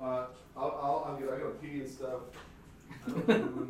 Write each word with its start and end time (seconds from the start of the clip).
Uh, 0.00 0.24
I'll, 0.56 0.78
I'll, 0.82 1.06
I'm 1.08 1.20
gonna, 1.24 1.36
I 1.36 1.40
gotta 1.40 1.50
pee 1.54 1.80
and 1.80 1.88
stuff. 1.90 2.20
I 3.06 3.10
don't 3.10 3.28
know. 3.56 3.68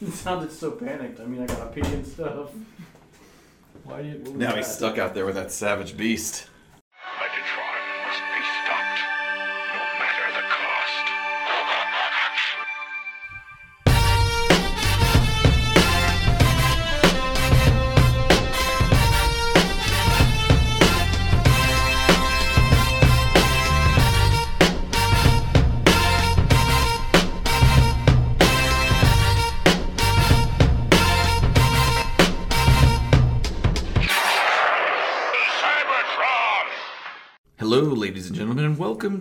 It 0.00 0.12
sounded 0.12 0.50
so 0.50 0.72
panicked. 0.72 1.20
I 1.20 1.24
mean, 1.26 1.42
I 1.42 1.46
got 1.46 1.58
to 1.74 1.80
pee 1.80 1.86
and 1.94 2.06
stuff. 2.06 2.50
Why 3.84 4.02
do 4.02 4.08
you? 4.08 4.14
what 4.18 4.24
was 4.24 4.32
Now 4.34 4.56
he's 4.56 4.66
that? 4.66 4.74
stuck 4.74 4.98
out 4.98 5.14
there 5.14 5.24
with 5.26 5.36
that 5.36 5.52
savage 5.52 5.96
beast. 5.96 6.48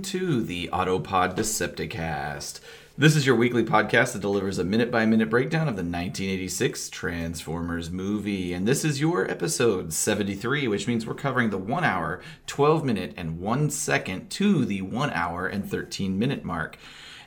To 0.04 0.42
the 0.42 0.68
Autopod 0.74 1.36
Decepticast. 1.36 2.60
This 2.98 3.16
is 3.16 3.26
your 3.26 3.36
weekly 3.36 3.64
podcast 3.64 4.14
that 4.14 4.22
delivers 4.22 4.58
a 4.58 4.64
minute 4.64 4.90
by 4.90 5.06
minute 5.06 5.30
breakdown 5.30 5.68
of 5.68 5.76
the 5.76 5.84
1986 5.84 6.90
Transformers 6.90 7.92
movie. 7.92 8.52
And 8.52 8.68
this 8.68 8.84
is 8.84 9.00
your 9.00 9.30
episode 9.30 9.94
73, 9.94 10.68
which 10.68 10.88
means 10.88 11.06
we're 11.06 11.14
covering 11.14 11.52
the 11.52 11.58
1 11.60 11.84
hour, 11.84 12.20
12 12.48 12.84
minute, 12.84 13.14
and 13.16 13.40
1 13.40 13.70
second 13.70 14.30
to 14.32 14.66
the 14.66 14.82
1 14.82 15.12
hour 15.12 15.46
and 15.48 15.70
13 15.70 16.18
minute 16.18 16.44
mark. 16.44 16.78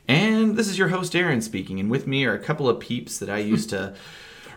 And 0.08 0.56
this 0.56 0.68
is 0.68 0.76
your 0.76 0.88
host, 0.88 1.14
Aaron, 1.14 1.42
speaking. 1.42 1.78
And 1.78 1.90
with 1.90 2.08
me 2.08 2.24
are 2.24 2.34
a 2.34 2.42
couple 2.42 2.68
of 2.68 2.80
peeps 2.80 3.18
that 3.18 3.30
I 3.30 3.38
used 3.38 3.70
to 3.70 3.94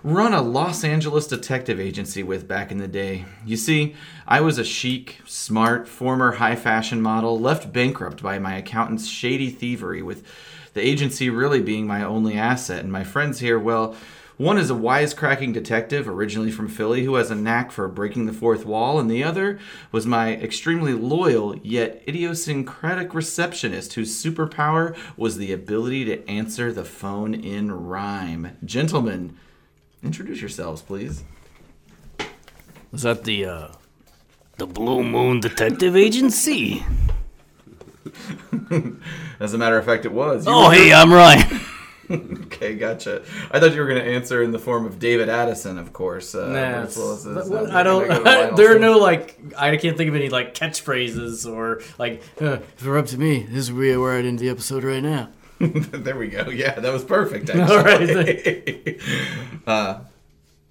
run 0.04 0.34
a 0.34 0.42
Los 0.42 0.84
Angeles 0.84 1.28
detective 1.28 1.80
agency 1.80 2.24
with 2.24 2.48
back 2.48 2.72
in 2.72 2.78
the 2.78 2.88
day. 2.88 3.26
You 3.46 3.58
see, 3.58 3.96
I 4.28 4.42
was 4.42 4.58
a 4.58 4.64
chic, 4.64 5.22
smart, 5.26 5.88
former 5.88 6.34
high 6.34 6.56
fashion 6.56 7.02
model, 7.02 7.40
left 7.40 7.74
bankrupt 7.74 8.22
by 8.22 8.40
my 8.40 8.56
accountant's 8.56 9.08
shady 9.08 9.50
thievery, 9.50 10.02
with 10.02 10.26
the 10.74 10.82
agency 10.82 11.30
really 11.30 11.62
being 11.62 11.88
my 11.88 12.04
only 12.04 12.36
asset. 12.36 12.84
And 12.84 12.92
my 12.92 13.04
friends 13.04 13.40
here, 13.40 13.58
well, 13.58 13.96
one 14.38 14.60
is 14.60 14.70
a 14.70 14.76
wisecracking 14.76 15.54
detective, 15.54 16.08
originally 16.08 16.52
from 16.52 16.68
Philly, 16.68 17.04
who 17.04 17.16
has 17.16 17.32
a 17.32 17.36
knack 17.36 17.72
for 17.72 17.88
breaking 17.88 18.28
the 18.28 18.34
fourth 18.34 18.68
wall, 18.68 19.00
and 19.00 19.10
the 19.10 19.24
other 19.24 19.58
was 19.92 20.06
my 20.06 20.36
extremely 20.36 20.94
loyal 20.94 21.56
yet 21.64 22.04
idiosyncratic 22.08 23.16
receptionist 23.16 23.96
whose 23.96 24.24
superpower 24.24 24.96
was 25.18 25.38
the 25.38 25.52
ability 25.52 26.06
to 26.06 26.30
answer 26.30 26.72
the 26.72 26.86
phone 26.86 27.34
in 27.34 27.72
rhyme. 27.72 28.56
Gentlemen, 28.64 29.36
introduce 30.04 30.40
yourselves, 30.42 30.82
please. 30.82 31.24
Was 32.92 33.02
that 33.04 33.24
the 33.24 33.46
uh 33.46 33.68
the 34.58 34.66
Blue 34.68 35.04
Moon 35.04 35.40
Detective 35.40 35.96
Agency? 35.96 36.84
As 39.40 39.54
a 39.54 39.58
matter 39.58 39.78
of 39.78 39.86
fact, 39.86 40.06
it 40.06 40.12
was. 40.12 40.46
You 40.46 40.52
Oh, 40.54 40.68
were- 40.70 40.74
hey, 40.76 40.94
I'm 40.94 41.12
Ryan. 41.12 41.60
Okay, 42.10 42.76
gotcha. 42.76 43.22
I 43.52 43.60
thought 43.60 43.74
you 43.74 43.82
were 43.82 43.86
going 43.88 44.02
to 44.02 44.10
answer 44.10 44.42
in 44.42 44.52
the 44.52 44.60
form 44.60 44.86
of 44.86 44.98
David 44.98 45.28
Addison, 45.28 45.78
of 45.78 45.92
course. 45.92 46.34
Uh, 46.36 46.48
Nah, 46.48 46.84
as 46.84 46.96
well 46.96 47.12
as 47.12 47.24
his, 47.26 47.50
well, 47.50 47.68
uh, 47.70 47.76
I 47.78 47.84
don't. 47.84 48.08
There 48.56 48.74
are 48.74 48.80
no 48.80 48.98
like. 48.98 49.38
I 49.58 49.76
can't 49.76 49.98
think 49.98 50.08
of 50.08 50.16
any 50.16 50.30
like 50.30 50.54
catchphrases 50.56 51.46
or 51.46 51.82
like. 52.00 52.24
Uh, 52.42 52.60
If 52.78 52.86
it 52.86 52.88
were 52.88 52.98
up 52.98 53.08
to 53.08 53.18
me, 53.18 53.44
this 53.50 53.70
would 53.70 53.82
be 53.82 53.94
where 53.98 54.18
I'd 54.18 54.24
end 54.26 54.40
the 54.40 54.48
episode 54.48 54.86
right 54.86 55.04
now. 55.04 55.28
there 55.60 56.16
we 56.16 56.28
go. 56.28 56.50
Yeah, 56.50 56.80
that 56.80 56.94
was 56.94 57.04
perfect. 57.04 57.50
Actually. 57.50 57.78
All 57.78 57.84
right, 57.84 59.02
uh, 59.68 60.00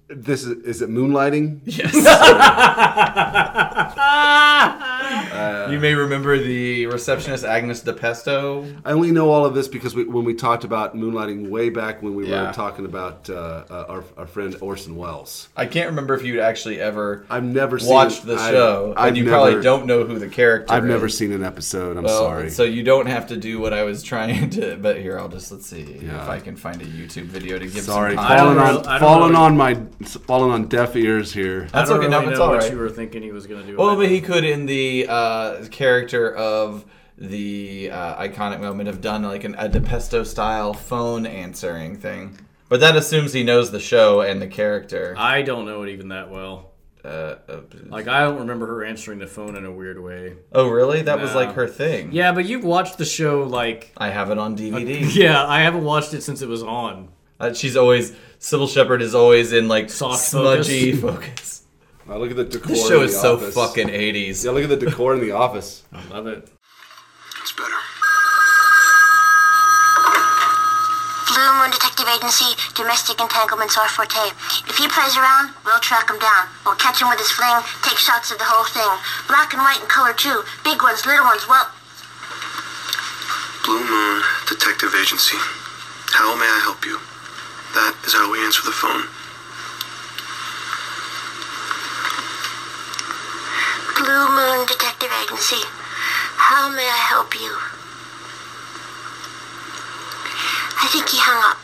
This 0.09 0.45
is, 0.45 0.63
is 0.63 0.81
it 0.81 0.89
moonlighting? 0.89 1.59
yes. 1.65 1.93
you 5.71 5.79
may 5.79 5.93
remember 5.93 6.37
the 6.37 6.85
receptionist 6.87 7.43
Agnes 7.43 7.83
DiPesto. 7.83 8.81
I 8.85 8.91
only 8.93 9.11
know 9.11 9.29
all 9.29 9.45
of 9.45 9.53
this 9.53 9.67
because 9.67 9.95
we, 9.95 10.05
when 10.05 10.23
we 10.23 10.33
talked 10.33 10.63
about 10.63 10.95
moonlighting 10.95 11.49
way 11.49 11.69
back 11.69 12.01
when 12.01 12.15
we 12.15 12.29
Yeah. 12.29 12.47
were 12.47 12.53
talking 12.53 12.85
about 12.85 13.29
uh, 13.29 13.65
uh, 13.69 13.85
our, 13.89 14.03
our 14.17 14.27
friend 14.27 14.55
Orson 14.61 14.95
Welles. 14.95 15.49
I 15.57 15.65
can't 15.65 15.87
remember 15.89 16.13
if 16.13 16.23
you'd 16.23 16.39
actually 16.39 16.79
ever 16.79 17.25
I've 17.29 17.43
never 17.43 17.77
watched 17.81 18.23
it. 18.23 18.27
the 18.27 18.35
I- 18.35 18.51
show, 18.51 18.93
I've 18.95 19.09
and 19.09 19.17
you 19.17 19.23
never- 19.25 19.35
probably 19.35 19.61
don't 19.61 19.85
know 19.87 20.05
who 20.05 20.19
the 20.19 20.29
character. 20.29 20.73
Is. 20.73 20.77
I've 20.77 20.85
never 20.85 21.09
seen 21.09 21.33
an 21.33 21.43
episode. 21.43 21.97
I'm 21.97 22.03
Well, 22.05 22.17
sorry. 22.19 22.49
So 22.49 22.63
you 22.63 22.83
don't 22.83 23.07
have 23.07 23.27
to 23.27 23.35
do 23.37 23.59
what 23.59 23.73
I 23.73 23.83
was 23.83 24.03
trying 24.11 24.49
to. 24.51 24.77
But 24.77 25.01
here, 25.01 25.19
I'll 25.19 25.27
just 25.29 25.51
let's 25.51 25.65
see 25.67 25.81
if 25.81 26.29
I 26.29 26.39
can 26.39 26.55
find 26.55 26.81
a 26.81 26.85
YouTube 26.85 27.25
video 27.25 27.59
to 27.59 27.65
give 27.67 27.83
sorry, 27.83 28.15
some 28.15 28.25
I 28.25 28.37
falling 28.37 28.57
on 28.57 28.99
falling 28.99 29.35
on 29.35 29.57
my 29.57 29.77
falling 30.05 30.51
on 30.51 30.67
deaf 30.67 30.95
ears 30.95 31.33
here. 31.33 31.61
That's 31.71 31.89
I 31.89 31.93
don't 31.93 32.03
okay. 32.05 32.07
really 32.13 32.25
no, 32.25 32.29
it's 32.31 32.39
know 32.39 32.45
all 32.45 32.51
what 32.51 32.61
right. 32.63 32.71
you 32.71 32.77
were 32.77 32.89
thinking 32.89 33.23
he 33.23 33.31
was 33.31 33.47
gonna 33.47 33.63
do. 33.65 33.77
Well, 33.77 33.95
but 33.95 34.09
he 34.09 34.21
could, 34.21 34.43
in 34.43 34.65
the 34.65 35.07
uh, 35.09 35.65
character 35.67 36.33
of 36.35 36.85
the 37.17 37.89
uh, 37.91 38.21
iconic 38.21 38.59
moment, 38.59 38.87
have 38.87 39.01
done 39.01 39.23
like 39.23 39.43
an, 39.43 39.55
a 39.55 39.67
DiPesto 39.69 40.25
style 40.25 40.73
phone 40.73 41.25
answering 41.25 41.97
thing. 41.97 42.39
But 42.69 42.81
that 42.81 42.95
assumes 42.95 43.33
he 43.33 43.43
knows 43.43 43.71
the 43.71 43.79
show 43.79 44.21
and 44.21 44.41
the 44.41 44.47
character. 44.47 45.15
I 45.17 45.41
don't 45.41 45.65
know 45.65 45.83
it 45.83 45.89
even 45.89 46.09
that 46.09 46.29
well. 46.29 46.71
Uh, 47.03 47.35
uh, 47.47 47.61
Like 47.85 48.07
I 48.09 48.21
don't 48.23 48.39
remember 48.39 48.67
her 48.67 48.83
answering 48.83 49.19
the 49.19 49.27
phone 49.27 49.55
in 49.55 49.65
a 49.65 49.71
weird 49.71 50.01
way. 50.03 50.35
oh, 50.51 50.67
really? 50.67 51.03
That 51.03 51.21
was 51.21 51.33
like 51.33 51.53
her 51.53 51.67
thing. 51.67 52.11
Yeah, 52.11 52.33
but 52.33 52.45
you've 52.45 52.65
watched 52.65 52.97
the 52.97 53.05
show 53.05 53.43
like. 53.43 53.93
I 53.97 54.09
have 54.09 54.29
it 54.29 54.37
on 54.37 54.57
DVD. 54.57 55.07
Yeah, 55.15 55.45
I 55.45 55.61
haven't 55.61 55.85
watched 55.85 56.13
it 56.13 56.21
since 56.21 56.41
it 56.41 56.49
was 56.49 56.61
on. 56.61 57.09
Uh, 57.39 57.53
she's 57.53 57.77
always 57.77 58.13
Cybill 58.39 58.69
Shepherd 58.69 59.01
is 59.01 59.13
always 59.13 59.53
in 59.53 59.67
like 59.67 59.89
Soft 59.89 60.23
smudgy 60.23 60.91
focus. 61.01 61.63
Uh, 62.09 62.17
look 62.17 62.31
at 62.31 62.37
the 62.37 62.45
decor. 62.45 62.67
This 62.67 62.83
in 62.83 62.87
show 62.89 62.99
the 62.99 63.05
is 63.05 63.19
so 63.19 63.37
fucking 63.37 63.87
80s. 63.87 64.45
Yeah, 64.45 64.51
look 64.51 64.63
at 64.63 64.69
the 64.69 64.77
decor 64.77 65.13
in 65.13 65.19
the 65.19 65.31
office. 65.31 65.83
I 65.93 66.07
love 66.07 66.27
it. 66.27 66.49
It's 67.41 67.51
better. 67.51 67.75
Blue 71.27 71.51
Moon 71.59 71.69
Detective 71.69 72.07
Agency, 72.07 72.47
domestic 72.73 73.19
entanglements 73.19 73.77
are 73.77 73.89
forte. 73.89 74.31
If 74.65 74.77
he 74.79 74.87
plays 74.87 75.17
around, 75.17 75.53
we'll 75.65 75.79
track 75.83 76.09
him 76.09 76.17
down. 76.17 76.47
We'll 76.65 76.79
catch 76.79 77.01
him 77.01 77.09
with 77.09 77.19
his 77.19 77.29
fling, 77.29 77.61
take 77.83 77.99
shots 77.99 78.31
of 78.31 78.39
the 78.39 78.47
whole 78.47 78.65
thing. 78.65 78.89
Black 79.27 79.53
and 79.53 79.61
white 79.61 79.77
and 79.83 79.89
color 79.89 80.13
too. 80.13 80.41
Big 80.63 80.81
ones, 80.81 81.05
little 81.05 81.25
ones, 81.25 81.45
well, 81.47 81.67
Blue 83.67 83.83
Moon 83.83 84.23
Detective 84.47 84.95
Agency. 84.95 85.35
How 86.15 86.33
may 86.39 86.47
I 86.47 86.59
help 86.63 86.85
you? 86.85 86.97
That 87.77 87.93
is 88.07 88.13
how 88.13 88.31
we 88.31 88.39
answer 88.43 88.63
the 88.65 88.71
phone. 88.71 89.05
Blue 93.97 94.27
Moon 94.35 94.65
Detective 94.65 95.11
Agency. 95.23 95.61
How 96.37 96.69
may 96.69 96.81
I 96.87 97.05
help 97.09 97.35
you? 97.35 97.53
I 100.81 100.87
think 100.91 101.09
he 101.09 101.17
hung 101.19 101.51
up. 101.51 101.57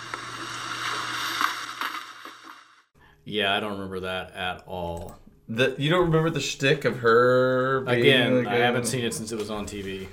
Yeah, 3.26 3.56
I 3.56 3.60
don't 3.60 3.72
remember 3.74 4.02
that 4.02 4.34
at 4.36 4.64
all. 4.68 5.18
The, 5.50 5.74
you 5.78 5.90
don't 5.90 6.06
remember 6.06 6.30
the 6.30 6.40
shtick 6.42 6.86
of 6.86 6.98
her 7.00 7.82
being 7.82 8.00
Again, 8.02 8.44
like 8.44 8.48
I 8.54 8.58
a- 8.58 8.64
haven't 8.66 8.86
seen 8.86 9.04
it 9.04 9.14
since 9.14 9.32
it 9.32 9.38
was 9.40 9.50
on 9.50 9.66
TV. 9.66 10.08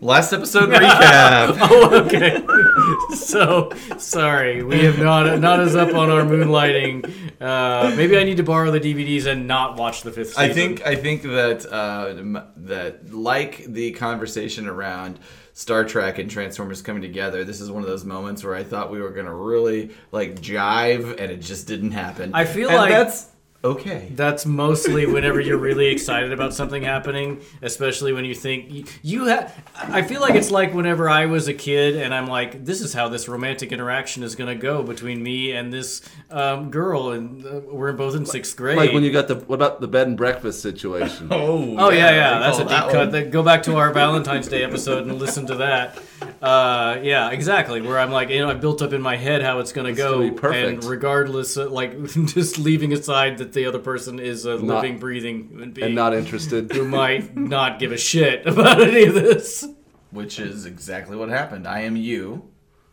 Last 0.00 0.32
episode 0.32 0.68
recap. 0.70 1.56
Oh, 1.70 2.04
okay. 2.06 3.14
so 3.16 3.70
sorry, 3.98 4.62
we 4.62 4.84
have 4.84 4.98
not 4.98 5.38
not 5.40 5.60
as 5.60 5.76
up 5.76 5.94
on 5.94 6.10
our 6.10 6.22
moonlighting. 6.22 7.04
Uh, 7.40 7.94
maybe 7.96 8.16
I 8.16 8.24
need 8.24 8.36
to 8.38 8.42
borrow 8.42 8.70
the 8.70 8.80
DVDs 8.80 9.26
and 9.26 9.46
not 9.46 9.76
watch 9.76 10.02
the 10.02 10.10
fifth. 10.12 10.28
Season. 10.30 10.42
I 10.44 10.52
think 10.52 10.86
I 10.86 10.94
think 10.96 11.22
that 11.22 11.66
uh, 11.66 12.42
that 12.56 13.12
like 13.12 13.64
the 13.64 13.92
conversation 13.92 14.66
around 14.66 15.18
Star 15.52 15.84
Trek 15.84 16.18
and 16.18 16.30
Transformers 16.30 16.82
coming 16.82 17.02
together, 17.02 17.44
this 17.44 17.60
is 17.60 17.70
one 17.70 17.82
of 17.82 17.88
those 17.88 18.04
moments 18.04 18.42
where 18.44 18.54
I 18.54 18.62
thought 18.64 18.90
we 18.90 19.00
were 19.00 19.10
gonna 19.10 19.34
really 19.34 19.90
like 20.12 20.40
jive, 20.40 21.10
and 21.20 21.30
it 21.30 21.38
just 21.40 21.66
didn't 21.66 21.92
happen. 21.92 22.32
I 22.34 22.44
feel 22.44 22.68
And 22.68 22.76
like- 22.78 22.90
that's 22.90 23.26
okay. 23.64 24.12
That's 24.14 24.46
mostly 24.46 25.06
whenever 25.06 25.40
you're 25.40 25.58
really 25.58 25.86
excited 25.86 26.32
about 26.32 26.54
something 26.54 26.82
happening, 26.82 27.40
especially 27.62 28.12
when 28.12 28.24
you 28.24 28.34
think 28.34 28.70
you, 28.70 28.84
you 29.02 29.24
have. 29.26 29.54
I 29.74 30.02
feel 30.02 30.20
like 30.20 30.34
it's 30.34 30.50
like 30.50 30.74
whenever 30.74 31.08
I 31.08 31.26
was 31.26 31.48
a 31.48 31.54
kid 31.54 31.96
and 31.96 32.14
I'm 32.14 32.26
like, 32.26 32.64
this 32.64 32.80
is 32.80 32.92
how 32.92 33.08
this 33.08 33.28
romantic 33.28 33.72
interaction 33.72 34.22
is 34.22 34.34
going 34.34 34.48
to 34.48 34.60
go 34.60 34.82
between 34.82 35.22
me 35.22 35.52
and 35.52 35.72
this 35.72 36.02
um, 36.30 36.70
girl, 36.70 37.10
and 37.10 37.44
uh, 37.44 37.60
we're 37.70 37.92
both 37.92 38.14
in 38.14 38.26
sixth 38.26 38.56
grade. 38.56 38.76
Like 38.76 38.92
when 38.92 39.02
you 39.02 39.10
got 39.12 39.28
the 39.28 39.36
what 39.36 39.56
about 39.56 39.80
the 39.80 39.88
bed 39.88 40.06
and 40.08 40.16
breakfast 40.16 40.60
situation? 40.62 41.28
Oh, 41.38 41.76
Oh 41.78 41.90
yeah, 41.90 42.10
yeah, 42.10 42.36
I 42.36 42.40
that's 42.40 42.58
a 42.58 42.62
deep 42.62 42.70
that 42.70 42.84
cut. 42.90 42.96
one. 42.96 43.10
Then 43.10 43.30
Go 43.30 43.42
back 43.42 43.62
to 43.64 43.76
our 43.76 43.92
Valentine's 43.92 44.48
Day 44.48 44.64
episode 44.64 45.06
and 45.06 45.18
listen 45.18 45.46
to 45.46 45.56
that. 45.56 45.98
Uh, 46.42 46.98
yeah, 47.02 47.30
exactly. 47.30 47.80
Where 47.80 47.98
I'm 47.98 48.10
like, 48.10 48.28
you 48.30 48.40
know, 48.40 48.50
I 48.50 48.54
built 48.54 48.82
up 48.82 48.92
in 48.92 49.02
my 49.02 49.16
head 49.16 49.42
how 49.42 49.58
it's 49.60 49.72
gonna 49.72 49.92
go, 49.92 50.18
gonna 50.18 50.30
be 50.30 50.36
perfect. 50.36 50.68
and 50.68 50.84
regardless, 50.84 51.56
of, 51.56 51.72
like, 51.72 52.02
just 52.26 52.58
leaving 52.58 52.92
aside 52.92 53.38
that 53.48 53.54
the 53.54 53.66
other 53.66 53.78
person 53.78 54.18
is 54.20 54.44
a 54.44 54.56
Not- 54.58 54.82
living, 54.82 54.98
breathing 54.98 55.48
human 55.48 55.72
being 55.72 55.86
and 55.86 55.94
not 55.94 56.14
interested. 56.14 56.70
who 56.72 56.84
might 56.86 57.36
not 57.36 57.78
give 57.78 57.92
a 57.92 57.98
shit 57.98 58.46
about 58.46 58.80
any 58.80 59.04
of 59.04 59.14
this. 59.14 59.66
which 60.10 60.38
is 60.38 60.64
exactly 60.66 61.16
what 61.16 61.28
happened. 61.28 61.66
I 61.66 61.80
am 61.80 61.96
you, 61.96 62.44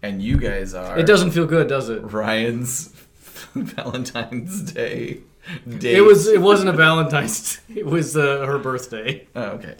and 0.01 0.21
you 0.21 0.37
guys 0.37 0.73
are. 0.73 0.97
It 0.97 1.05
doesn't 1.05 1.31
feel 1.31 1.45
good, 1.45 1.67
does 1.67 1.89
it? 1.89 2.01
Ryan's 2.11 2.87
Valentine's 3.55 4.61
Day. 4.71 5.21
Date. 5.67 5.95
It 5.97 6.01
was. 6.01 6.27
It 6.27 6.41
wasn't 6.41 6.69
a 6.69 6.73
Valentine's. 6.73 7.59
It 7.75 7.85
was 7.85 8.15
uh, 8.17 8.45
her 8.45 8.57
birthday. 8.57 9.27
Oh, 9.35 9.43
okay. 9.57 9.75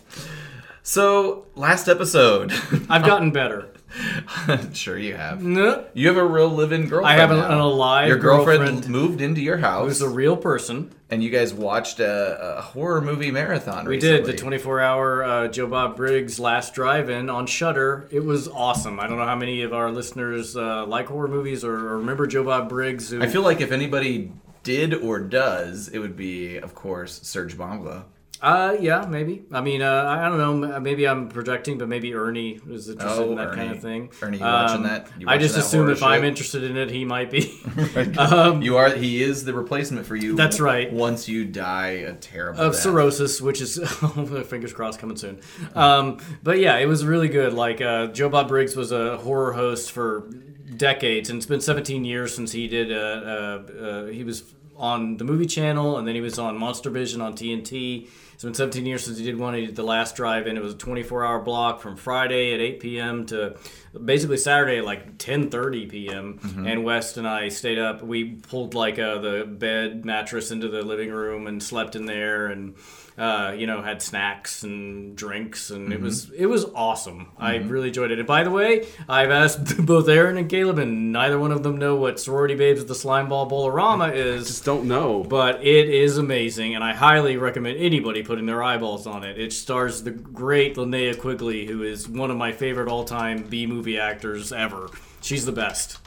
So 0.84 1.46
last 1.56 1.88
episode, 1.88 2.52
I've 2.90 3.04
gotten 3.06 3.32
better. 3.32 3.70
sure 4.74 4.98
you 4.98 5.16
have. 5.16 5.42
No, 5.42 5.86
You 5.94 6.08
have 6.08 6.18
a 6.18 6.26
real 6.26 6.50
living 6.50 6.88
girlfriend. 6.88 7.08
I 7.08 7.22
have 7.22 7.32
an, 7.32 7.40
an 7.40 7.58
alive 7.60 8.08
Your 8.08 8.18
girlfriend, 8.18 8.60
girlfriend 8.66 8.90
moved 8.90 9.22
into 9.22 9.42
your 9.42 9.58
house, 9.58 9.88
who's 9.88 10.02
a 10.02 10.10
real 10.10 10.36
person. 10.38 10.92
and 11.10 11.24
you 11.24 11.30
guys 11.30 11.54
watched 11.54 12.00
a, 12.00 12.58
a 12.58 12.62
horror 12.62 13.02
movie 13.02 13.32
marathon. 13.32 13.86
We 13.86 13.96
recently. 13.96 14.32
did 14.32 14.38
the 14.38 14.44
24-hour 14.44 15.24
uh, 15.24 15.48
Joe 15.48 15.68
Bob 15.68 15.96
Briggs 15.96 16.40
Last 16.40 16.74
Drive-In 16.74 17.30
on 17.30 17.46
Shudder. 17.48 18.08
It 18.12 18.24
was 18.26 18.48
awesome. 18.48 19.00
I 19.00 19.08
don't 19.08 19.18
know 19.18 19.26
how 19.26 19.36
many 19.36 19.62
of 19.62 19.74
our 19.74 19.92
listeners 19.92 20.56
uh, 20.58 20.86
like 20.86 21.08
horror 21.08 21.28
movies 21.28 21.64
or, 21.64 21.74
or 21.74 21.98
remember 22.00 22.28
Joe 22.28 22.44
Bob 22.44 22.70
Briggs. 22.70 23.10
Who, 23.10 23.22
I 23.22 23.28
feel 23.28 23.44
like 23.44 23.62
if 23.62 23.72
anybody 23.72 24.32
did 24.64 24.94
or 24.94 25.20
does, 25.20 25.88
it 25.90 26.00
would 26.00 26.18
be, 26.18 26.58
of 26.58 26.74
course, 26.76 27.22
Serge 27.24 27.56
Bongla. 27.58 28.04
Uh, 28.46 28.78
yeah, 28.80 29.06
maybe. 29.10 29.44
I 29.52 29.62
mean, 29.62 29.82
uh, 29.82 30.04
I 30.08 30.30
don't 30.30 30.38
know. 30.38 30.80
Maybe 30.80 31.08
I'm 31.08 31.30
projecting, 31.30 31.80
but 31.80 31.88
maybe 31.88 32.14
Ernie 32.14 32.60
is 32.70 32.88
interested 32.90 33.24
Oh, 33.24 33.32
in 33.32 33.36
that 33.38 33.50
kind 33.56 33.62
Ernie. 33.70 33.78
of 33.78 33.82
thing. 33.82 34.10
Ernie, 34.22 34.38
you 34.38 34.44
watching 34.44 34.84
that? 34.84 35.08
You 35.18 35.28
I 35.28 35.40
just 35.40 35.56
that 35.56 35.62
assume 35.64 35.90
if 35.90 36.04
I'm 36.04 36.24
interested 36.24 36.64
in 36.64 36.78
it, 36.78 36.92
he 36.92 37.06
might 37.06 37.32
be. 37.32 37.60
Um, 38.20 38.62
you 38.68 38.78
are. 38.78 38.90
He 38.92 39.24
is 39.24 39.46
the 39.46 39.54
replacement 39.54 40.06
for 40.06 40.16
you. 40.16 40.36
That's 40.36 40.60
right. 40.60 40.94
Once 40.94 41.28
you 41.28 41.44
die 41.46 41.88
a 42.12 42.14
terrible 42.14 42.62
of 42.62 42.74
death. 42.74 42.82
cirrhosis, 42.82 43.42
which 43.42 43.62
is 43.62 43.78
fingers 44.48 44.74
crossed 44.74 45.00
coming 45.00 45.18
soon. 45.18 45.40
Um, 45.74 46.20
but 46.44 46.60
yeah, 46.60 46.78
it 46.78 46.86
was 46.86 47.04
really 47.06 47.30
good. 47.30 47.54
Like 47.54 47.82
uh, 47.82 48.08
Joe 48.08 48.30
Bob 48.30 48.48
Briggs 48.48 48.76
was 48.76 48.92
a 48.92 49.18
horror 49.18 49.54
host 49.54 49.92
for 49.92 50.30
decades, 50.78 51.30
and 51.30 51.38
it's 51.38 51.46
been 51.46 51.62
17 51.62 52.06
years 52.06 52.36
since 52.36 52.52
he 52.52 52.68
did. 52.68 52.92
Uh, 52.92 52.96
uh, 52.96 53.74
uh, 53.82 54.06
he 54.06 54.24
was 54.24 54.44
on 54.78 55.18
the 55.18 55.24
movie 55.24 55.46
channel, 55.48 55.98
and 55.98 56.08
then 56.08 56.16
he 56.16 56.22
was 56.22 56.38
on 56.38 56.58
Monster 56.58 56.90
Vision 56.90 57.22
on 57.22 57.34
TNT. 57.34 58.08
It's 58.36 58.44
been 58.44 58.54
17 58.54 58.86
years 58.86 59.06
since 59.06 59.18
he 59.18 59.24
did 59.24 59.40
one. 59.40 59.54
He 59.56 59.66
did 59.66 59.76
the 59.76 59.84
last 59.84 60.16
drive, 60.16 60.46
and 60.46 60.58
It 60.58 60.62
was 60.62 60.74
a 60.74 60.78
24-hour 60.78 61.40
block 61.40 61.82
from 61.82 61.96
Friday 61.96 62.54
at 62.54 62.60
8 62.60 62.80
p.m. 62.82 63.26
to 63.28 63.56
basically 64.04 64.38
Saturday 64.38 64.78
at 64.80 64.86
like 64.86 65.18
10:30 65.18 65.90
p.m. 65.90 66.40
And 66.68 66.84
West 66.84 67.16
and 67.18 67.26
I 67.28 67.48
stayed 67.48 67.80
up. 67.80 68.04
We 68.04 68.36
pulled 68.36 68.74
like 68.74 69.00
uh, 69.00 69.20
the 69.20 69.46
bed 69.46 70.04
mattress 70.06 70.52
into 70.52 70.68
the 70.68 70.82
living 70.82 71.12
room 71.12 71.48
and 71.48 71.64
slept 71.64 71.96
in 71.96 72.06
there, 72.06 72.48
and 72.48 72.76
uh, 73.18 73.54
you 73.58 73.66
know 73.66 73.82
had 73.82 74.02
snacks 74.02 74.64
and 74.64 75.16
drinks, 75.16 75.70
and 75.70 75.94
it 75.94 76.02
was 76.02 76.30
it 76.32 76.48
was 76.48 76.66
awesome. 76.76 77.32
I 77.38 77.56
really 77.58 77.88
enjoyed 77.90 78.12
it. 78.12 78.20
And 78.20 78.28
by 78.28 78.44
the 78.44 78.52
way, 78.52 78.88
I've 79.08 79.32
asked 79.32 79.78
both 79.86 80.08
Aaron 80.10 80.38
and 80.38 80.50
Caleb, 80.50 80.80
and 80.80 81.12
neither 81.12 81.40
one 81.40 81.52
of 81.52 81.64
them 81.64 81.78
know 81.78 81.96
what 81.96 82.20
Sorority 82.20 82.56
Babes 82.56 82.82
of 82.82 82.88
the 82.88 82.94
Slimeball 82.94 83.50
Bowl-O-Rama 83.50 84.10
is. 84.10 84.48
Just 84.48 84.66
don't 84.66 84.86
know. 84.86 85.24
But 85.24 85.66
it 85.66 85.90
is 85.90 86.18
amazing, 86.18 86.76
and 86.76 86.84
I 86.84 86.94
highly 86.94 87.38
recommend 87.38 87.78
anybody 87.78 88.24
putting 88.24 88.46
their 88.46 88.64
eyeballs 88.64 89.08
on 89.08 89.24
it. 89.24 89.40
It 89.40 89.54
stars 89.54 90.04
the 90.04 90.12
great 90.12 90.76
Linnea 90.76 91.18
Quigley, 91.20 91.66
who 91.66 91.84
is 91.84 92.10
one 92.10 92.32
of 92.32 92.38
my 92.38 92.52
favorite 92.52 92.90
all-time 92.90 93.44
B 93.44 93.66
movie 93.66 94.00
actors 94.00 94.52
ever. 94.52 94.90
She's 95.22 95.46
the 95.46 95.52
best. 95.52 96.05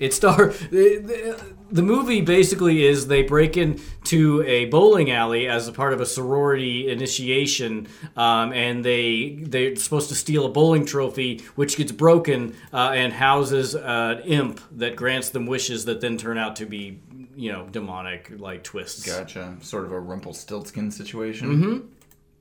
It 0.00 0.14
star 0.14 0.46
the, 0.70 0.98
the, 0.98 1.44
the 1.70 1.82
movie 1.82 2.20
basically 2.20 2.84
is 2.84 3.06
they 3.06 3.22
break 3.22 3.56
into 3.56 4.42
a 4.42 4.66
bowling 4.66 5.10
alley 5.10 5.48
as 5.48 5.68
a 5.68 5.72
part 5.72 5.92
of 5.92 6.00
a 6.00 6.06
sorority 6.06 6.90
initiation, 6.90 7.88
um, 8.16 8.52
and 8.52 8.84
they 8.84 9.38
they're 9.42 9.76
supposed 9.76 10.08
to 10.08 10.14
steal 10.14 10.44
a 10.46 10.48
bowling 10.48 10.84
trophy, 10.84 11.38
which 11.54 11.76
gets 11.76 11.92
broken 11.92 12.54
uh, 12.72 12.92
and 12.94 13.12
houses 13.12 13.74
an 13.74 14.20
imp 14.20 14.60
that 14.72 14.96
grants 14.96 15.30
them 15.30 15.46
wishes 15.46 15.84
that 15.84 16.00
then 16.00 16.16
turn 16.16 16.36
out 16.38 16.56
to 16.56 16.66
be 16.66 17.00
you 17.34 17.52
know 17.52 17.66
demonic 17.70 18.32
like 18.38 18.62
twists, 18.62 19.06
Gotcha. 19.06 19.56
Sort 19.60 19.84
of 19.84 19.92
a 19.92 20.00
Rumpelstiltskin 20.00 20.90
situation. 20.90 21.48
Mm-hmm. 21.48 21.86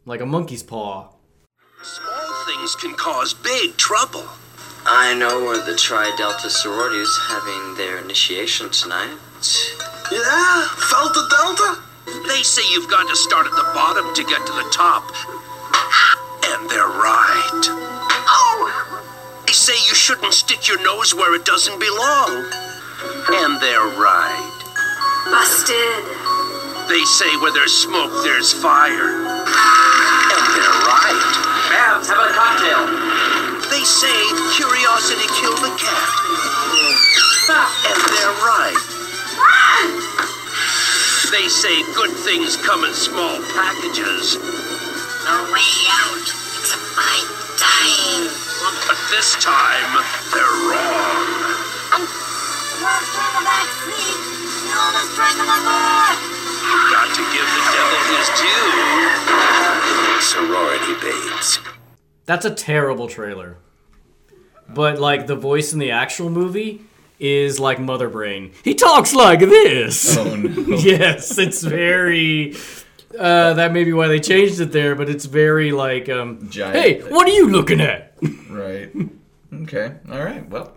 like 0.06 0.21
a 0.21 0.25
monkey's 0.25 0.63
paw. 0.63 1.09
Small 1.83 2.45
things 2.45 2.75
can 2.75 2.94
cause 2.95 3.33
big 3.33 3.77
trouble. 3.77 4.27
I 4.93 5.15
know 5.15 5.39
where 5.47 5.63
the 5.63 5.73
Tri 5.73 6.03
Delta 6.17 6.49
sorority's 6.49 7.15
having 7.31 7.75
their 7.79 8.03
initiation 8.03 8.67
tonight. 8.75 9.15
Yeah, 10.11 10.67
Delta 10.91 11.23
Delta? 11.31 11.79
They 12.27 12.43
say 12.43 12.59
you've 12.75 12.91
got 12.91 13.07
to 13.07 13.15
start 13.15 13.47
at 13.47 13.55
the 13.55 13.71
bottom 13.71 14.13
to 14.13 14.23
get 14.27 14.43
to 14.43 14.51
the 14.51 14.67
top. 14.75 15.07
And 16.43 16.69
they're 16.69 16.91
right. 16.91 17.63
Oh! 18.27 18.67
They 19.47 19.53
say 19.53 19.71
you 19.88 19.95
shouldn't 19.95 20.33
stick 20.33 20.67
your 20.67 20.83
nose 20.83 21.15
where 21.15 21.39
it 21.39 21.45
doesn't 21.45 21.79
belong. 21.79 22.51
And 23.31 23.63
they're 23.63 23.95
right. 23.95 24.59
Busted. 25.31 26.03
They 26.91 26.99
say 27.15 27.31
where 27.39 27.53
there's 27.55 27.71
smoke, 27.71 28.11
there's 28.27 28.51
fire. 28.51 29.23
And 29.23 30.43
they're 30.51 30.79
right. 30.83 31.23
Babs, 31.71 32.11
how 32.11 32.19
about 32.19 32.27
a 32.27 32.35
cocktail? 32.35 33.00
They 33.71 33.88
say 33.88 34.19
curiosity 34.59 35.27
killed 35.39 35.63
the 35.63 35.71
cat. 35.79 36.12
And 37.88 38.00
they're 38.12 38.38
right. 38.44 38.75
They 41.31 41.47
say 41.47 41.81
good 41.95 42.12
things 42.12 42.57
come 42.57 42.83
in 42.83 42.94
small 42.94 43.39
packages. 43.56 44.35
No 45.23 45.47
way 45.56 45.71
out. 45.88 46.19
It's 46.19 46.75
my 47.00 47.15
time. 47.56 48.27
But 48.91 49.00
this 49.09 49.39
time, 49.39 50.03
they're 50.35 50.57
wrong. 50.67 51.31
Let's 51.95 53.07
turn 53.15 53.31
the 53.39 53.44
back 53.47 53.71
seat. 53.88 54.19
No, 54.67 54.83
let's 54.91 55.15
strike 55.15 55.38
the 55.39 55.47
number. 55.47 55.79
Got 56.91 57.07
to 57.15 57.24
give 57.31 57.47
the 57.47 57.63
devil 57.71 58.00
his 58.19 58.27
due. 58.35 58.67
Sorority 60.19 60.94
babes. 61.00 61.70
That's 62.25 62.45
a 62.45 62.53
terrible 62.53 63.07
trailer. 63.07 63.57
But 64.69 65.00
like 65.00 65.27
the 65.27 65.35
voice 65.35 65.73
in 65.73 65.79
the 65.79 65.91
actual 65.91 66.29
movie 66.29 66.81
is 67.19 67.59
like 67.59 67.79
Mother 67.79 68.09
Brain. 68.09 68.51
He 68.63 68.73
talks 68.73 69.13
like 69.13 69.39
this. 69.39 70.18
Oh 70.18 70.35
no. 70.35 70.75
yes, 70.77 71.38
it's 71.38 71.62
very. 71.62 72.56
Uh, 73.18 73.53
that 73.56 73.73
may 73.73 73.83
be 73.83 73.91
why 73.91 74.07
they 74.07 74.19
changed 74.19 74.62
it 74.62 74.71
there, 74.71 74.95
but 74.95 75.09
it's 75.09 75.25
very 75.25 75.73
like, 75.73 76.07
um, 76.07 76.50
Giant. 76.50 76.75
hey, 76.77 77.01
what 77.10 77.27
are 77.27 77.31
you 77.34 77.50
looking 77.50 77.81
at? 77.81 78.13
right. 78.50 78.89
Okay. 79.53 79.96
All 80.10 80.24
right. 80.24 80.48
Well, 80.50 80.72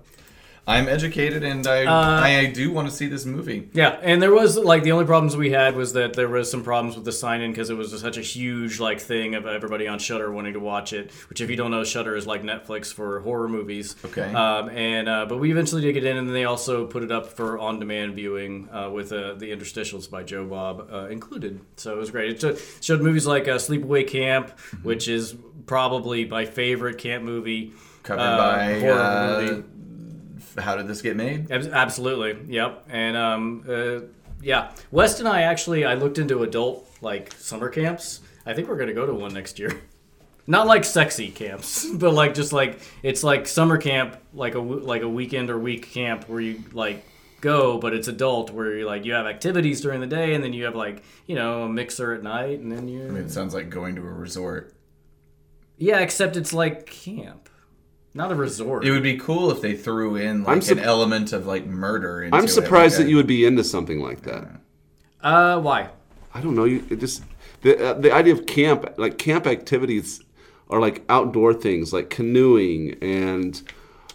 I'm 0.67 0.89
educated, 0.89 1.45
and 1.45 1.67
I 1.67 1.85
Uh, 1.85 2.21
I, 2.23 2.47
do 2.47 2.71
want 2.73 2.89
to 2.89 2.95
see 2.95 3.07
this 3.07 3.27
movie. 3.27 3.69
Yeah, 3.75 3.99
and 4.03 4.23
there 4.23 4.33
was 4.33 4.57
like 4.57 4.83
the 4.83 4.93
only 4.93 5.05
problems 5.05 5.37
we 5.37 5.51
had 5.51 5.77
was 5.77 5.93
that 5.93 6.15
there 6.15 6.29
was 6.29 6.51
some 6.51 6.63
problems 6.63 6.97
with 6.97 7.05
the 7.05 7.13
sign 7.13 7.43
in 7.43 7.51
because 7.51 7.69
it 7.69 7.77
was 7.77 7.99
such 8.01 8.17
a 8.17 8.23
huge 8.23 8.81
like 8.81 8.99
thing 9.01 9.35
of 9.35 9.47
everybody 9.47 9.87
on 9.87 9.99
Shudder 9.99 10.33
wanting 10.33 10.55
to 10.55 10.61
watch 10.61 10.93
it. 10.95 11.11
Which, 11.29 11.43
if 11.43 11.51
you 11.51 11.57
don't 11.57 11.71
know, 11.71 11.85
Shudder 11.85 12.17
is 12.17 12.27
like 12.27 12.43
Netflix 12.43 12.93
for 12.93 13.21
horror 13.21 13.49
movies. 13.49 13.95
Okay. 14.07 14.33
Um, 14.33 14.71
and 14.71 15.07
uh, 15.09 15.27
but 15.27 15.37
we 15.39 15.51
eventually 15.51 15.83
did 15.83 15.93
get 15.93 16.05
in, 16.05 16.17
and 16.17 16.27
then 16.29 16.35
they 16.35 16.45
also 16.47 16.87
put 16.87 17.03
it 17.03 17.13
up 17.13 17.27
for 17.27 17.59
on-demand 17.59 18.15
viewing 18.15 18.69
uh, 18.73 18.89
with 18.91 19.13
uh, 19.13 19.35
the 19.35 19.51
interstitials 19.51 20.09
by 20.11 20.23
Joe 20.23 20.47
Bob 20.47 20.89
uh, 20.91 21.09
included. 21.09 21.61
So 21.77 21.93
it 21.93 21.99
was 21.99 22.11
great. 22.11 22.31
It 22.33 22.41
sho- 22.41 22.57
showed 22.81 23.03
movies 23.03 23.27
like 23.27 23.49
uh, 23.49 23.57
Sleepaway 23.57 24.09
Camp, 24.09 24.53
Mm-hmm. 24.55 24.87
which 24.89 25.09
is 25.09 25.35
probably 25.67 26.25
my 26.25 26.45
favorite 26.47 26.99
camp 26.99 27.25
movie. 27.25 27.73
Covered 28.03 28.19
by 28.19 28.81
horror 28.81 28.93
uh, 29.01 29.41
movie. 29.41 29.65
How 30.59 30.77
did 30.77 30.87
this 30.87 31.03
get 31.03 31.17
made? 31.17 31.51
Absolutely. 31.51 32.55
Yep. 32.55 32.87
And 32.89 33.17
um, 33.17 33.65
uh, 33.69 34.01
yeah, 34.43 34.73
West 34.91 35.21
and 35.21 35.29
I 35.29 35.43
actually 35.43 35.85
I 35.85 35.95
looked 35.95 36.19
into 36.19 36.43
adult 36.43 36.89
like 37.01 37.33
summer 37.39 37.69
camps. 37.69 38.21
I 38.47 38.55
think 38.55 38.69
we're 38.69 38.77
gonna 38.77 38.93
go 38.95 39.07
to 39.07 39.15
one 39.15 39.33
next 39.35 39.59
year. 39.59 39.81
Not 40.47 40.67
like 40.67 40.85
sexy 40.85 41.31
camps, 41.31 41.87
but 41.95 42.13
like 42.13 42.35
just 42.35 42.53
like 42.53 42.79
it's 43.03 43.25
like 43.25 43.47
summer 43.47 43.79
camp, 43.79 44.19
like 44.35 44.55
a 44.55 44.59
like 44.61 45.03
a 45.03 45.09
weekend 45.09 45.51
or 45.51 45.59
week 45.59 45.91
camp 45.91 46.29
where 46.29 46.41
you 46.41 46.63
like 46.73 47.03
go, 47.41 47.79
but 47.79 47.93
it's 47.95 48.09
adult 48.09 48.51
where 48.51 48.77
you 48.77 48.87
like 48.87 49.05
you 49.05 49.15
have 49.15 49.27
activities 49.27 49.81
during 49.81 50.01
the 50.01 50.07
day 50.07 50.35
and 50.35 50.45
then 50.45 50.53
you 50.53 50.65
have 50.65 50.75
like 50.77 51.03
you 51.27 51.35
know 51.35 51.63
a 51.65 51.69
mixer 51.69 52.13
at 52.13 52.23
night 52.23 52.61
and 52.61 52.71
then 52.71 52.89
you 52.89 53.07
I 53.07 53.09
mean, 53.11 53.23
it 53.25 53.31
sounds 53.31 53.55
like 53.55 53.71
going 53.71 53.95
to 53.97 54.03
a 54.03 54.05
resort. 54.05 54.75
yeah, 55.79 56.01
except 56.01 56.37
it's 56.37 56.53
like 56.53 56.87
camp, 56.87 57.49
not 58.15 58.31
a 58.33 58.35
resort. 58.35 58.85
It 58.85 58.91
would 58.93 59.03
be 59.03 59.17
cool 59.17 59.51
if 59.51 59.61
they 59.61 59.75
threw 59.77 60.17
in 60.17 60.45
like 60.45 60.53
I'm 60.57 60.63
sup- 60.63 60.79
an 60.79 60.85
element 60.85 61.33
of 61.33 61.47
like 61.47 61.67
murder. 61.67 62.23
Into 62.23 62.37
I'm 62.37 62.45
it, 62.45 62.49
surprised 62.49 62.95
like 62.97 63.01
a- 63.01 63.05
that 63.05 63.11
you 63.11 63.17
would 63.17 63.27
be 63.27 63.45
into 63.45 63.65
something 63.65 64.01
like 64.01 64.23
that. 64.23 64.49
uh, 65.23 65.61
why? 65.61 65.89
I 66.33 66.41
don't 66.41 66.55
know. 66.55 66.65
You 66.65 66.85
it 66.91 67.01
just 67.01 67.23
the 67.63 67.91
uh, 67.91 67.95
the 67.95 68.13
idea 68.13 68.33
of 68.35 68.47
camp, 68.47 68.95
like 68.99 69.19
camp 69.19 69.47
activities, 69.47 70.23
are 70.71 70.81
like 70.81 71.03
outdoor 71.09 71.55
things, 71.55 71.93
like 71.93 72.11
canoeing 72.11 72.97
and 73.03 73.61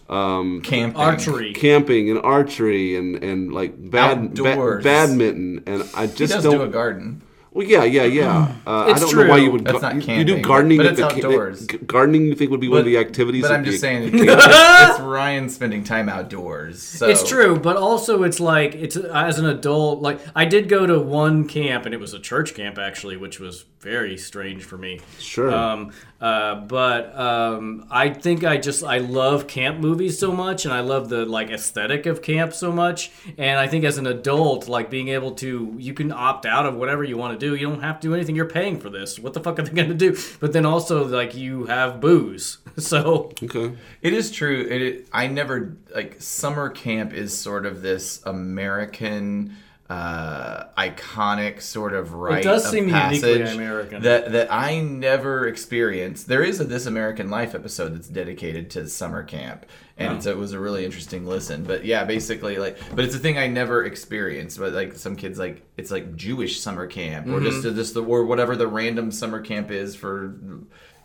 um, 0.08 0.60
camping. 0.62 1.00
Archery. 1.00 1.52
camping 1.52 2.10
and 2.10 2.20
archery 2.20 2.96
and 2.96 3.22
and 3.22 3.52
like 3.52 3.72
bad, 3.90 4.34
ba- 4.34 4.80
badminton. 4.82 5.62
And 5.66 5.88
I 5.94 6.06
He 6.06 6.14
just 6.16 6.34
does 6.34 6.44
don't. 6.44 6.56
do 6.58 6.62
a 6.62 6.68
garden. 6.68 7.22
Well, 7.52 7.66
yeah, 7.66 7.82
yeah, 7.82 8.04
yeah. 8.04 8.54
Uh, 8.64 8.92
I 8.94 8.98
don't 8.98 9.12
know 9.16 9.26
why 9.26 9.38
you 9.38 9.50
would. 9.50 9.64
That's 9.64 9.80
gar- 9.80 9.94
not 9.94 10.06
you, 10.06 10.14
you 10.14 10.24
do 10.24 10.40
gardening, 10.40 10.78
but 10.78 10.86
at 10.86 10.92
it's 10.92 11.00
the 11.00 11.08
ca- 11.08 11.16
outdoors. 11.16 11.66
g- 11.66 11.78
gardening, 11.78 12.26
you 12.26 12.36
think 12.36 12.52
would 12.52 12.60
be 12.60 12.68
one 12.68 12.78
of 12.78 12.84
the 12.84 12.96
activities? 12.96 13.42
But 13.42 13.52
I'm 13.52 13.64
just 13.64 13.80
saying, 13.80 14.04
it's, 14.14 14.14
it's 14.22 15.00
Ryan 15.00 15.48
spending 15.48 15.82
time 15.82 16.08
outdoors. 16.08 16.80
So. 16.80 17.08
It's 17.08 17.28
true, 17.28 17.58
but 17.58 17.76
also 17.76 18.22
it's 18.22 18.38
like 18.38 18.76
it's 18.76 18.96
as 18.96 19.40
an 19.40 19.46
adult. 19.46 20.00
Like 20.00 20.20
I 20.36 20.44
did 20.44 20.68
go 20.68 20.86
to 20.86 21.00
one 21.00 21.48
camp, 21.48 21.86
and 21.86 21.94
it 21.94 21.98
was 21.98 22.14
a 22.14 22.20
church 22.20 22.54
camp 22.54 22.78
actually, 22.78 23.16
which 23.16 23.40
was 23.40 23.64
very 23.80 24.18
strange 24.18 24.62
for 24.62 24.76
me. 24.76 25.00
Sure. 25.18 25.50
Um, 25.50 25.92
uh, 26.20 26.56
but 26.56 27.18
um, 27.18 27.86
I 27.90 28.10
think 28.10 28.44
I 28.44 28.58
just 28.58 28.84
I 28.84 28.98
love 28.98 29.46
camp 29.46 29.80
movies 29.80 30.18
so 30.18 30.32
much, 30.32 30.66
and 30.66 30.74
I 30.74 30.80
love 30.80 31.08
the 31.08 31.24
like 31.24 31.48
aesthetic 31.50 32.04
of 32.04 32.20
camp 32.20 32.52
so 32.52 32.70
much. 32.70 33.10
And 33.38 33.58
I 33.58 33.66
think 33.68 33.84
as 33.86 33.96
an 33.96 34.06
adult, 34.06 34.68
like 34.68 34.90
being 34.90 35.08
able 35.08 35.32
to 35.36 35.74
you 35.78 35.94
can 35.94 36.12
opt 36.12 36.44
out 36.44 36.66
of 36.66 36.74
whatever 36.76 37.02
you 37.04 37.16
want 37.16 37.40
to 37.40 37.46
do. 37.46 37.54
You 37.54 37.68
don't 37.70 37.80
have 37.80 38.00
to 38.00 38.08
do 38.08 38.14
anything. 38.14 38.36
You're 38.36 38.44
paying 38.44 38.78
for 38.78 38.90
this. 38.90 39.18
What 39.18 39.32
the 39.32 39.40
fuck 39.40 39.58
are 39.58 39.62
they 39.62 39.72
going 39.72 39.88
to 39.88 39.94
do? 39.94 40.14
But 40.40 40.52
then 40.52 40.66
also 40.66 41.06
like 41.06 41.34
you 41.34 41.64
have 41.64 42.00
booze, 42.02 42.58
so 42.76 43.32
Okay. 43.42 43.72
It 44.02 44.12
is 44.12 44.30
true. 44.30 44.66
It, 44.70 44.82
it- 44.82 45.08
I 45.12 45.26
never 45.26 45.76
like 45.94 46.20
summer 46.20 46.68
camp 46.68 47.14
is 47.14 47.36
sort 47.36 47.64
of 47.64 47.80
this 47.80 48.20
American 48.26 49.56
uh, 49.90 50.66
iconic 50.78 51.60
sort 51.60 51.94
of 51.94 52.14
rite 52.14 52.44
does 52.44 52.64
of 52.64 52.70
seem 52.70 52.88
uniquely 52.88 53.42
American. 53.42 54.02
that 54.02 54.30
that 54.30 54.52
I 54.52 54.78
never 54.78 55.48
experienced. 55.48 56.28
There 56.28 56.44
is 56.44 56.60
a 56.60 56.64
This 56.64 56.86
American 56.86 57.28
Life 57.28 57.56
episode 57.56 57.96
that's 57.96 58.06
dedicated 58.06 58.70
to 58.70 58.86
summer 58.88 59.24
camp, 59.24 59.66
and 59.98 60.22
so 60.22 60.30
it 60.30 60.36
was 60.36 60.52
a 60.52 60.60
really 60.60 60.84
interesting 60.84 61.26
listen. 61.26 61.64
But 61.64 61.84
yeah, 61.84 62.04
basically 62.04 62.56
like, 62.58 62.78
but 62.94 63.04
it's 63.04 63.16
a 63.16 63.18
thing 63.18 63.36
I 63.36 63.48
never 63.48 63.84
experienced. 63.84 64.60
But 64.60 64.74
like 64.74 64.94
some 64.94 65.16
kids 65.16 65.40
like 65.40 65.66
it's 65.76 65.90
like 65.90 66.14
Jewish 66.14 66.60
summer 66.60 66.86
camp 66.86 67.26
or 67.26 67.40
just 67.40 67.64
just 67.64 67.94
the 67.94 68.04
or 68.04 68.24
whatever 68.24 68.54
the 68.54 68.68
random 68.68 69.10
summer 69.10 69.40
camp 69.40 69.72
is 69.72 69.96
for 69.96 70.36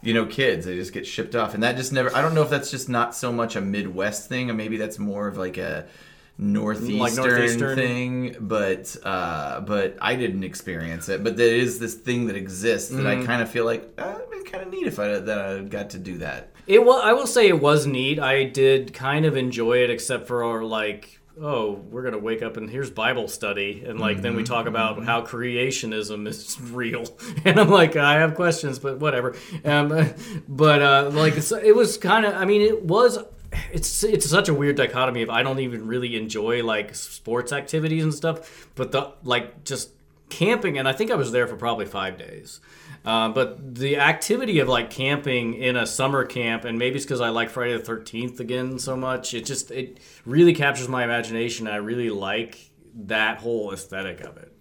you 0.03 0.13
know 0.13 0.27
kids 0.27 0.67
they 0.67 0.75
just 0.75 0.93
get 0.93 1.07
shipped 1.07 1.33
off 1.33 1.55
and 1.55 1.63
that 1.63 1.75
just 1.75 1.91
never 1.91 2.15
i 2.15 2.21
don't 2.21 2.35
know 2.35 2.43
if 2.43 2.49
that's 2.49 2.69
just 2.69 2.87
not 2.87 3.15
so 3.15 3.31
much 3.31 3.55
a 3.55 3.61
midwest 3.61 4.29
thing 4.29 4.51
or 4.51 4.53
maybe 4.53 4.77
that's 4.77 4.99
more 4.99 5.27
of 5.27 5.35
like 5.35 5.57
a 5.57 5.87
northeastern, 6.37 7.25
northeastern? 7.25 7.75
thing 7.75 8.35
but 8.41 8.95
uh 9.03 9.61
but 9.61 9.95
i 10.01 10.15
didn't 10.15 10.43
experience 10.43 11.07
it 11.07 11.23
but 11.23 11.37
there 11.37 11.55
is 11.55 11.79
this 11.79 11.93
thing 11.93 12.27
that 12.27 12.35
exists 12.35 12.89
that 12.91 13.07
i 13.07 13.23
kind 13.23 13.41
of 13.41 13.49
feel 13.49 13.63
like 13.63 13.89
uh, 13.97 14.15
it'd 14.17 14.43
be 14.43 14.49
kind 14.49 14.63
of 14.63 14.69
neat 14.69 14.85
if 14.85 14.99
i 14.99 15.07
that 15.19 15.39
i 15.39 15.59
got 15.61 15.89
to 15.91 15.97
do 15.97 16.17
that 16.17 16.51
It 16.67 16.83
was. 16.83 17.01
I 17.03 17.13
will 17.13 17.27
say 17.27 17.47
it 17.47 17.61
was 17.61 17.85
neat. 17.85 18.19
I 18.19 18.43
did 18.45 18.91
kind 18.93 19.25
of 19.25 19.37
enjoy 19.37 19.83
it, 19.83 19.89
except 19.91 20.27
for 20.27 20.43
our, 20.43 20.63
like, 20.63 21.19
oh, 21.39 21.73
we're 21.91 22.01
gonna 22.01 22.17
wake 22.17 22.41
up 22.41 22.57
and 22.57 22.67
here's 22.69 22.89
Bible 22.89 23.27
study, 23.27 23.83
and 23.85 23.99
like 23.99 24.21
then 24.23 24.35
we 24.35 24.43
talk 24.43 24.65
about 24.65 25.03
how 25.05 25.21
creationism 25.21 26.27
is 26.27 26.59
real, 26.81 27.05
and 27.45 27.59
I'm 27.59 27.69
like, 27.69 27.95
I 27.95 28.15
have 28.15 28.33
questions, 28.35 28.79
but 28.79 28.99
whatever. 28.99 29.35
Um, 29.63 29.87
but 30.47 30.81
uh, 30.81 31.09
like, 31.13 31.35
it 31.37 31.75
was 31.75 31.97
kind 31.97 32.25
of. 32.25 32.33
I 32.33 32.45
mean, 32.45 32.61
it 32.61 32.83
was. 32.83 33.19
It's 33.71 34.03
it's 34.03 34.29
such 34.29 34.49
a 34.49 34.53
weird 34.53 34.75
dichotomy 34.77 35.21
of 35.21 35.29
I 35.29 35.43
don't 35.43 35.59
even 35.59 35.87
really 35.87 36.15
enjoy 36.15 36.63
like 36.63 36.95
sports 36.95 37.51
activities 37.53 38.03
and 38.03 38.13
stuff, 38.13 38.67
but 38.75 38.91
the 38.91 39.13
like 39.23 39.63
just 39.63 39.91
camping, 40.29 40.77
and 40.77 40.87
I 40.87 40.93
think 40.93 41.11
I 41.11 41.15
was 41.15 41.31
there 41.31 41.47
for 41.47 41.55
probably 41.55 41.85
five 41.85 42.17
days. 42.17 42.59
Uh, 43.05 43.29
but 43.29 43.75
the 43.75 43.97
activity 43.97 44.59
of 44.59 44.67
like 44.67 44.89
camping 44.89 45.53
in 45.53 45.75
a 45.75 45.85
summer 45.85 46.25
camp, 46.25 46.65
and 46.65 46.79
maybe 46.79 46.95
it's 46.95 47.05
because 47.05 47.21
I 47.21 47.29
like 47.29 47.49
Friday 47.49 47.73
the 47.73 47.79
Thirteenth 47.83 48.39
again 48.39 48.79
so 48.79 48.95
much. 48.95 49.33
It 49.33 49.45
just 49.45 49.69
it 49.71 49.99
really 50.25 50.53
captures 50.53 50.87
my 50.87 51.03
imagination. 51.03 51.67
I 51.67 51.75
really 51.77 52.09
like 52.09 52.57
that 52.95 53.37
whole 53.39 53.71
aesthetic 53.73 54.21
of 54.21 54.37
it. 54.37 54.51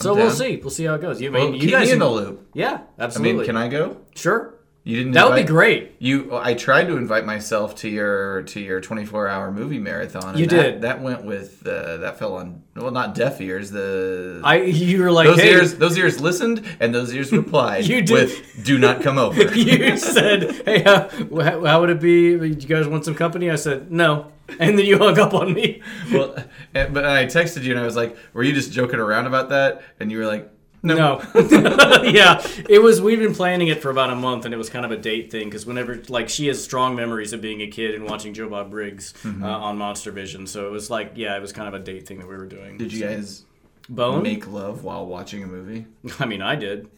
So 0.00 0.14
we'll 0.14 0.30
see. 0.30 0.56
We'll 0.56 0.70
see 0.70 0.84
how 0.84 0.94
it 0.94 1.00
goes. 1.00 1.20
You 1.20 1.30
mean 1.30 1.54
you 1.54 1.70
guys 1.70 1.90
in 1.90 2.00
the 2.00 2.08
loop 2.08 2.50
Yeah, 2.52 2.80
i 2.98 3.04
absolutely. 3.04 3.34
mean 3.38 3.46
can 3.46 3.56
i 3.56 3.68
go 3.68 3.96
Sure. 4.14 4.54
You 4.88 4.96
didn't 4.98 5.12
That 5.12 5.28
would 5.28 5.34
be 5.34 5.42
great. 5.42 5.96
you 5.98 6.34
i 6.36 6.54
tried 6.54 6.84
to 6.86 6.96
invite 6.96 7.26
myself 7.26 7.74
to 7.82 7.88
your 7.88 8.42
to 8.44 8.60
your 8.60 8.80
24 8.80 9.26
hour 9.26 9.50
movie 9.50 9.80
marathon 9.80 10.30
and 10.30 10.38
You 10.38 10.46
that, 10.46 10.62
did. 10.62 10.80
that 10.82 11.02
went 11.02 11.24
with 11.24 11.66
uh, 11.66 11.96
that 11.98 12.18
fell 12.20 12.34
on 12.36 12.62
well 12.76 12.92
not 12.92 13.14
deaf 13.14 13.40
ears 13.40 13.70
the 13.72 14.40
I 14.44 14.62
you 14.62 15.02
were 15.02 15.10
like, 15.10 15.26
those 15.26 15.40
hey, 15.40 15.50
ears 15.54 15.74
those 15.74 15.98
ears 15.98 16.20
listened 16.20 16.64
and 16.80 16.94
those 16.94 17.12
ears 17.12 17.32
replied 17.42 17.84
You 17.86 18.00
did. 18.00 18.12
with 18.12 18.64
do 18.64 18.78
not 18.78 19.02
come 19.02 19.18
over 19.18 19.42
you 19.54 19.96
said, 19.96 20.40
"Hey, 20.64 20.84
uh, 20.84 21.08
how, 21.42 21.64
how 21.64 21.80
would 21.80 21.90
it 21.90 22.00
be? 22.00 22.38
Do 22.38 22.44
you 22.46 22.54
guys 22.54 22.86
want 22.86 23.04
some 23.04 23.14
company?" 23.14 23.50
I 23.50 23.56
said, 23.56 23.90
"No," 23.90 24.30
and 24.60 24.78
then 24.78 24.86
you 24.86 24.98
hung 24.98 25.18
up 25.18 25.34
on 25.34 25.52
me. 25.52 25.82
well 26.12 26.36
and, 26.74 26.94
but 26.94 27.04
i 27.04 27.24
texted 27.26 27.62
you 27.64 27.72
and 27.72 27.80
i 27.80 27.84
was 27.84 27.96
like 27.96 28.16
were 28.32 28.44
you 28.44 28.52
just 28.52 28.70
joking 28.72 29.00
around 29.00 29.26
about 29.26 29.48
that 29.48 29.82
and 29.98 30.12
you 30.12 30.18
were 30.18 30.26
like 30.26 30.48
no, 30.86 30.94
No, 30.96 31.22
yeah, 32.04 32.40
it 32.68 32.82
was. 32.82 33.00
We'd 33.00 33.18
been 33.18 33.34
planning 33.34 33.68
it 33.68 33.82
for 33.82 33.90
about 33.90 34.10
a 34.10 34.14
month, 34.14 34.44
and 34.44 34.54
it 34.54 34.56
was 34.56 34.70
kind 34.70 34.84
of 34.84 34.90
a 34.90 34.96
date 34.96 35.30
thing 35.30 35.48
because 35.48 35.66
whenever, 35.66 36.02
like, 36.08 36.28
she 36.28 36.46
has 36.48 36.62
strong 36.62 36.94
memories 36.96 37.32
of 37.32 37.40
being 37.40 37.60
a 37.62 37.66
kid 37.66 37.94
and 37.94 38.04
watching 38.04 38.32
Joe 38.34 38.48
Bob 38.48 38.70
Briggs 38.70 39.12
Mm-hmm. 39.22 39.42
uh, 39.44 39.48
on 39.48 39.76
Monster 39.78 40.10
Vision. 40.12 40.46
So 40.46 40.66
it 40.66 40.70
was 40.70 40.88
like, 40.90 41.12
yeah, 41.16 41.36
it 41.36 41.40
was 41.40 41.52
kind 41.52 41.68
of 41.68 41.74
a 41.74 41.78
date 41.84 42.06
thing 42.06 42.18
that 42.18 42.28
we 42.28 42.36
were 42.36 42.46
doing. 42.46 42.78
did 42.78 42.92
you 42.92 43.00
guys 43.06 43.44
bone? 43.88 44.22
make 44.22 44.46
love 44.46 44.84
while 44.84 45.06
watching 45.06 45.42
a 45.42 45.46
movie 45.46 45.86
I 46.18 46.26
mean, 46.26 46.42
I 46.42 46.54
did. 46.56 46.88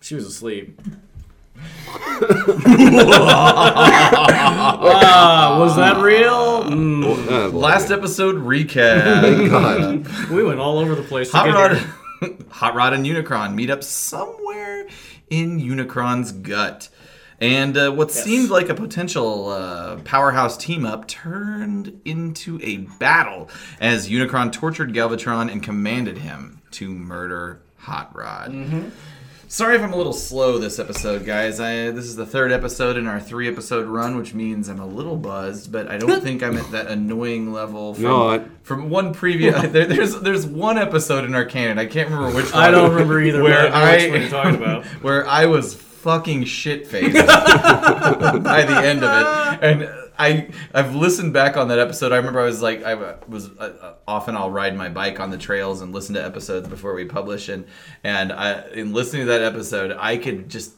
She 0.00 0.14
was 0.14 0.26
asleep. 0.26 0.80
Ah, 4.26 5.56
was 5.60 5.76
that 5.76 5.98
real? 5.98 6.64
Mm, 6.64 7.28
Uh, 7.30 7.48
last 7.50 7.90
episode 7.90 8.36
recap 8.36 9.48
God. 9.50 10.30
we 10.30 10.42
went 10.42 10.58
all 10.60 10.78
over 10.78 10.94
the 10.94 11.02
place. 11.02 11.30
To 11.30 11.36
Hot 11.36 11.46
get 11.46 11.54
Rod, 11.54 11.76
here. 11.78 11.94
Hot 12.50 12.74
Rod 12.74 12.92
and 12.92 13.04
Unicron 13.06 13.54
meet 13.54 13.70
up 13.70 13.82
somewhere 13.82 14.86
in 15.30 15.60
Unicron's 15.60 16.32
gut. 16.32 16.88
And 17.40 17.76
uh, 17.76 17.90
what 17.90 18.10
seemed 18.12 18.50
like 18.50 18.68
a 18.68 18.74
potential 18.74 19.48
uh, 19.48 19.96
powerhouse 20.04 20.56
team 20.56 20.86
up 20.86 21.08
turned 21.08 22.00
into 22.04 22.60
a 22.62 22.78
battle 22.98 23.50
as 23.80 24.08
Unicron 24.08 24.52
tortured 24.52 24.94
Galvatron 24.94 25.50
and 25.50 25.62
commanded 25.62 26.18
him 26.18 26.62
to 26.72 26.88
murder 26.88 27.60
Hot 27.78 28.14
Rod. 28.16 28.52
Sorry 29.54 29.76
if 29.76 29.82
I'm 29.82 29.92
a 29.92 29.96
little 29.96 30.12
slow 30.12 30.58
this 30.58 30.80
episode, 30.80 31.24
guys. 31.24 31.60
I, 31.60 31.92
this 31.92 32.06
is 32.06 32.16
the 32.16 32.26
third 32.26 32.50
episode 32.50 32.96
in 32.96 33.06
our 33.06 33.20
three 33.20 33.46
episode 33.46 33.86
run, 33.86 34.16
which 34.16 34.34
means 34.34 34.68
I'm 34.68 34.80
a 34.80 34.86
little 34.86 35.16
buzzed, 35.16 35.70
but 35.70 35.86
I 35.88 35.96
don't 35.96 36.20
think 36.24 36.42
I'm 36.42 36.56
at 36.58 36.72
that 36.72 36.88
annoying 36.88 37.52
level 37.52 37.94
from, 37.94 38.02
No, 38.02 38.30
I- 38.30 38.44
from 38.64 38.90
one 38.90 39.14
previous. 39.14 39.54
there, 39.70 39.86
there's 39.86 40.18
there's 40.22 40.44
one 40.44 40.76
episode 40.76 41.24
in 41.24 41.36
our 41.36 41.44
canon. 41.44 41.78
I 41.78 41.86
can't 41.86 42.10
remember 42.10 42.34
which 42.34 42.46
one. 42.52 42.64
I 42.64 42.72
don't 42.72 42.90
remember 42.90 43.20
either. 43.20 43.44
Where 43.44 43.68
but 43.70 43.74
I 43.74 43.92
which 43.94 44.02
I- 44.02 44.08
one 44.10 44.20
you're 44.22 44.28
talking 44.28 44.56
about. 44.56 44.84
where 45.04 45.24
I 45.24 45.46
was 45.46 45.72
fucking 45.72 46.46
shit 46.46 46.88
faced 46.88 47.14
by 47.14 48.64
the 48.68 48.76
end 48.84 49.04
of 49.04 49.62
it, 49.62 49.62
and 49.62 50.03
I 50.18 50.48
I've 50.72 50.94
listened 50.94 51.32
back 51.32 51.56
on 51.56 51.68
that 51.68 51.78
episode. 51.78 52.12
I 52.12 52.16
remember 52.16 52.40
I 52.40 52.44
was 52.44 52.62
like 52.62 52.84
I 52.84 52.94
was 53.26 53.50
uh, 53.58 53.72
uh, 53.80 53.94
often 54.06 54.36
I'll 54.36 54.50
ride 54.50 54.76
my 54.76 54.88
bike 54.88 55.20
on 55.20 55.30
the 55.30 55.38
trails 55.38 55.80
and 55.80 55.92
listen 55.92 56.14
to 56.14 56.24
episodes 56.24 56.68
before 56.68 56.94
we 56.94 57.04
publish, 57.04 57.48
and 57.48 57.66
and 58.02 58.32
I 58.32 58.68
in 58.68 58.92
listening 58.92 59.22
to 59.22 59.32
that 59.32 59.42
episode, 59.42 59.96
I 59.98 60.16
could 60.16 60.48
just 60.48 60.74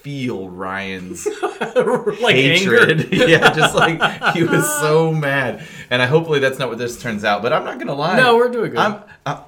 feel 0.00 0.48
Ryan's 0.48 1.26
like 1.60 2.36
hatred. 2.36 3.08
yeah, 3.12 3.52
just 3.52 3.74
like 3.74 4.34
he 4.34 4.42
was 4.44 4.64
so 4.80 5.12
mad, 5.12 5.64
and 5.90 6.00
I 6.00 6.06
hopefully 6.06 6.38
that's 6.38 6.58
not 6.58 6.68
what 6.68 6.78
this 6.78 7.00
turns 7.00 7.24
out. 7.24 7.42
But 7.42 7.52
I'm 7.52 7.64
not 7.64 7.78
gonna 7.78 7.94
lie. 7.94 8.16
No, 8.16 8.36
we're 8.36 8.50
doing 8.50 8.70
good. 8.70 8.78
I'm. 8.78 9.02
Uh, 9.24 9.42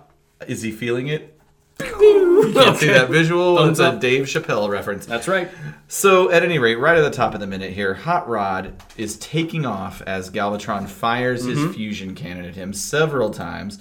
is 0.47 0.63
he 0.63 0.71
feeling 0.71 1.09
it? 1.09 1.38
Can't 1.79 2.77
see 2.77 2.89
that 2.89 3.09
visual. 3.09 3.57
Thumbs 3.57 3.79
it's 3.79 3.81
a 3.81 3.89
up. 3.93 4.01
Dave 4.01 4.25
Chappelle 4.27 4.69
reference. 4.69 5.07
That's 5.07 5.29
right. 5.29 5.49
So, 5.87 6.31
at 6.31 6.43
any 6.43 6.59
rate, 6.59 6.77
right 6.77 6.97
at 6.99 7.03
the 7.03 7.11
top 7.11 7.35
of 7.35 7.41
the 7.41 7.47
minute 7.47 7.73
here, 7.73 7.95
Hot 7.95 8.29
Rod 8.29 8.75
is 8.97 9.17
taking 9.19 9.65
off 9.65 10.03
as 10.03 10.31
Galvatron 10.31 10.89
fires 10.89 11.47
Mm-hmm. 11.47 11.67
his 11.69 11.77
fusion 11.77 12.15
cannon 12.15 12.45
at 12.45 12.57
him 12.57 12.73
several 12.73 13.31
times. 13.31 13.79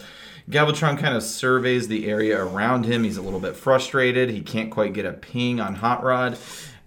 Galvatron 0.49 0.97
kind 0.97 1.15
of 1.15 1.23
surveys 1.23 1.87
the 1.87 2.07
area 2.07 2.41
around 2.41 2.85
him. 2.85 3.03
He's 3.03 3.17
a 3.17 3.21
little 3.21 3.39
bit 3.39 3.55
frustrated. 3.55 4.29
He 4.29 4.41
can't 4.41 4.71
quite 4.71 4.93
get 4.93 5.05
a 5.05 5.11
ping 5.11 5.59
on 5.59 5.75
Hot 5.75 6.03
Rod. 6.03 6.37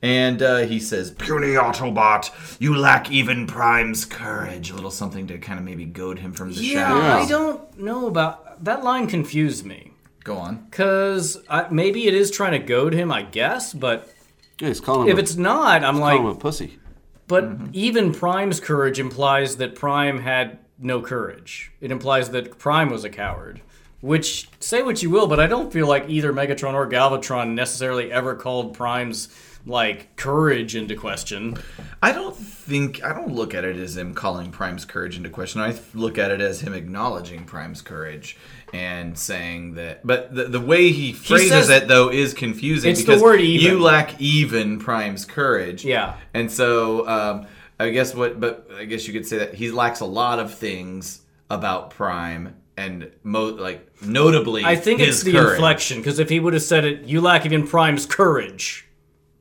And 0.03 0.41
uh, 0.41 0.59
he 0.61 0.81
says, 0.81 1.11
Puny 1.11 1.49
Autobot, 1.49 2.31
you 2.59 2.75
lack 2.75 3.11
even 3.11 3.47
Prime's 3.47 4.07
courage. 4.07 4.71
A 4.71 4.75
little 4.75 4.91
something 4.91 5.27
to 5.27 5.37
kind 5.39 5.59
of 5.59 5.65
maybe 5.67 5.85
goad 5.85 6.21
him 6.21 6.33
from 6.33 6.55
the 6.55 6.63
Yeah, 6.63 6.89
shadows. 6.89 7.27
I 7.27 7.29
don't 7.29 7.79
know 7.79 8.07
about 8.07 8.65
that 8.65 8.83
line. 8.83 9.09
Confused 9.09 9.67
me 9.67 9.90
Go 10.25 10.37
on. 10.37 10.67
because 10.71 11.39
maybe 11.71 12.07
it 12.07 12.15
is 12.15 12.31
trying 12.31 12.53
to 12.53 12.59
goad 12.59 12.93
him. 12.93 13.11
I 13.11 13.23
guess, 13.23 13.73
but 13.73 14.13
Yeah, 14.61 14.69
he's 14.69 14.81
calling 14.81 15.09
him. 15.09 15.13
if 15.13 15.19
a- 15.19 15.21
it's 15.23 15.37
not, 15.37 15.83
I'm 15.85 15.99
calling 15.99 16.19
him 16.19 16.25
like, 16.27 16.37
a 16.37 16.39
pussy. 16.39 16.79
but 17.27 17.45
Mm-hmm. 17.45 17.67
even 17.73 18.13
Prime's 18.13 18.61
courage 18.61 18.99
implies 18.99 19.57
that 19.57 19.75
Prime 19.75 20.19
had 20.21 20.59
no 20.79 21.01
courage. 21.01 21.73
It 21.81 21.91
implies 21.91 22.31
that 22.31 22.59
Prime 22.59 22.91
was 22.91 23.05
a 23.05 23.11
coward. 23.11 23.61
Which 24.03 24.49
say 24.61 24.81
what 24.83 25.03
you 25.03 25.11
will, 25.11 25.27
but 25.27 25.39
I 25.39 25.47
don't 25.47 25.71
feel 25.71 25.87
like 25.87 26.09
either 26.09 26.33
Megatron 26.33 26.73
or 26.73 26.89
Galvatron 26.89 27.53
necessarily 27.53 28.11
ever 28.11 28.35
called 28.35 28.73
Prime's 28.75 29.29
like 29.67 30.17
courage 30.17 30.75
into 30.75 30.95
question. 30.95 31.59
I 32.03 32.13
don't 32.13 32.35
think 32.35 33.05
I 33.05 33.13
don't 33.13 33.35
look 33.35 33.53
at 33.53 33.63
it 33.67 33.77
as 33.77 33.99
him 33.99 34.15
calling 34.15 34.51
Prime's 34.53 34.87
courage 34.87 35.19
into 35.19 35.29
question. 35.29 35.61
I 35.61 35.75
look 35.93 36.17
at 36.17 36.31
it 36.31 36.41
as 36.41 36.63
him 36.63 36.73
acknowledging 36.73 37.45
Prime's 37.45 37.83
courage 37.83 38.39
and 38.73 39.19
saying 39.19 39.75
that. 39.75 40.07
But 40.07 40.35
the, 40.35 40.45
the 40.45 40.61
way 40.61 40.91
he 40.93 41.13
phrases 41.13 41.51
says- 41.51 41.71
it 41.71 41.89
though 41.89 42.11
is 42.11 42.35
confusing 42.35 42.93
It's 42.93 43.05
the 43.05 43.19
word 43.19 43.41
even. 43.41 43.67
you 43.73 43.81
lack 43.81 44.21
even 44.21 44.79
Prime's 44.79 45.25
courage. 45.25 45.85
Yeah. 45.85 46.17
and 46.35 46.51
so 46.51 47.07
um, 47.09 47.47
I 47.79 47.91
guess 47.91 48.15
what, 48.15 48.39
but 48.41 48.69
I 48.77 48.85
guess 48.85 49.07
you 49.07 49.13
could 49.13 49.27
say 49.27 49.39
that 49.39 49.55
he 49.55 49.71
lacks 49.71 50.01
a 50.01 50.07
lot 50.07 50.39
of 50.39 50.55
things 50.55 51.23
about 51.49 51.91
Prime. 51.91 52.57
And 52.77 53.11
mo- 53.25 53.47
like 53.47 53.91
notably, 54.03 54.65
I 54.65 54.75
think 54.75 55.01
it's 55.01 55.23
the 55.23 55.33
courage. 55.33 55.53
inflection 55.55 55.99
because 55.99 56.19
if 56.19 56.31
he 56.31 56.41
would 56.41 56.55
have 56.55 56.63
said 56.63 56.87
it, 56.87 57.03
"You 57.05 57.21
lack 57.21 57.45
even 57.45 57.67
Prime's 57.67 58.07
courage," 58.07 58.89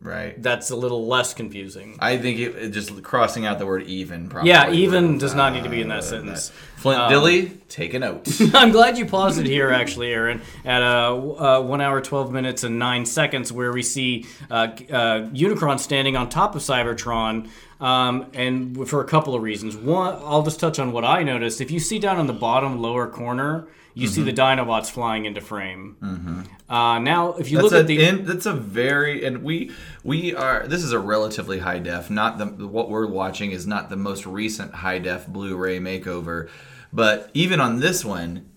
right? 0.01 0.41
that's 0.41 0.69
a 0.69 0.75
little 0.75 1.07
less 1.07 1.33
confusing. 1.33 1.97
I 1.99 2.17
think 2.17 2.39
it, 2.39 2.55
it 2.55 2.69
just 2.71 3.01
crossing 3.03 3.45
out 3.45 3.59
the 3.59 3.65
word 3.65 3.83
even. 3.83 4.29
Probably 4.29 4.49
Yeah, 4.49 4.71
even 4.71 5.17
does 5.17 5.35
not 5.35 5.53
need 5.53 5.63
to 5.63 5.69
be 5.69 5.79
uh, 5.79 5.83
in 5.83 5.87
that 5.89 6.03
would've 6.03 6.09
sentence. 6.09 6.51
Flint 6.77 7.01
Um, 7.01 7.11
Dille, 7.11 7.57
take 7.67 7.93
a 7.93 7.99
note. 7.99 8.27
I'm 8.53 8.71
glad 8.71 8.97
you 8.97 9.05
paused 9.05 9.39
it 9.39 9.45
here, 9.45 9.69
actually, 9.69 10.13
Aaron, 10.13 10.41
at 10.63 10.81
uh, 10.81 11.15
uh, 11.15 11.61
one 11.61 11.81
hour, 11.81 11.99
12 11.99 12.31
minutes, 12.31 12.63
and 12.63 12.79
nine 12.79 13.05
seconds, 13.05 13.51
where 13.51 13.73
we 13.73 13.83
see 13.83 14.25
uh, 14.49 14.69
uh, 14.89 15.29
Unicron 15.29 15.79
standing 15.79 16.15
on 16.15 16.29
top 16.29 16.55
of 16.55 16.61
Cybertron. 16.61 17.49
Um, 17.81 18.29
and 18.33 18.89
for 18.89 18.99
a 18.99 19.05
couple 19.05 19.35
of 19.35 19.41
reasons. 19.41 19.77
One, 19.77 20.13
I'll 20.25 20.43
just 20.43 20.59
touch 20.59 20.79
on 20.79 20.91
what 20.91 21.05
I 21.05 21.23
noticed. 21.23 21.61
If 21.61 21.71
you 21.71 21.79
see 21.79 21.97
down 21.97 22.19
in 22.19 22.27
the 22.27 22.33
bottom 22.33 22.81
lower 22.81 23.07
corner, 23.07 23.67
you 23.99 24.07
see 24.07 24.23
the 24.23 24.33
Dinobots 24.33 24.89
flying 24.89 25.25
into 25.25 25.41
frame. 25.41 26.47
Uh, 26.69 26.99
now, 26.99 27.33
if 27.33 27.51
you 27.51 27.57
That's 27.57 27.71
look 27.71 27.73
a, 27.73 27.79
at 27.79 27.87
the 27.87 28.03
in, 28.05 28.25
that's 28.25 28.45
a 28.45 28.53
very 28.53 29.25
and 29.25 29.43
we 29.43 29.71
we 30.03 30.35
are 30.35 30.67
this 30.67 30.83
is 30.83 30.91
a 30.91 30.99
relatively 30.99 31.59
high 31.59 31.79
def. 31.79 32.09
Not 32.09 32.37
the 32.37 32.67
what 32.67 32.89
we're 32.89 33.07
watching 33.07 33.51
is 33.51 33.65
not 33.65 33.89
the 33.89 33.95
most 33.95 34.25
recent 34.25 34.73
high 34.75 34.99
def 34.99 35.27
Blu-ray 35.27 35.79
makeover, 35.79 36.49
but 36.93 37.29
even 37.33 37.59
on 37.59 37.79
this 37.79 38.05
one, 38.05 38.49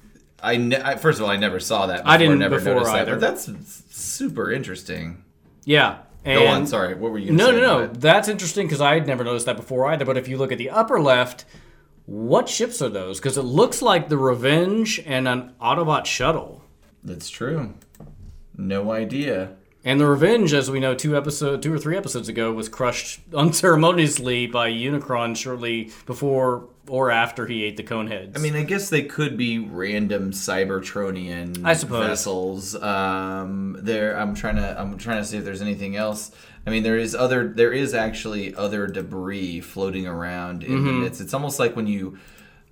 I, 0.43 0.57
ne- 0.57 0.83
I 0.83 0.97
first 0.97 1.19
of 1.19 1.25
all 1.25 1.31
I 1.31 1.37
never 1.37 1.61
saw 1.61 1.87
that. 1.87 1.99
Before, 1.99 2.11
I 2.13 2.17
didn't 2.19 2.39
never 2.39 2.59
before 2.59 2.75
noticed 2.75 2.93
either. 2.93 3.19
That, 3.19 3.35
but 3.35 3.47
that's 3.47 3.85
super 3.91 4.51
interesting. 4.53 5.25
yeah, 5.65 5.99
and 6.25 6.39
Go 6.39 6.47
on. 6.49 6.67
Sorry, 6.67 6.95
what 6.95 7.13
were 7.13 7.19
you? 7.19 7.33
No, 7.33 7.51
no, 7.51 7.61
no. 7.61 7.87
That's 7.87 8.29
interesting 8.29 8.67
because 8.67 8.81
I 8.81 8.95
had 8.95 9.07
never 9.07 9.25
noticed 9.25 9.47
that 9.47 9.57
before 9.57 9.87
either. 9.87 10.05
But 10.05 10.17
if 10.17 10.29
you 10.29 10.37
look 10.37 10.53
at 10.53 10.59
the 10.59 10.71
upper 10.71 11.01
left, 11.01 11.45
what 12.07 12.49
ships 12.49 12.83
are 12.83 12.89
those? 12.89 13.19
Because 13.19 13.39
it 13.39 13.43
looks 13.43 13.83
like 13.83 14.09
the 14.09 14.19
Revenge 14.19 15.01
and 15.07 15.29
an 15.29 15.53
Autobot 15.61 16.07
shuttle. 16.07 16.63
That's 17.05 17.31
true. 17.31 17.75
No 18.57 18.93
idea. 18.93 19.57
And 19.85 20.01
the 20.01 20.07
Revenge, 20.07 20.53
as 20.53 20.71
we 20.71 20.79
know, 20.79 20.95
two 20.95 21.17
episode, 21.17 21.61
two 21.63 21.75
or 21.75 21.79
three 21.79 21.97
episodes 21.97 22.29
ago, 22.29 22.53
was 22.53 22.69
crushed 22.69 23.21
unceremoniously 23.35 24.47
by 24.47 24.71
Unicron 24.71 25.37
shortly 25.37 25.91
before 26.07 26.69
or 26.89 27.11
after 27.11 27.47
he 27.47 27.65
ate 27.65 27.77
the 27.77 27.83
Coneheads. 27.83 28.37
I 28.37 28.41
mean, 28.41 28.55
I 28.55 28.63
guess 28.63 28.91
they 28.91 29.03
could 29.03 29.37
be 29.37 29.59
random 29.59 30.33
Cybertronian 30.33 31.65
I 31.65 31.75
suppose. 31.75 32.07
vessels. 32.07 32.75
Um, 32.77 33.77
there, 33.81 34.17
I'm 34.19 34.35
trying 34.35 34.57
to, 34.57 34.81
I'm 34.81 34.99
trying 34.99 35.19
to 35.19 35.25
see 35.25 35.39
if 35.39 35.45
there's 35.45 35.63
anything 35.63 35.97
else. 35.97 36.31
I 36.67 36.71
mean, 36.71 36.83
there 36.85 36.97
is 36.99 37.15
other, 37.15 37.49
there 37.49 37.73
is 37.73 37.93
actually 37.95 38.55
other 38.55 38.87
debris 38.87 39.61
floating 39.61 40.07
around 40.07 40.63
in 40.63 40.73
Mm-hmm. 40.73 40.87
the 40.87 40.93
midst. 40.93 41.21
It's 41.21 41.35
almost 41.35 41.59
like 41.59 41.75
when 41.75 41.87
you 41.89 42.19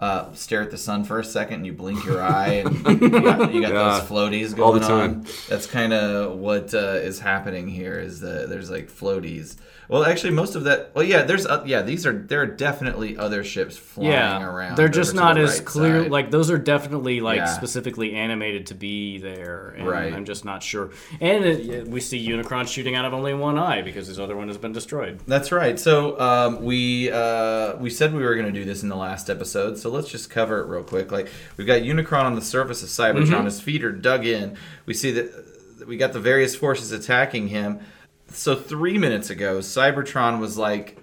uh, 0.01 0.33
stare 0.33 0.63
at 0.63 0.71
the 0.71 0.79
sun 0.79 1.05
for 1.05 1.19
a 1.19 1.25
second 1.25 1.57
and 1.57 1.67
you 1.67 1.73
blink 1.73 2.05
your 2.07 2.23
eye 2.23 2.63
and 2.65 3.01
you 3.03 3.11
got, 3.11 3.53
you 3.55 3.61
got 3.61 3.73
Yeah. 3.73 3.99
those 3.99 4.03
floaties 4.09 4.51
All 4.59 4.71
going 4.73 4.81
the 4.81 4.89
time. 4.89 5.11
on. 5.11 5.27
That's 5.49 5.67
kind 5.67 5.93
of 5.93 6.37
what 6.39 6.73
uh, 6.75 6.79
is 7.03 7.21
happening 7.21 7.69
here. 7.69 7.99
Is 7.99 8.21
that 8.21 8.49
there's 8.49 8.71
like 8.71 8.91
floaties. 8.91 9.57
Well, 9.89 10.05
actually, 10.05 10.31
most 10.35 10.55
of 10.55 10.65
that. 10.65 10.93
Well, 10.95 11.03
yeah, 11.05 11.23
there's 11.25 11.47
uh, 11.47 11.65
yeah. 11.67 11.83
These 11.83 12.07
are 12.07 12.13
there 12.13 12.41
are 12.43 12.47
definitely 12.47 13.17
other 13.19 13.43
ships 13.43 13.77
flying 13.77 14.13
yeah, 14.13 14.45
around. 14.45 14.77
they're 14.77 14.89
just 14.89 15.17
not 15.17 15.35
the 15.35 15.41
as 15.43 15.57
right 15.59 15.67
clear. 15.67 16.03
side. 16.05 16.13
Like 16.13 16.31
those 16.31 16.49
are 16.49 16.59
definitely 16.59 17.21
like 17.21 17.39
Yeah. 17.39 17.47
specifically 17.47 18.15
animated 18.15 18.67
to 18.67 18.75
be 18.75 19.19
there. 19.19 19.75
And 19.77 19.89
Right. 19.89 20.15
I'm 20.15 20.25
just 20.25 20.45
not 20.45 20.63
sure. 20.63 20.91
And 21.21 21.45
it, 21.45 21.89
we 21.89 21.99
see 22.01 22.25
Unicron 22.25 22.69
shooting 22.69 22.95
out 22.95 23.05
of 23.05 23.13
only 23.13 23.35
one 23.35 23.59
eye 23.59 23.83
because 23.83 24.07
his 24.07 24.21
other 24.21 24.37
one 24.37 24.47
has 24.47 24.59
been 24.59 24.71
destroyed. 24.73 25.19
That's 25.27 25.51
right. 25.51 25.77
So 25.79 26.19
um, 26.21 26.63
we 26.63 27.11
uh, 27.11 27.75
we 27.79 27.91
said 27.91 28.15
we 28.15 28.23
were 28.23 28.37
going 28.37 28.47
to 28.47 28.53
do 28.53 28.65
this 28.65 28.85
in 28.85 28.89
the 28.89 28.97
last 28.97 29.29
episode, 29.29 29.77
so 29.77 29.90
let's 29.91 30.09
just 30.09 30.31
cover 30.31 30.61
it 30.61 30.67
real 30.67 30.83
quick. 30.83 31.13
Like 31.13 31.29
we've 31.57 31.67
got 31.67 31.83
Unicron 31.83 32.25
on 32.25 32.35
the 32.35 32.43
surface 32.43 32.83
of 32.83 32.89
Cybertron. 32.89 33.27
Mm-hmm. 33.27 33.45
His 33.45 33.61
feet 33.61 33.85
are 33.85 33.93
dug 33.93 34.27
in. 34.27 34.57
We 34.87 34.95
see 34.95 35.11
that 35.13 35.87
we 35.87 35.97
got 35.97 36.13
the 36.13 36.21
various 36.21 36.55
forces 36.55 36.93
attacking 36.93 37.49
him. 37.49 37.81
So 38.29 38.55
three 38.55 38.99
minutes 38.99 39.31
ago, 39.31 39.59
Cybertron 39.59 40.39
was 40.39 40.57
like 40.57 40.99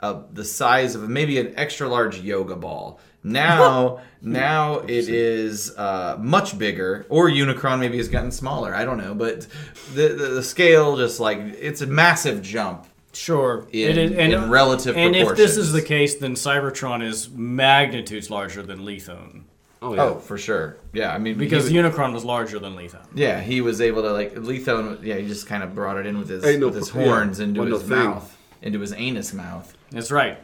uh, 0.00 0.22
the 0.32 0.44
size 0.44 0.94
of 0.94 1.08
maybe 1.08 1.38
an 1.38 1.54
extra 1.56 1.88
large 1.88 2.20
yoga 2.20 2.56
ball. 2.56 2.98
Now, 3.22 4.00
now 4.22 4.80
it 4.80 5.08
is 5.08 5.76
uh, 5.76 6.16
much 6.18 6.58
bigger, 6.58 7.06
or 7.08 7.28
Unicron 7.28 7.78
maybe 7.78 7.98
has 7.98 8.08
gotten 8.08 8.32
smaller. 8.32 8.74
I 8.74 8.84
don't 8.84 8.98
know, 8.98 9.14
but 9.14 9.46
the, 9.94 10.08
the 10.08 10.26
the 10.28 10.42
scale 10.42 10.96
just 10.96 11.20
like 11.20 11.38
it's 11.38 11.82
a 11.82 11.86
massive 11.86 12.42
jump 12.42 12.86
Sure, 13.12 13.66
In- 13.72 13.90
it 13.90 13.98
is, 13.98 14.10
and, 14.12 14.32
in 14.32 14.50
relative 14.50 14.96
And 14.96 15.14
if 15.14 15.36
this 15.36 15.56
is 15.56 15.72
the 15.72 15.82
case, 15.82 16.14
then 16.16 16.34
Cybertron 16.34 17.02
is 17.04 17.28
magnitudes 17.30 18.30
larger 18.30 18.62
than 18.62 18.80
Lithone 18.80 19.42
Oh 19.84 19.94
yeah. 19.94 20.02
Oh, 20.02 20.14
for 20.20 20.38
sure. 20.38 20.76
Yeah, 20.92 21.12
I 21.12 21.18
mean 21.18 21.36
because 21.36 21.64
was- 21.64 21.72
Unicron 21.72 22.12
was 22.12 22.24
larger 22.24 22.58
than 22.60 22.74
Lithone. 22.76 23.04
yeah, 23.14 23.40
he 23.40 23.60
was 23.60 23.80
able 23.80 24.02
to 24.02 24.12
like 24.12 24.34
Lithone. 24.36 25.02
Yeah, 25.02 25.16
he 25.16 25.26
just 25.26 25.46
kind 25.48 25.62
of 25.64 25.74
brought 25.74 25.98
it 25.98 26.06
in 26.06 26.18
with 26.18 26.28
his 26.28 26.42
no 26.58 26.66
with 26.68 26.76
his 26.76 26.88
pro- 26.90 27.00
yeah, 27.02 27.06
horns 27.08 27.40
into 27.40 27.60
wasn't 27.60 27.72
no 27.74 27.78
his 27.80 27.88
thing. 27.88 27.98
mouth, 28.10 28.38
into 28.62 28.78
his 28.80 28.92
anus 28.92 29.32
mouth. 29.34 29.76
That's 29.90 30.10
right. 30.12 30.38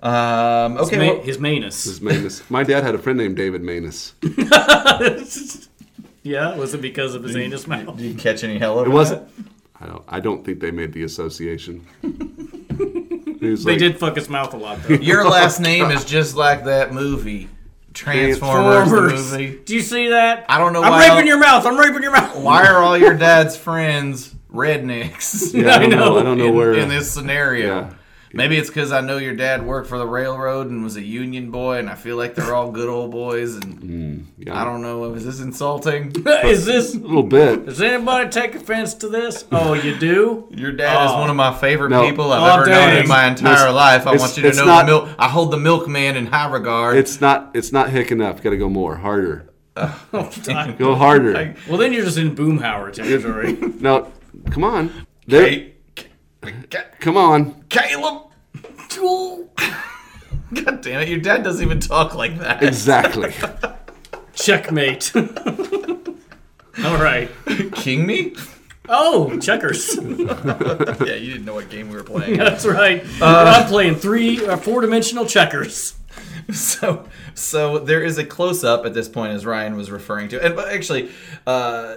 Um, 0.00 0.76
His, 0.78 0.86
okay, 0.86 0.96
ma- 0.96 1.12
well, 1.14 1.22
his 1.22 1.38
manus. 1.40 1.84
His 1.84 2.00
Manus. 2.00 2.48
My 2.48 2.62
dad 2.62 2.82
had 2.84 2.94
a 2.94 2.98
friend 2.98 3.18
named 3.18 3.36
David 3.36 3.62
Manus. 3.62 4.14
yeah, 6.22 6.56
was 6.56 6.72
it 6.74 6.80
because 6.80 7.14
of 7.14 7.22
his 7.24 7.36
anus 7.36 7.66
mouth? 7.66 7.96
did 7.96 8.04
you 8.06 8.14
catch 8.14 8.44
any 8.44 8.58
hell 8.58 8.78
over 8.78 8.88
It 8.88 8.92
Wasn't. 8.92 9.36
that? 9.36 9.44
Wasn't. 9.80 9.80
I 9.80 9.86
don't. 9.86 10.04
I 10.08 10.20
don't 10.20 10.44
think 10.44 10.60
they 10.60 10.70
made 10.70 10.92
the 10.92 11.02
association. 11.04 11.86
He 13.40 13.50
was 13.50 13.62
They 13.62 13.76
did 13.76 14.00
fuck 14.00 14.16
his 14.16 14.28
mouth 14.28 14.52
a 14.52 14.56
lot 14.56 14.82
though. 14.82 14.94
Your 14.94 15.24
last 15.30 15.60
name 15.60 15.92
is 15.92 16.04
just 16.04 16.34
like 16.34 16.64
that 16.64 16.92
movie, 16.92 17.48
Transformers, 17.94 18.88
Transformers. 18.88 19.30
the 19.30 19.38
movie. 19.38 19.58
Do 19.64 19.74
you 19.76 19.80
see 19.80 20.08
that? 20.08 20.44
I 20.48 20.58
don't 20.58 20.72
know 20.72 20.82
I'm 20.82 20.90
why 20.90 21.02
raping 21.06 21.18
all- 21.18 21.24
your 21.26 21.38
mouth. 21.38 21.64
I'm 21.64 21.78
raping 21.78 22.02
your 22.02 22.10
mouth. 22.10 22.36
Why 22.36 22.66
are 22.66 22.82
all 22.82 22.98
your 22.98 23.14
dad's 23.16 23.56
friends 23.56 24.34
rednecks? 24.52 25.54
Yeah, 25.54 25.72
I 25.72 25.78
don't 25.78 25.92
I 25.92 25.96
know. 25.96 25.96
know. 26.14 26.18
I 26.18 26.22
don't 26.24 26.38
know 26.38 26.46
in, 26.48 26.54
where. 26.56 26.74
in 26.74 26.88
this 26.88 27.08
scenario. 27.12 27.66
Yeah. 27.82 27.94
Maybe 28.32 28.56
it's 28.58 28.68
because 28.68 28.92
I 28.92 29.00
know 29.00 29.16
your 29.18 29.34
dad 29.34 29.64
worked 29.66 29.88
for 29.88 29.96
the 29.98 30.06
railroad 30.06 30.68
and 30.68 30.84
was 30.84 30.96
a 30.96 31.02
union 31.02 31.50
boy, 31.50 31.78
and 31.78 31.88
I 31.88 31.94
feel 31.94 32.16
like 32.16 32.34
they're 32.34 32.54
all 32.54 32.70
good 32.70 32.88
old 32.88 33.10
boys. 33.10 33.54
And 33.54 33.64
mm, 33.80 34.24
yeah, 34.38 34.60
I 34.60 34.64
don't 34.64 34.82
know, 34.82 35.14
is 35.14 35.24
this 35.24 35.40
insulting? 35.40 36.12
is 36.26 36.66
this? 36.66 36.94
a 36.94 36.98
little 36.98 37.22
bit. 37.22 37.64
Does 37.66 37.80
anybody 37.80 38.28
take 38.28 38.54
offense 38.54 38.94
to 38.94 39.08
this? 39.08 39.44
Oh, 39.50 39.72
you 39.74 39.96
do? 39.98 40.46
Your 40.50 40.72
dad 40.72 41.06
is 41.06 41.10
Oh. 41.12 41.20
one 41.20 41.30
of 41.30 41.36
my 41.36 41.54
favorite 41.54 41.90
No. 41.90 42.06
people 42.08 42.30
I've 42.32 42.42
Oh, 42.42 42.60
ever 42.62 42.70
known 42.70 42.96
in 42.98 43.08
my 43.08 43.26
entire 43.28 43.52
It's- 43.54 43.74
life. 43.74 44.06
I 44.06 44.16
want 44.16 44.36
you 44.36 44.42
to 44.42 44.54
know 44.56 44.64
not- 44.66 44.86
the 44.86 44.92
milk. 44.92 45.08
I 45.18 45.28
hold 45.28 45.50
the 45.50 45.56
milkman 45.58 46.16
in 46.16 46.26
high 46.26 46.50
regard. 46.50 46.96
It's 46.98 47.20
not. 47.20 47.50
It's 47.54 47.72
not 47.72 47.90
hick 47.90 48.10
enough. 48.12 48.42
Got 48.42 48.50
to 48.50 48.56
go 48.58 48.68
more, 48.68 48.96
harder. 48.96 49.44
Oh, 49.80 50.00
oh, 50.12 50.30
well, 50.48 50.72
Go 50.72 50.94
harder. 50.96 51.54
Well 51.68 51.78
then 51.78 51.92
you're 51.92 52.04
just 52.04 52.18
in 52.18 52.34
Boomhauer 52.34 52.92
territory. 52.92 53.52
No, 53.80 54.10
come 54.50 54.64
on. 54.64 54.90
There, 55.28 55.66
Hey, 56.48 56.54
Ca- 56.70 56.84
come 57.00 57.16
on. 57.18 57.62
Caleb. 57.68 58.22
God 60.54 60.80
damn 60.80 61.02
it! 61.02 61.08
Your 61.08 61.20
dad 61.20 61.44
doesn't 61.44 61.62
even 61.62 61.78
talk 61.78 62.14
like 62.14 62.38
that. 62.38 62.62
Exactly. 62.62 63.34
Checkmate. 64.34 65.12
All 66.84 66.96
right. 66.96 67.30
King 67.74 68.06
me? 68.06 68.34
Oh, 68.88 69.38
checkers. 69.40 69.96
yeah, 70.02 71.14
you 71.16 71.32
didn't 71.32 71.44
know 71.44 71.54
what 71.54 71.68
game 71.68 71.90
we 71.90 71.96
were 71.96 72.02
playing. 72.02 72.38
That's 72.38 72.64
right. 72.64 73.04
I'm 73.20 73.66
playing 73.66 73.96
three, 73.96 74.46
uh, 74.46 74.56
four-dimensional 74.56 75.26
checkers. 75.26 75.96
so 76.50 77.04
so 77.34 77.78
there 77.78 78.02
is 78.02 78.16
a 78.16 78.24
close 78.24 78.64
up 78.64 78.86
at 78.86 78.94
this 78.94 79.06
point 79.08 79.34
as 79.34 79.44
Ryan 79.44 79.76
was 79.76 79.90
referring 79.90 80.28
to 80.28 80.42
and 80.42 80.56
but 80.56 80.72
actually 80.72 81.10
uh 81.46 81.94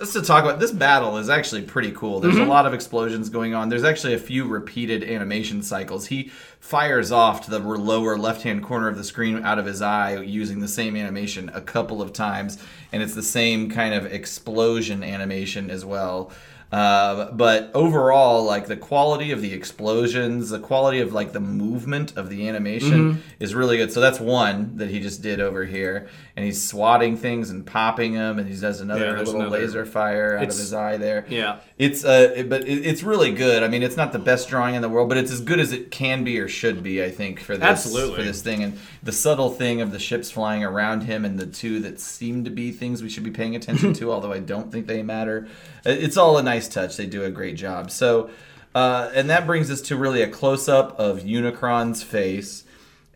just 0.00 0.14
to 0.14 0.22
talk 0.22 0.44
about 0.44 0.58
this 0.58 0.72
battle 0.72 1.18
is 1.18 1.28
actually 1.28 1.60
pretty 1.60 1.92
cool. 1.92 2.20
There's 2.20 2.36
a 2.36 2.40
mm-hmm. 2.40 2.48
lot 2.48 2.64
of 2.64 2.72
explosions 2.72 3.28
going 3.28 3.54
on. 3.54 3.68
There's 3.68 3.84
actually 3.84 4.14
a 4.14 4.18
few 4.18 4.46
repeated 4.46 5.04
animation 5.04 5.62
cycles. 5.62 6.06
He 6.06 6.30
fires 6.58 7.12
off 7.12 7.44
to 7.44 7.50
the 7.50 7.58
lower 7.58 8.16
left-hand 8.16 8.64
corner 8.64 8.88
of 8.88 8.96
the 8.96 9.04
screen 9.04 9.44
out 9.44 9.58
of 9.58 9.66
his 9.66 9.82
eye 9.82 10.16
using 10.16 10.60
the 10.60 10.68
same 10.68 10.96
animation 10.96 11.50
a 11.52 11.60
couple 11.60 12.00
of 12.00 12.14
times, 12.14 12.56
and 12.92 13.02
it's 13.02 13.14
the 13.14 13.22
same 13.22 13.70
kind 13.70 13.92
of 13.92 14.06
explosion 14.06 15.04
animation 15.04 15.70
as 15.70 15.84
well. 15.84 16.32
Uh, 16.72 17.32
but 17.32 17.70
overall, 17.74 18.44
like 18.44 18.66
the 18.66 18.76
quality 18.76 19.32
of 19.32 19.42
the 19.42 19.52
explosions, 19.52 20.50
the 20.50 20.58
quality 20.60 21.00
of 21.00 21.12
like 21.12 21.32
the 21.32 21.40
movement 21.40 22.16
of 22.16 22.28
the 22.30 22.48
animation 22.48 22.90
Mm-hmm. 23.14 23.20
is 23.40 23.54
really 23.54 23.76
good. 23.76 23.92
So 23.92 24.00
that's 24.00 24.20
one 24.20 24.76
that 24.76 24.88
he 24.90 25.00
just 25.00 25.20
did 25.22 25.40
over 25.40 25.64
here, 25.64 26.08
and 26.36 26.44
he's 26.44 26.66
swatting 26.66 27.16
things 27.16 27.50
and 27.50 27.66
popping 27.66 28.14
them, 28.14 28.38
and 28.38 28.48
he 28.48 28.54
does 28.58 28.80
another 28.80 29.06
Yeah, 29.06 29.18
little 29.18 29.36
another- 29.36 29.50
laser 29.58 29.84
fire 29.84 30.36
out 30.36 30.44
of 30.44 30.48
his 30.48 30.72
eye 30.72 30.96
there. 30.96 31.26
Yeah. 31.28 31.58
It's 31.78 32.04
uh, 32.04 32.32
it- 32.36 32.48
but 32.48 32.62
it, 32.68 32.86
it's 32.86 33.02
really 33.02 33.32
good. 33.32 33.62
I 33.64 33.68
mean, 33.68 33.82
it's 33.82 33.96
not 33.96 34.12
the 34.12 34.18
best 34.20 34.48
drawing 34.48 34.74
in 34.76 34.82
the 34.82 34.88
world, 34.88 35.08
but 35.08 35.18
it's 35.18 35.32
as 35.32 35.40
good 35.40 35.58
as 35.58 35.72
it 35.72 35.90
can 35.90 36.22
be 36.24 36.38
or 36.38 36.46
should 36.48 36.82
be. 36.84 37.02
I 37.02 37.10
think 37.10 37.40
for 37.40 37.56
this 37.56 37.64
Absolutely. 37.68 38.16
for 38.16 38.22
this 38.22 38.42
thing 38.42 38.62
and 38.62 38.78
the 39.02 39.12
subtle 39.12 39.50
thing 39.50 39.80
of 39.80 39.90
the 39.92 39.98
ships 39.98 40.30
flying 40.30 40.62
around 40.62 41.02
him 41.02 41.24
and 41.24 41.38
the 41.38 41.46
two 41.46 41.80
that 41.80 41.98
seem 42.00 42.44
to 42.44 42.50
be 42.50 42.70
things 42.70 43.02
we 43.02 43.08
should 43.08 43.24
be 43.24 43.30
paying 43.30 43.56
attention 43.56 43.92
to, 44.00 44.12
although 44.12 44.32
I 44.32 44.38
don't 44.38 44.70
think 44.70 44.86
they 44.86 45.02
matter. 45.02 45.48
Uh, 45.84 45.90
It's 45.90 46.16
all 46.16 46.36
a 46.38 46.42
nice 46.42 46.59
touch. 46.68 46.96
They 46.96 47.06
do 47.06 47.24
a 47.24 47.30
great 47.30 47.56
job. 47.56 47.90
So, 47.90 48.30
uh, 48.74 49.10
and 49.14 49.28
that 49.30 49.46
brings 49.46 49.70
us 49.70 49.80
to 49.82 49.96
really 49.96 50.22
a 50.22 50.28
close 50.28 50.68
up 50.68 50.98
of 50.98 51.20
Unicron's 51.20 52.02
face. 52.02 52.64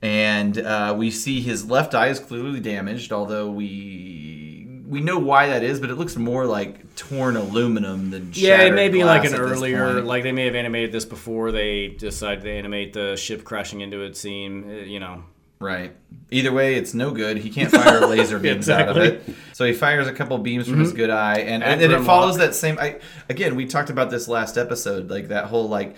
And 0.02 0.58
uh, 0.58 0.94
we 0.98 1.10
see 1.10 1.40
his 1.40 1.64
left 1.70 1.94
eye 1.94 2.08
is 2.08 2.20
clearly 2.20 2.60
damaged, 2.60 3.10
although 3.12 3.50
we 3.50 4.68
we 4.86 5.00
know 5.00 5.18
why 5.18 5.46
that 5.48 5.62
is, 5.62 5.80
but 5.80 5.88
it 5.88 5.94
looks 5.94 6.14
more 6.16 6.44
like 6.44 6.94
torn 6.94 7.36
aluminum 7.36 8.10
than 8.10 8.30
Yeah, 8.34 8.62
it 8.62 8.74
may 8.74 8.90
be 8.90 9.02
like 9.02 9.24
an 9.24 9.34
earlier, 9.34 10.02
like 10.02 10.22
they 10.22 10.30
may 10.32 10.44
have 10.44 10.54
animated 10.54 10.92
this 10.92 11.06
before 11.06 11.52
they 11.52 11.88
decided 11.88 12.44
to 12.44 12.50
animate 12.50 12.92
the 12.92 13.16
ship 13.16 13.44
crashing 13.44 13.80
into 13.80 14.02
it 14.02 14.14
scene. 14.16 14.64
uh, 14.70 14.72
You 14.84 15.00
know, 15.00 15.24
Right. 15.60 15.94
Either 16.30 16.52
way, 16.52 16.74
it's 16.74 16.94
no 16.94 17.10
good. 17.12 17.38
He 17.38 17.48
can't 17.50 17.70
fire 17.70 18.06
laser 18.06 18.38
beams 18.38 18.68
out 18.68 18.88
of 18.88 18.96
it. 18.98 19.22
So 19.52 19.64
he 19.64 19.72
fires 19.72 20.06
a 20.06 20.12
couple 20.12 20.36
beams 20.38 20.68
from 20.68 20.78
his 20.80 20.88
Mm-hmm. 20.88 20.96
good 20.96 21.10
eye, 21.10 21.38
and, 21.38 21.62
At 21.62 21.80
and, 21.80 21.92
it 21.92 22.02
follows 22.04 22.38
that 22.38 22.54
same. 22.54 22.78
I 22.78 23.00
again, 23.28 23.54
we 23.56 23.66
talked 23.66 23.88
about 23.90 24.10
this 24.10 24.28
last 24.28 24.58
episode, 24.58 25.10
like 25.10 25.28
that 25.28 25.46
whole 25.46 25.68
like 25.68 25.96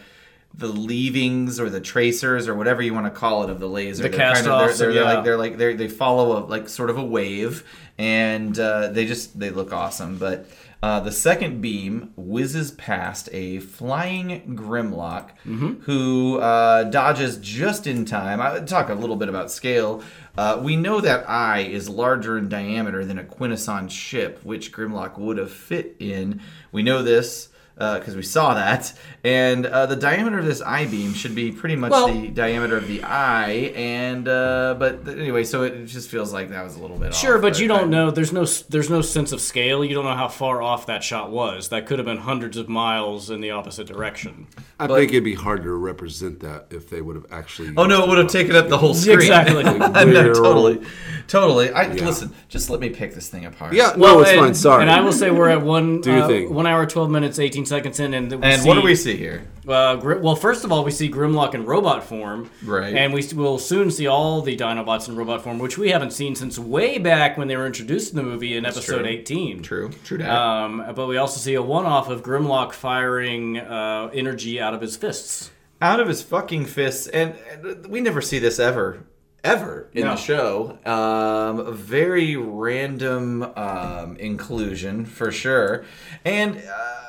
the 0.54 0.68
leavings 0.68 1.58
or 1.60 1.68
the 1.68 1.80
tracers 1.80 2.48
or 2.48 2.54
whatever 2.54 2.80
you 2.80 2.94
want 2.94 3.06
to 3.06 3.10
call 3.10 3.42
it 3.44 3.50
of 3.50 3.60
the 3.60 3.68
laser. 3.68 4.02
The 4.04 4.08
They're 4.10 4.18
kind 4.34 4.46
of- 4.46 4.78
They're, 4.78 4.92
they're, 4.92 5.02
yeah. 5.02 5.02
like 5.14 5.24
they're 5.24 5.36
like 5.36 5.56
they 5.58 5.74
they 5.74 5.88
follow 5.88 6.38
a 6.38 6.40
like 6.46 6.68
sort 6.68 6.90
of 6.90 6.98
a 6.98 7.04
wave, 7.04 7.64
and 7.98 8.58
uh, 8.58 8.88
they 8.88 9.06
just 9.06 9.38
they 9.38 9.50
look 9.50 9.72
awesome. 9.72 10.18
But 10.18 10.46
uh, 10.86 11.00
the 11.00 11.10
second 11.10 11.60
beam 11.60 12.12
whizzes 12.16 12.70
past 12.70 13.28
a 13.32 13.58
flying 13.58 14.28
Grimlock, 14.56 15.30
Mm-hmm. 15.44 15.80
who 15.82 16.38
uh, 16.38 16.84
dodges 16.84 17.38
just 17.38 17.86
in 17.88 18.04
time. 18.04 18.40
I 18.40 18.60
talk 18.60 18.88
a 18.88 18.94
little 18.94 19.16
bit 19.16 19.28
about 19.28 19.50
scale. 19.50 20.02
Uh, 20.38 20.60
we 20.62 20.76
know 20.76 21.00
that 21.00 21.28
eye 21.28 21.60
is 21.78 21.88
larger 21.88 22.38
in 22.38 22.48
diameter 22.48 23.04
than 23.04 23.18
a 23.18 23.24
Quintesson 23.24 23.88
ship, 23.90 24.38
which 24.44 24.70
Grimlock 24.72 25.18
would 25.18 25.38
have 25.38 25.50
fit 25.50 25.96
in. 25.98 26.40
We 26.70 26.82
know 26.84 27.02
this 27.02 27.48
because 27.76 28.16
we 28.16 28.22
saw 28.22 28.54
that, 28.54 28.92
and 29.22 29.66
uh, 29.66 29.84
the 29.86 29.96
diameter 29.96 30.38
of 30.38 30.46
this 30.46 30.62
eye 30.62 30.86
beam 30.86 31.12
should 31.12 31.34
be 31.34 31.52
pretty 31.52 31.76
much 31.76 31.90
Well- 31.90 32.08
the 32.08 32.28
diameter 32.28 32.76
of 32.78 32.88
the 32.88 33.02
eye. 33.02 33.72
And 33.76 34.26
uh, 34.28 34.76
but 34.78 35.06
anyway, 35.06 35.44
so 35.44 35.62
it 35.64 35.84
just 35.86 36.08
feels 36.08 36.32
like 36.32 36.48
that 36.48 36.64
was 36.64 36.76
a 36.76 36.80
little 36.80 36.98
bit 36.98 37.14
sure, 37.14 37.36
off, 37.36 37.42
but 37.42 37.60
you 37.60 37.68
don't 37.68 37.90
know. 37.90 38.10
There's 38.10 38.32
no, 38.32 38.44
there's 38.46 38.88
no 38.88 39.02
sense 39.02 39.32
of 39.32 39.40
scale. 39.42 39.84
You 39.84 39.94
don't 39.94 40.04
know 40.06 40.14
how 40.14 40.28
far 40.28 40.62
off 40.62 40.86
that 40.86 41.04
shot 41.04 41.30
was. 41.30 41.68
That 41.68 41.86
could 41.86 41.98
have 41.98 42.06
been 42.06 42.16
hundreds 42.16 42.56
of 42.56 42.68
miles 42.68 43.28
in 43.30 43.40
the 43.42 43.50
opposite 43.50 43.86
direction. 43.86 44.46
I 44.80 44.86
think 44.86 45.10
it'd 45.10 45.24
be 45.24 45.34
hard 45.34 45.62
to 45.64 45.70
represent 45.72 46.40
that 46.40 46.66
if 46.70 46.88
they 46.88 47.02
would 47.02 47.16
have 47.16 47.26
actually. 47.30 47.74
Oh 47.76 47.84
no, 47.86 48.04
it 48.04 48.08
would 48.08 48.18
have 48.18 48.28
the- 48.28 48.32
taken 48.32 48.56
up 48.56 48.68
the 48.68 48.78
whole 48.78 48.94
screen. 48.94 49.18
Exactly. 49.18 49.62
no, 49.64 50.32
totally, 50.32 50.80
totally. 51.28 51.70
I 51.72 51.92
Yeah. 51.92 52.06
listen. 52.06 52.32
Just 52.48 52.70
let 52.70 52.80
me 52.80 52.88
pick 52.88 53.14
this 53.14 53.28
thing 53.28 53.44
apart. 53.44 53.74
Yeah, 53.74 53.92
no, 53.98 54.20
it's 54.20 54.30
and, 54.30 54.40
fine. 54.40 54.54
Sorry. 54.54 54.80
And 54.82 54.90
I 54.90 55.00
will 55.00 55.12
say 55.12 55.30
we're 55.30 55.50
at 55.50 55.60
one, 55.62 56.00
Do 56.00 56.10
your 56.12 56.22
uh, 56.22 56.28
thing. 56.28 56.54
one 56.54 56.66
hour, 56.66 56.86
twelve 56.86 57.10
minutes, 57.10 57.38
eighteen 57.38 57.65
seconds 57.66 58.00
in, 58.00 58.14
and 58.14 58.30
we 58.30 58.38
And 58.42 58.62
see, 58.62 58.68
what 58.68 58.74
do 58.74 58.82
we 58.82 58.94
see 58.94 59.16
here? 59.16 59.46
Uh, 59.68 59.98
well, 60.22 60.36
first 60.36 60.64
of 60.64 60.72
all, 60.72 60.84
we 60.84 60.90
see 60.90 61.10
Grimlock 61.10 61.54
in 61.54 61.64
robot 61.66 62.04
form, 62.04 62.48
Right. 62.64 62.94
And 62.94 63.12
we 63.12 63.26
will 63.34 63.58
soon 63.58 63.90
see 63.90 64.06
all 64.06 64.40
the 64.42 64.56
Dinobots 64.56 65.08
in 65.08 65.16
robot 65.16 65.42
form, 65.42 65.58
which 65.58 65.76
we 65.76 65.90
haven't 65.90 66.12
seen 66.12 66.34
since 66.36 66.58
way 66.58 66.98
back 66.98 67.36
when 67.36 67.48
they 67.48 67.56
were 67.56 67.66
introduced 67.66 68.10
in 68.12 68.16
the 68.16 68.22
movie 68.22 68.56
in 68.56 68.64
episode 68.64 68.98
true. 69.00 69.06
eighteen. 69.06 69.62
True, 69.62 69.90
true 70.04 70.18
that. 70.18 70.30
Um, 70.30 70.84
but 70.94 71.06
we 71.06 71.16
also 71.16 71.38
see 71.40 71.54
a 71.54 71.62
one-off 71.62 72.08
of 72.08 72.22
Grimlock 72.22 72.72
firing 72.72 73.58
uh, 73.58 74.10
energy 74.14 74.60
out 74.60 74.72
of 74.72 74.80
his 74.80 74.96
fists. 74.96 75.50
out 75.82 76.00
of 76.00 76.08
his 76.08 76.22
fucking 76.22 76.64
fists, 76.66 77.06
and, 77.08 77.34
and 77.52 77.86
we 77.88 78.00
never 78.00 78.22
see 78.22 78.38
this 78.38 78.58
ever, 78.58 79.04
ever 79.44 79.90
in 79.92 80.04
No. 80.04 80.10
the 80.12 80.16
show. 80.16 80.78
Um, 80.86 81.58
a 81.60 81.72
very 81.72 82.34
random 82.36 83.42
um, 83.56 84.16
inclusion 84.16 85.04
for 85.04 85.30
sure. 85.30 85.84
And 86.24 86.56
uh, 86.56 87.05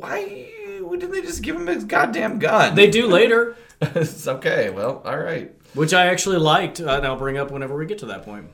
why 0.00 0.48
why 0.80 0.96
didn't 0.96 1.12
they 1.12 1.22
just 1.22 1.42
give 1.42 1.56
him 1.56 1.66
his 1.66 1.84
goddamn 1.84 2.38
gun? 2.38 2.74
They 2.74 2.90
do 2.90 3.06
later, 3.06 3.56
it's 3.80 4.26
okay. 4.26 4.70
Well, 4.70 5.02
all 5.04 5.18
right. 5.18 5.52
which 5.74 5.92
I 5.94 6.06
actually 6.06 6.38
liked, 6.38 6.80
uh, 6.80 6.88
and 6.88 7.06
I'll 7.06 7.16
bring 7.16 7.36
up 7.36 7.50
whenever 7.50 7.76
we 7.76 7.86
get 7.86 7.98
to 7.98 8.06
that 8.06 8.24
point. 8.24 8.48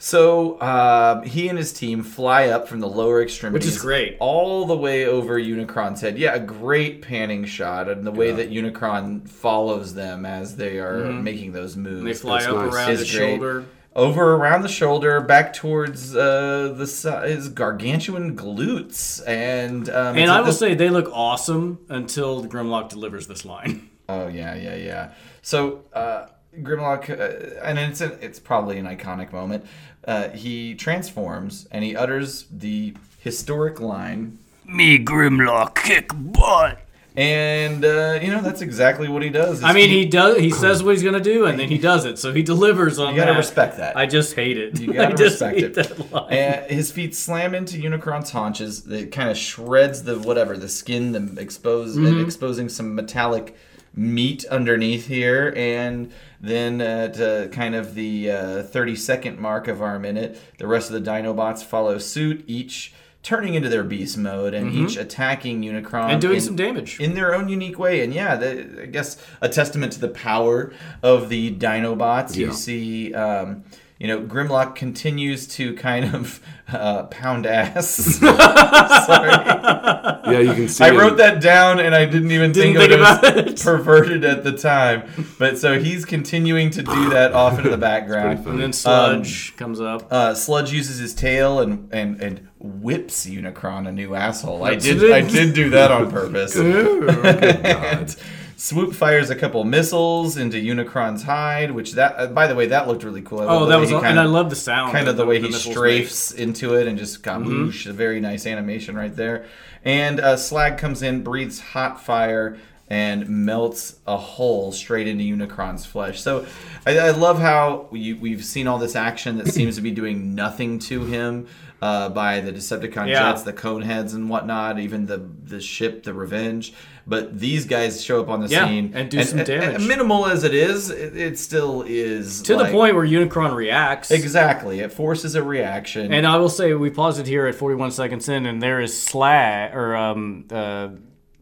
So 0.00 0.60
um, 0.60 1.24
he 1.24 1.48
and 1.48 1.58
his 1.58 1.72
team 1.72 2.04
fly 2.04 2.48
up 2.48 2.68
from 2.68 2.78
the 2.78 2.86
lower 2.88 3.20
extremities, 3.20 3.78
great. 3.78 4.16
all 4.20 4.64
the 4.64 4.76
way 4.76 5.06
over 5.06 5.36
Unicron's 5.40 6.00
head. 6.00 6.16
Yeah, 6.18 6.34
a 6.34 6.40
great 6.40 7.02
panning 7.02 7.44
shot, 7.44 7.88
and 7.88 8.06
the 8.06 8.12
way 8.12 8.30
that 8.30 8.50
Unicron 8.50 9.28
follows 9.28 9.94
them 9.94 10.24
as 10.24 10.54
they 10.54 10.78
are 10.78 10.98
making 11.12 11.50
those 11.50 11.76
moves. 11.76 11.96
Mm-hmm. 11.96 12.06
They 12.06 12.14
fly 12.14 12.44
up 12.44 12.54
nice. 12.54 12.74
around 12.74 12.90
Is 12.92 13.00
his 13.00 13.10
great. 13.10 13.28
shoulder. 13.30 13.64
Over 13.98 14.36
around 14.36 14.62
the 14.62 14.68
shoulder, 14.68 15.20
back 15.20 15.52
towards 15.52 16.14
uh, 16.14 16.72
the 16.76 17.24
his 17.26 17.48
gargantuan 17.48 18.36
glutes, 18.36 19.20
and 19.26 19.90
um, 19.90 20.16
And 20.16 20.30
I 20.30 20.38
will 20.40 20.46
this- 20.46 20.58
say 20.60 20.74
they 20.74 20.88
look 20.88 21.10
awesome 21.12 21.80
until 21.88 22.44
Grimlock 22.46 22.88
delivers 22.88 23.26
this 23.26 23.44
line. 23.44 23.90
oh 24.08 24.28
yeah, 24.28 24.54
yeah, 24.54 24.76
yeah. 24.76 25.10
So 25.42 25.82
uh, 25.92 26.26
Grimlock, 26.62 27.10
uh, 27.10 27.60
and 27.64 27.78
it's 27.78 28.00
an, 28.00 28.12
it's 28.22 28.38
probably 28.38 28.78
an 28.78 28.86
iconic 28.86 29.32
moment. 29.32 29.66
Uh, 30.06 30.28
he 30.30 30.74
transforms 30.76 31.66
and 31.72 31.84
he 31.84 31.96
utters 31.96 32.46
the 32.52 32.94
historic 33.18 33.80
line, 33.80 34.38
Me 34.64 34.98
Grimlock 34.98 35.74
kick 35.74 36.10
butt. 36.14 36.78
And 37.18 37.84
uh, 37.84 38.18
you 38.22 38.28
know 38.28 38.40
that's 38.40 38.60
exactly 38.60 39.08
what 39.08 39.22
he 39.22 39.28
does. 39.28 39.62
I 39.64 39.72
mean, 39.72 39.88
he 39.90 40.04
does. 40.06 40.38
He 40.38 40.50
says 40.50 40.82
what 40.84 40.94
he's 40.94 41.02
gonna 41.02 41.20
do, 41.20 41.46
and 41.46 41.58
then 41.58 41.68
he 41.68 41.76
does 41.78 42.04
it. 42.04 42.18
So 42.18 42.32
he 42.32 42.42
delivers 42.42 42.98
on 42.98 43.14
You 43.14 43.20
gotta 43.20 43.36
respect 43.36 43.76
that. 43.78 43.96
I 43.96 44.06
just 44.06 44.34
hate 44.36 44.56
it. 44.56 44.78
You 44.80 44.92
gotta 44.94 45.16
respect 45.22 45.56
hate 45.58 45.76
it. 45.76 46.00
And 46.30 46.70
his 46.70 46.92
feet 46.92 47.14
slam 47.16 47.54
into 47.54 47.76
Unicron's 47.78 48.30
haunches. 48.30 48.86
It 48.86 49.10
kind 49.10 49.28
of 49.30 49.36
shreds 49.36 50.04
the 50.04 50.18
whatever 50.20 50.56
the 50.56 50.68
skin, 50.68 51.12
the 51.12 51.40
expose, 51.40 51.96
Mm-hmm. 51.96 52.24
exposing 52.24 52.68
some 52.68 52.94
metallic 52.94 53.56
meat 53.96 54.44
underneath 54.44 55.08
here. 55.08 55.52
And 55.56 56.12
then 56.40 56.80
at 56.80 57.18
uh, 57.20 57.48
kind 57.48 57.74
of 57.74 57.94
the 57.96 58.30
uh, 58.30 58.62
30 58.62 58.94
second 58.94 59.38
mark 59.40 59.66
of 59.66 59.82
our 59.82 59.98
minute, 59.98 60.40
the 60.58 60.68
rest 60.68 60.90
of 60.90 61.02
the 61.02 61.10
Dinobots 61.10 61.64
follow 61.64 61.98
suit, 61.98 62.44
each 62.46 62.92
turning 63.22 63.54
into 63.54 63.68
their 63.68 63.82
beast 63.84 64.16
mode 64.16 64.54
and 64.54 64.72
each 64.72 64.96
attacking 64.96 65.62
Unicron 65.62 65.84
Mm-hmm. 65.90 66.10
And 66.10 66.20
doing 66.22 66.36
in- 66.36 66.40
some 66.40 66.56
damage. 66.56 67.00
in 67.00 67.14
their 67.14 67.34
own 67.34 67.48
unique 67.48 67.78
way. 67.78 68.02
And 68.02 68.14
yeah, 68.14 68.36
the, 68.36 68.82
I 68.82 68.86
guess 68.86 69.22
a 69.40 69.48
testament 69.48 69.92
to 69.94 70.00
the 70.00 70.08
power 70.08 70.72
of 71.02 71.28
the 71.28 71.54
Dinobots. 71.54 72.36
You 72.36 72.52
see, 72.52 73.12
um, 73.14 73.64
you 73.98 74.06
know, 74.06 74.20
Grimlock 74.20 74.74
continues 74.76 75.46
to 75.56 75.74
kind 75.74 76.14
of 76.14 76.40
uh, 76.72 77.04
pound 77.04 77.46
ass. 77.46 77.96
Sorry, 77.96 79.30
Yeah, 79.30 80.38
you 80.38 80.54
can 80.54 80.68
see. 80.68 80.84
I 80.84 80.90
him. 80.90 80.96
wrote 80.98 81.16
that 81.18 81.40
down 81.42 81.80
and 81.80 81.94
I 81.94 82.04
didn't 82.04 82.30
even 82.30 82.52
Didn't 82.52 82.76
think, 82.76 82.90
think 82.90 83.00
of 83.02 83.24
it, 83.24 83.28
about 83.34 83.48
as 83.54 83.62
perverted 83.64 84.24
at 84.24 84.44
the 84.44 84.52
time. 84.56 85.02
But 85.38 85.58
so 85.58 85.80
he's 85.80 86.04
continuing 86.04 86.70
to 86.70 86.82
do 86.82 87.10
that 87.10 87.32
off 87.32 87.58
into 87.58 87.70
the 87.70 87.76
background. 87.78 88.46
and 88.46 88.60
then 88.60 88.72
Sludge 88.72 89.56
comes 89.56 89.80
up. 89.80 90.06
Uh, 90.12 90.34
Sludge 90.34 90.72
uses 90.72 90.98
his 90.98 91.14
tail 91.14 91.60
and, 91.60 91.92
and, 91.92 92.20
and 92.22 92.48
whips 92.60 93.26
Unicron 93.26 93.88
a 93.88 93.92
new 93.92 94.14
asshole. 94.14 94.62
I 94.64 94.74
did. 94.76 95.10
I 95.10 95.22
did 95.22 95.54
do 95.54 95.70
that 95.70 95.90
on 95.90 96.10
purpose. 96.10 96.54
And 96.56 98.16
Swoop 98.60 98.92
fires 98.92 99.30
a 99.30 99.36
couple 99.36 99.62
missiles 99.62 100.36
into 100.36 100.56
Unicron's 100.56 101.22
hide, 101.22 101.70
which 101.70 101.92
that 101.92 102.14
uh, 102.18 102.26
by 102.26 102.48
the 102.48 102.56
way 102.56 102.66
that 102.66 102.88
looked 102.88 103.04
really 103.04 103.22
cool. 103.22 103.40
I 103.40 103.44
Oh, 103.46 103.66
that 103.66 103.76
was, 103.78 103.92
and 103.92 104.02
kinda- 104.02 104.20
I 104.20 104.24
love 104.24 104.50
the 104.50 104.56
sound. 104.56 104.90
kind 104.92 105.06
of 105.06 105.16
the 105.16 105.22
that 105.22 105.28
way 105.28 105.36
he 105.36 105.42
missiles 105.46 105.76
strafes 105.76 106.34
into 106.34 106.74
it 106.74 106.88
and 106.88 106.98
just 106.98 107.22
Mm-hmm. 107.22 107.90
A 107.90 107.92
very 107.92 108.18
nice 108.20 108.46
animation 108.46 108.96
right 108.96 109.14
there. 109.14 109.46
And 109.84 110.18
uh, 110.18 110.36
Slag 110.36 110.76
comes 110.76 111.02
in, 111.04 111.22
breathes 111.22 111.60
hot 111.60 112.04
fire 112.04 112.58
and 112.90 113.28
melts 113.28 113.94
a 114.08 114.16
hole 114.16 114.72
straight 114.72 115.06
into 115.06 115.22
Unicron's 115.22 115.86
flesh. 115.86 116.20
So 116.20 116.44
I, 116.84 116.98
I 116.98 117.10
love 117.10 117.38
how 117.38 117.86
we, 117.92 118.14
we've 118.14 118.44
seen 118.44 118.66
all 118.66 118.78
this 118.78 118.96
action 118.96 119.38
that 119.38 119.46
seems 119.48 119.76
to 119.76 119.82
be 119.82 119.92
doing 119.92 120.34
nothing 120.34 120.80
to 120.80 121.04
him. 121.04 121.46
Uh, 121.80 122.08
by 122.08 122.40
the 122.40 122.50
Decepticon 122.52 123.06
Yeah. 123.06 123.30
jets, 123.30 123.44
the 123.44 123.52
Coneheads, 123.52 124.12
and 124.12 124.28
whatnot, 124.28 124.80
even 124.80 125.06
the 125.06 125.18
the 125.44 125.60
ship, 125.60 126.02
the 126.02 126.12
Revenge. 126.12 126.72
But 127.08 127.38
these 127.40 127.64
guys 127.64 128.04
show 128.04 128.20
up 128.20 128.28
on 128.28 128.40
the 128.42 128.48
Yeah, 128.48 128.66
scene 128.68 128.92
and 128.94 129.10
do 129.10 129.22
some 129.24 129.42
damage. 129.42 129.86
minimal 129.88 130.26
as 130.26 130.44
it 130.44 130.52
is, 130.52 130.90
it, 130.90 131.16
it 131.16 131.38
still 131.38 131.82
is 131.86 132.42
To 132.42 132.54
like- 132.56 132.66
the 132.66 132.72
point 132.72 132.94
where 132.96 133.06
Unicron 133.06 133.54
reacts. 133.54 134.10
Exactly, 134.10 134.80
it 134.80 134.92
forces 134.92 135.34
a 135.34 135.42
reaction. 135.42 136.12
And 136.12 136.26
I 136.26 136.36
will 136.36 136.50
say 136.50 136.74
we 136.74 136.90
paused 136.90 137.18
it 137.18 137.26
here 137.26 137.46
at 137.46 137.54
41 137.54 137.92
seconds 137.92 138.28
in, 138.28 138.44
and 138.44 138.60
there 138.62 138.78
is 138.82 138.92
Slag 139.00 139.74
or 139.74 139.96
um 139.96 140.44
uh 140.50 140.88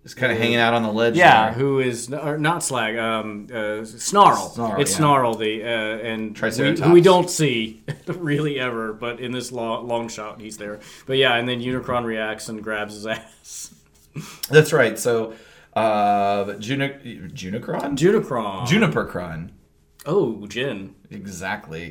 It's 0.04 0.14
kind 0.14 0.30
of 0.30 0.38
hanging 0.38 0.58
out 0.58 0.72
on 0.72 0.84
the 0.84 0.92
ledge. 0.92 1.16
yeah, 1.16 1.46
there. 1.50 1.54
who 1.58 1.80
is 1.80 2.12
or 2.12 2.38
not 2.38 2.62
Slag 2.62 2.96
um 2.96 3.48
uh, 3.52 3.84
Snarl. 3.84 4.50
Snarl, 4.50 4.80
it's 4.80 4.92
yeah. 4.92 4.96
Snarl 4.98 5.34
the 5.34 5.64
uh, 5.64 5.66
and 5.66 6.38
we, 6.38 6.80
who 6.80 6.92
we 6.92 7.00
don't 7.00 7.28
see 7.28 7.82
really 8.06 8.60
ever, 8.60 8.92
but 8.92 9.18
in 9.18 9.32
this 9.32 9.50
long, 9.50 9.88
long 9.88 10.06
shot 10.08 10.40
he's 10.40 10.58
there. 10.58 10.78
But 11.06 11.16
yeah, 11.16 11.34
and 11.34 11.48
then 11.48 11.60
Unicron 11.60 12.04
reacts 12.04 12.48
and 12.48 12.62
grabs 12.62 12.94
his 12.94 13.04
ass. 13.04 13.72
That's 14.48 14.72
right. 14.72 14.98
So, 14.98 15.34
uh, 15.76 16.44
Juni- 16.58 17.30
Junicron? 17.32 17.96
Junicron. 17.96 18.66
Junipercron. 18.66 19.50
oh, 20.06 20.46
Jin. 20.48 20.94
Exactly. 21.10 21.90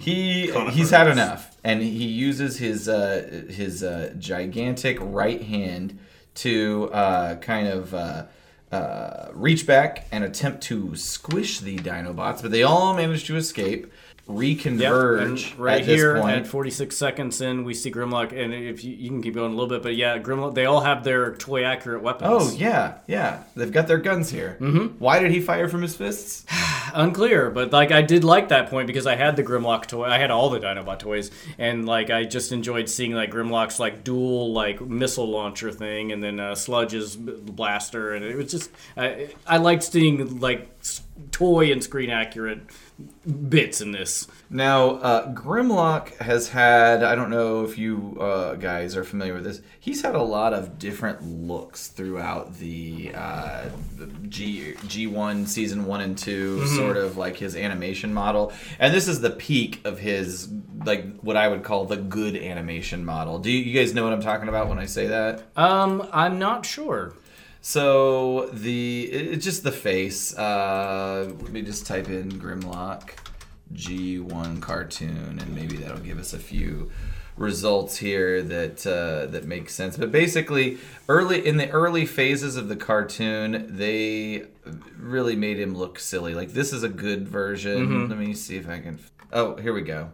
He 0.00 0.50
he's 0.72 0.90
had 0.90 1.06
enough, 1.06 1.56
and 1.62 1.80
he 1.82 2.06
uses 2.06 2.58
his 2.58 2.88
uh, 2.88 3.44
his 3.48 3.84
uh, 3.84 4.12
gigantic 4.18 4.98
right 5.00 5.40
hand 5.42 5.98
to 6.36 6.90
uh, 6.92 7.36
kind 7.36 7.68
of 7.68 7.94
uh, 7.94 8.24
uh, 8.72 9.28
reach 9.32 9.66
back 9.66 10.06
and 10.10 10.24
attempt 10.24 10.62
to 10.64 10.96
squish 10.96 11.60
the 11.60 11.76
Dinobots, 11.78 12.42
but 12.42 12.50
they 12.50 12.62
all 12.64 12.94
manage 12.94 13.24
to 13.26 13.36
escape, 13.36 13.82
Yep, 13.82 13.90
reconverge 14.28 15.50
and 15.50 15.58
right 15.58 15.80
at 15.80 15.86
here 15.86 16.16
at 16.16 16.46
46 16.46 16.96
seconds 16.96 17.40
in, 17.40 17.64
we 17.64 17.74
see 17.74 17.90
Grimlock, 17.90 18.32
and 18.32 18.54
if 18.54 18.84
you, 18.84 18.94
you 18.94 19.08
can 19.08 19.22
keep 19.22 19.34
going 19.34 19.52
a 19.52 19.54
little 19.54 19.68
bit, 19.68 19.82
but 19.82 19.96
yeah, 19.96 20.18
Grimlock, 20.18 20.54
they 20.54 20.66
all 20.66 20.80
have 20.80 21.04
their 21.04 21.34
toy 21.34 21.64
accurate 21.64 22.02
weapons. 22.02 22.30
Oh 22.30 22.56
yeah, 22.56 22.98
yeah. 23.06 23.42
They've 23.56 23.72
got 23.72 23.86
their 23.86 23.98
guns 23.98 24.30
here. 24.30 24.56
Mm-hmm. 24.60 24.98
Why 24.98 25.18
did 25.18 25.30
he 25.30 25.40
fire 25.40 25.68
from 25.68 25.82
his 25.82 25.96
fists? 25.96 26.44
unclear, 26.94 27.50
but 27.50 27.72
like 27.72 27.92
I 27.92 28.02
did 28.02 28.24
like 28.24 28.48
that 28.48 28.68
point 28.68 28.86
because 28.86 29.06
I 29.06 29.16
had 29.16 29.36
the 29.36 29.42
Grimlock 29.42 29.86
toy, 29.86 30.04
I 30.04 30.18
had 30.18 30.30
all 30.30 30.50
the 30.50 30.60
Dinobot 30.60 30.98
toys, 30.98 31.30
and 31.58 31.86
like 31.86 32.10
I 32.10 32.24
just 32.24 32.52
enjoyed 32.52 32.88
seeing 32.88 33.12
like 33.12 33.30
Grimlock's 33.30 33.78
like 33.78 34.04
dual 34.04 34.52
like 34.52 34.80
missile 34.80 35.28
launcher 35.28 35.70
thing, 35.70 36.12
and 36.12 36.22
then 36.22 36.40
uh, 36.40 36.54
Sludge's 36.54 37.16
blaster, 37.16 38.14
and 38.14 38.24
it 38.24 38.36
was 38.36 38.50
just 38.50 38.70
I, 38.96 39.30
I 39.46 39.58
liked 39.58 39.84
seeing 39.84 40.40
like 40.40 40.68
toy 41.32 41.70
and 41.72 41.82
screen 41.82 42.10
accurate 42.10 42.60
bits 43.48 43.80
in 43.80 43.92
this. 43.92 44.26
Now, 44.48 44.96
uh, 44.96 45.32
Grimlock 45.32 46.16
has 46.18 46.48
had, 46.48 47.02
I 47.02 47.14
don't 47.14 47.30
know 47.30 47.64
if 47.64 47.78
you 47.78 48.16
uh, 48.20 48.54
guys 48.54 48.96
are 48.96 49.04
familiar 49.04 49.34
with 49.34 49.44
this, 49.44 49.60
he's 49.78 50.02
had 50.02 50.14
a 50.14 50.22
lot 50.22 50.52
of 50.52 50.78
different 50.78 51.22
looks 51.22 51.88
throughout 51.88 52.54
the, 52.58 53.12
uh, 53.14 53.68
the 53.96 54.06
G, 54.28 54.74
G1 54.78 55.46
season 55.46 55.84
1 55.84 56.00
and 56.00 56.18
2, 56.18 56.66
sort 56.66 56.96
of 56.96 57.16
like 57.16 57.36
his 57.36 57.56
animation 57.56 58.12
model. 58.12 58.52
And 58.78 58.92
this 58.94 59.06
is 59.06 59.20
the 59.20 59.30
peak 59.30 59.80
of 59.84 59.98
his, 59.98 60.48
like, 60.84 61.20
what 61.20 61.36
I 61.36 61.48
would 61.48 61.62
call 61.62 61.84
the 61.84 61.96
good 61.96 62.36
animation 62.36 63.04
model. 63.04 63.38
Do 63.38 63.50
you, 63.50 63.58
you 63.58 63.78
guys 63.78 63.94
know 63.94 64.04
what 64.04 64.12
I'm 64.12 64.22
talking 64.22 64.48
about 64.48 64.68
when 64.68 64.78
I 64.78 64.86
say 64.86 65.06
that? 65.08 65.48
Um, 65.56 66.08
I'm 66.12 66.38
not 66.38 66.66
sure. 66.66 67.14
So 67.62 68.46
the 68.52 69.02
it's 69.12 69.44
just 69.44 69.62
the 69.62 69.72
face. 69.72 70.36
Uh, 70.36 71.32
let 71.40 71.50
me 71.50 71.62
just 71.62 71.86
type 71.86 72.08
in 72.08 72.30
Grimlock 72.32 73.12
G1 73.74 74.60
cartoon, 74.62 75.38
and 75.40 75.54
maybe 75.54 75.76
that'll 75.76 75.98
give 75.98 76.18
us 76.18 76.32
a 76.32 76.38
few 76.38 76.90
results 77.36 77.96
here 77.96 78.42
that 78.42 78.86
uh, 78.86 79.26
that 79.26 79.44
make 79.44 79.68
sense. 79.68 79.96
But 79.96 80.10
basically, 80.10 80.78
early 81.08 81.46
in 81.46 81.58
the 81.58 81.68
early 81.70 82.06
phases 82.06 82.56
of 82.56 82.68
the 82.68 82.76
cartoon, 82.76 83.66
they 83.68 84.46
really 84.96 85.36
made 85.36 85.58
him 85.58 85.74
look 85.74 85.98
silly. 85.98 86.34
Like 86.34 86.52
this 86.52 86.72
is 86.72 86.82
a 86.82 86.88
good 86.88 87.28
version. 87.28 88.08
Let 88.08 88.18
me 88.18 88.34
see 88.34 88.56
if 88.56 88.68
I 88.68 88.78
can. 88.78 88.98
Oh, 89.32 89.56
here 89.56 89.72
we 89.72 89.82
go. 89.82 90.10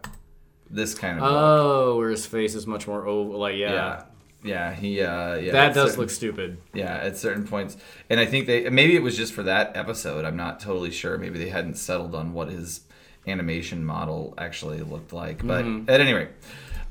This 0.69 0.93
kind 0.93 1.17
of 1.17 1.23
look. 1.23 1.31
Oh, 1.31 1.97
where 1.97 2.09
his 2.09 2.25
face 2.25 2.55
is 2.55 2.67
much 2.67 2.87
more 2.87 3.07
oval. 3.07 3.39
Like 3.39 3.55
yeah, 3.55 3.71
yeah. 3.71 4.03
Yeah, 4.43 4.73
he 4.73 5.01
uh 5.01 5.35
yeah. 5.35 5.51
that 5.51 5.73
does 5.73 5.89
certain- 5.91 5.99
look 6.01 6.09
stupid. 6.09 6.57
yeah, 6.73 6.95
at 6.97 7.17
certain 7.17 7.45
points. 7.47 7.75
And 8.09 8.19
I 8.19 8.25
think 8.25 8.45
they 8.47 8.69
maybe 8.69 8.95
it 8.95 9.01
was 9.01 9.17
just 9.17 9.33
for 9.33 9.43
that 9.43 9.75
episode. 9.75 10.25
I'm 10.25 10.37
not 10.37 10.59
totally 10.59 10.91
sure. 10.91 11.17
Maybe 11.17 11.39
they 11.39 11.49
hadn't 11.49 11.75
settled 11.75 12.13
on 12.15 12.33
what 12.33 12.49
his 12.49 12.81
animation 13.27 13.83
model 13.83 14.33
actually 14.37 14.79
looked 14.81 15.11
like. 15.11 15.45
But 15.45 15.65
at 15.89 15.99
any 15.99 16.13
rate, 16.13 16.29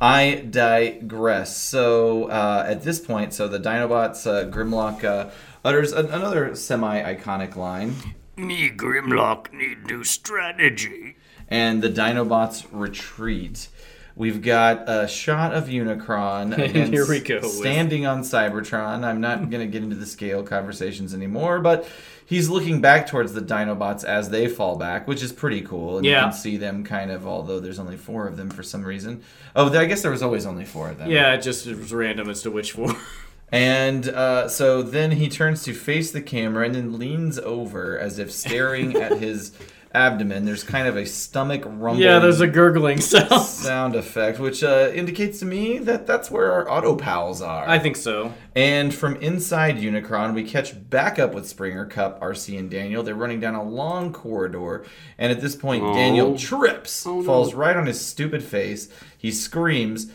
I 0.00 0.44
digress. 0.50 1.56
So 1.56 2.24
uh, 2.28 2.64
at 2.68 2.82
this 2.82 3.00
point, 3.00 3.32
so 3.32 3.48
the 3.48 3.58
Dinobots, 3.60 4.26
uh, 4.26 4.50
Grimlock 4.50 5.02
uh, 5.04 5.30
utters 5.64 5.92
an- 5.92 6.06
another 6.10 6.54
semi-iconic 6.54 7.56
line, 7.56 7.94
Me, 8.36 8.68
Grimlock, 8.68 9.50
need 9.52 9.86
new 9.86 10.04
strategy. 10.04 11.16
and 11.48 11.80
the 11.82 11.88
Dinobots 11.88 12.66
retreat. 12.70 13.68
We've 14.16 14.40
got 14.40 14.88
a 14.88 15.06
shot 15.06 15.52
of 15.54 15.64
Unicron 15.68 16.56
against 16.58 16.90
here 16.92 17.06
we 17.06 17.20
go 17.20 17.36
with- 17.40 17.50
standing 17.52 18.06
on 18.06 18.22
Cybertron. 18.22 19.04
I'm 19.04 19.20
not 19.20 19.38
going 19.50 19.60
to 19.60 19.66
get 19.70 19.82
into 19.82 19.94
the 19.96 20.06
scale 20.06 20.42
conversations 20.42 21.12
anymore, 21.14 21.60
but 21.60 21.86
he's 22.24 22.48
looking 22.48 22.80
back 22.80 23.06
towards 23.06 23.34
the 23.34 23.42
Dinobots 23.42 24.04
as 24.04 24.30
they 24.30 24.48
fall 24.48 24.76
back, 24.76 25.06
which 25.06 25.22
is 25.22 25.32
pretty 25.32 25.60
cool. 25.60 25.98
And 25.98 26.06
you 26.06 26.12
Yeah. 26.12 26.22
can 26.22 26.32
see 26.32 26.56
them 26.56 26.82
kind 26.82 27.10
of, 27.10 27.26
although 27.26 27.60
there's 27.60 27.78
only 27.78 27.98
four 27.98 28.26
of 28.26 28.38
them 28.38 28.48
for 28.48 28.62
some 28.62 28.82
reason. 28.84 29.20
Oh, 29.54 29.70
I 29.78 29.84
guess 29.84 30.00
there 30.00 30.10
was 30.10 30.22
always 30.22 30.46
only 30.46 30.64
four 30.64 30.88
of 30.88 30.96
them. 30.98 31.10
Yeah, 31.10 31.34
it 31.34 31.42
just 31.42 31.66
it 31.66 31.76
was 31.78 31.92
random 31.92 32.30
as 32.30 32.40
to 32.42 32.50
which 32.50 32.72
four. 32.72 32.96
And 33.52 34.08
uh, 34.08 34.48
so 34.48 34.82
then 34.82 35.12
he 35.12 35.28
turns 35.28 35.62
to 35.64 35.72
face 35.72 36.10
the 36.10 36.20
camera 36.20 36.66
and 36.66 36.74
then 36.74 36.98
leans 36.98 37.38
over 37.38 37.96
as 37.96 38.18
if 38.18 38.32
staring 38.32 38.96
at 38.96 39.18
his 39.20 39.52
abdomen. 39.96 40.44
There's 40.44 40.62
kind 40.62 40.86
of 40.86 40.96
a 40.96 41.06
stomach 41.06 41.62
rumbling. 41.64 41.98
yeah, 42.00 42.18
there's 42.18 42.40
a 42.40 42.46
gurgling 42.46 43.00
sound. 43.00 43.42
sound 43.42 43.96
effect, 43.96 44.38
which 44.38 44.62
uh, 44.62 44.90
indicates 44.94 45.38
to 45.40 45.44
me 45.46 45.78
that 45.78 46.06
that's 46.06 46.30
where 46.30 46.52
our 46.52 46.70
auto 46.70 46.94
pals 46.94 47.40
are. 47.40 47.68
I 47.68 47.78
think 47.78 47.96
so. 47.96 48.32
And 48.54 48.94
from 48.94 49.16
inside 49.16 49.76
Unicron, 49.78 50.34
we 50.34 50.44
catch 50.44 50.88
back 50.90 51.18
up 51.18 51.34
with 51.34 51.48
Springer, 51.48 51.86
Kup, 51.86 52.20
Arcee, 52.20 52.58
and 52.58 52.70
Daniel. 52.70 53.02
They're 53.02 53.14
running 53.14 53.40
down 53.40 53.54
a 53.54 53.62
long 53.62 54.12
corridor, 54.12 54.84
and 55.18 55.32
at 55.32 55.40
this 55.40 55.56
point, 55.56 55.82
Daniel 55.94 56.38
trips, 56.38 57.02
falls 57.02 57.54
right 57.54 57.76
on 57.76 57.86
his 57.86 58.00
stupid 58.00 58.42
face. 58.42 58.88
He 59.18 59.32
screams, 59.32 60.10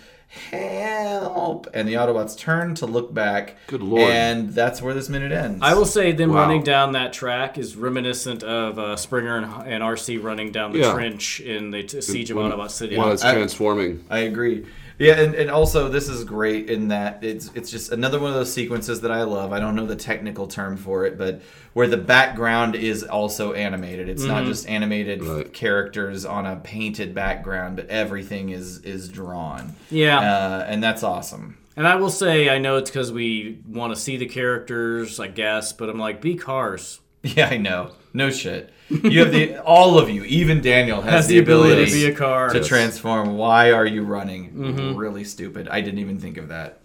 "Help!" 0.49 1.67
And 1.73 1.87
the 1.87 1.93
Autobots 1.93 2.37
turn 2.37 2.75
to 2.75 2.85
look 2.85 3.13
back. 3.13 3.55
Good 3.67 3.81
lord. 3.83 4.01
And 4.09 4.49
that's 4.51 4.81
where 4.81 4.93
this 4.93 5.09
minute 5.09 5.31
ends. 5.31 5.59
I 5.61 5.73
will 5.73 5.85
say 5.85 6.11
them 6.11 6.31
Wow. 6.31 6.41
running 6.41 6.63
down 6.63 6.93
that 6.93 7.13
track 7.13 7.57
is 7.57 7.75
reminiscent 7.75 8.43
of 8.43 8.79
uh, 8.79 8.95
Springer 8.95 9.37
and, 9.37 9.45
and 9.67 9.83
Arcee 9.83 10.21
running 10.21 10.51
down 10.51 10.71
the 10.73 10.79
Yeah. 10.79 10.93
trench 10.93 11.39
in 11.39 11.71
the 11.71 11.83
t- 11.83 12.01
Siege 12.01 12.31
of 12.31 12.37
When- 12.37 12.51
Autobot 12.51 12.71
City. 12.71 12.97
While 12.97 13.11
it's 13.11 13.23
I- 13.23 13.33
transforming. 13.33 14.03
I 14.09 14.19
agree. 14.19 14.65
Yeah, 15.01 15.19
and, 15.19 15.33
and 15.35 15.49
also 15.49 15.89
this 15.89 16.07
is 16.07 16.23
great 16.23 16.69
in 16.69 16.89
that 16.89 17.23
it's 17.23 17.49
it's 17.55 17.71
just 17.71 17.91
another 17.91 18.19
one 18.19 18.29
of 18.29 18.35
those 18.35 18.53
sequences 18.53 19.01
that 19.01 19.11
I 19.11 19.23
love. 19.23 19.51
I 19.51 19.59
don't 19.59 19.75
know 19.75 19.85
the 19.85 19.95
technical 19.95 20.47
term 20.47 20.77
for 20.77 21.05
it, 21.05 21.17
but 21.17 21.41
where 21.73 21.87
the 21.87 21.97
background 21.97 22.75
is 22.75 23.03
also 23.03 23.53
animated. 23.53 24.09
It's 24.09 24.23
not 24.23 24.45
just 24.45 24.67
animated 24.69 25.23
Right. 25.23 25.51
characters 25.53 26.25
on 26.25 26.45
a 26.45 26.55
painted 26.57 27.13
background, 27.15 27.77
but 27.77 27.89
everything 27.89 28.49
is 28.49 28.79
is 28.79 29.09
drawn. 29.09 29.75
Yeah. 29.89 30.19
uh, 30.19 30.65
and 30.67 30.83
that's 30.83 31.03
awesome. 31.03 31.57
And 31.77 31.87
I 31.87 31.95
will 31.95 32.09
say, 32.09 32.49
I 32.49 32.57
know 32.59 32.75
it's 32.75 32.89
because 32.91 33.11
we 33.13 33.59
want 33.67 33.95
to 33.95 33.99
see 33.99 34.17
the 34.17 34.25
characters, 34.27 35.19
I 35.19 35.27
guess, 35.27 35.71
but 35.73 35.89
I'm 35.89 35.97
like, 35.99 36.21
be 36.21 36.35
cars. 36.35 36.99
Yeah, 37.23 37.47
I 37.49 37.57
know. 37.57 37.91
No 38.13 38.29
shit. 38.29 38.71
You 38.89 39.21
have 39.21 39.31
the 39.31 39.57
all 39.63 39.97
of 39.97 40.09
you, 40.09 40.23
even 40.25 40.61
Daniel 40.61 41.01
has, 41.01 41.11
Has 41.13 41.27
the 41.27 41.39
ability 41.39 41.85
to 41.85 41.91
be 41.91 42.05
a 42.05 42.13
car. 42.13 42.49
to 42.49 42.57
Yes. 42.57 42.67
transform. 42.67 43.37
Why 43.37 43.71
are 43.71 43.85
you 43.85 44.03
running? 44.03 44.95
Really 44.95 45.23
stupid. 45.23 45.67
I 45.69 45.81
didn't 45.81 45.99
even 45.99 46.19
think 46.19 46.37
of 46.37 46.49
that. 46.49 46.79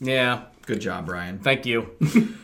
Yeah, 0.00 0.42
Good 0.66 0.80
job, 0.80 1.06
Brian. 1.06 1.38
thank 1.38 1.66
you. 1.66 1.90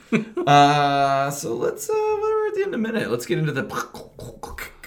Uh, 0.46 1.31
so 1.31 1.55
let's 1.55 1.90
uh, 1.90 1.92
we're 1.92 2.48
at 2.48 2.55
the 2.55 2.61
end 2.62 2.68
of 2.68 2.72
the 2.72 2.79
minute. 2.79 3.11
Let's 3.11 3.27
get 3.27 3.38
into 3.38 3.53
the. 3.53 3.64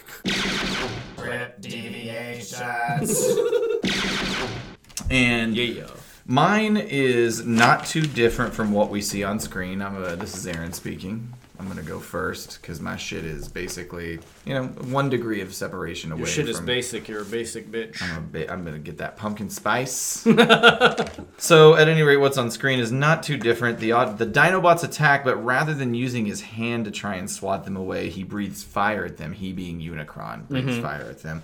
And 5.10 5.56
yeah. 5.58 5.88
mine 6.26 6.78
is 6.78 7.46
not 7.46 7.86
too 7.86 8.02
different 8.02 8.54
from 8.54 8.72
what 8.72 8.90
we 8.90 9.02
see 9.02 9.24
on 9.24 9.40
screen. 9.40 9.82
I'm 9.82 10.02
uh 10.02 10.16
this 10.16 10.36
is 10.36 10.48
Aaron 10.48 10.74
speaking. 10.74 11.34
I'm 11.62 11.68
gonna 11.68 11.84
go 11.84 12.00
first 12.00 12.60
because 12.60 12.82
my 12.82 12.98
shit 12.98 13.24
is 13.24 13.48
basically, 13.48 14.18
you 14.46 14.56
know, 14.56 14.64
one 14.64 15.10
degree 15.10 15.42
of 15.42 15.54
separation 15.54 16.12
away. 16.12 16.22
Your 16.22 16.28
shit 16.28 16.50
is 16.50 16.60
basic. 16.60 17.08
You're 17.08 17.22
a 17.22 17.26
basic 17.26 17.72
bitch. 17.72 18.02
I'm, 18.02 18.18
a 18.18 18.22
bit, 18.22 18.50
I'm 18.50 18.66
gonna 18.66 18.80
get 18.80 18.98
that 18.98 19.16
pumpkin 19.16 19.48
spice. 19.48 20.26
so 21.38 21.76
at 21.76 21.88
any 21.88 22.02
rate, 22.02 22.18
what's 22.18 22.40
on 22.40 22.50
screen 22.50 22.80
is 22.80 22.92
not 22.92 23.22
too 23.22 23.38
different. 23.38 23.78
The 23.78 23.92
the 24.18 24.26
Dinobots 24.26 24.84
attack, 24.84 25.24
but 25.24 25.36
rather 25.38 25.76
than 25.76 25.94
using 25.94 26.26
his 26.26 26.42
hand 26.42 26.86
to 26.86 26.92
try 26.92 27.16
and 27.16 27.30
swat 27.30 27.64
them 27.64 27.78
away, 27.78 28.10
he 28.10 28.24
breathes 28.24 28.64
fire 28.64 29.06
at 29.06 29.18
them. 29.18 29.32
He 29.34 29.54
being 29.54 29.80
Unicron 29.80 30.48
breathes 30.48 30.78
Mhm. 30.78 30.82
fire 30.82 31.06
at 31.12 31.22
them. 31.22 31.44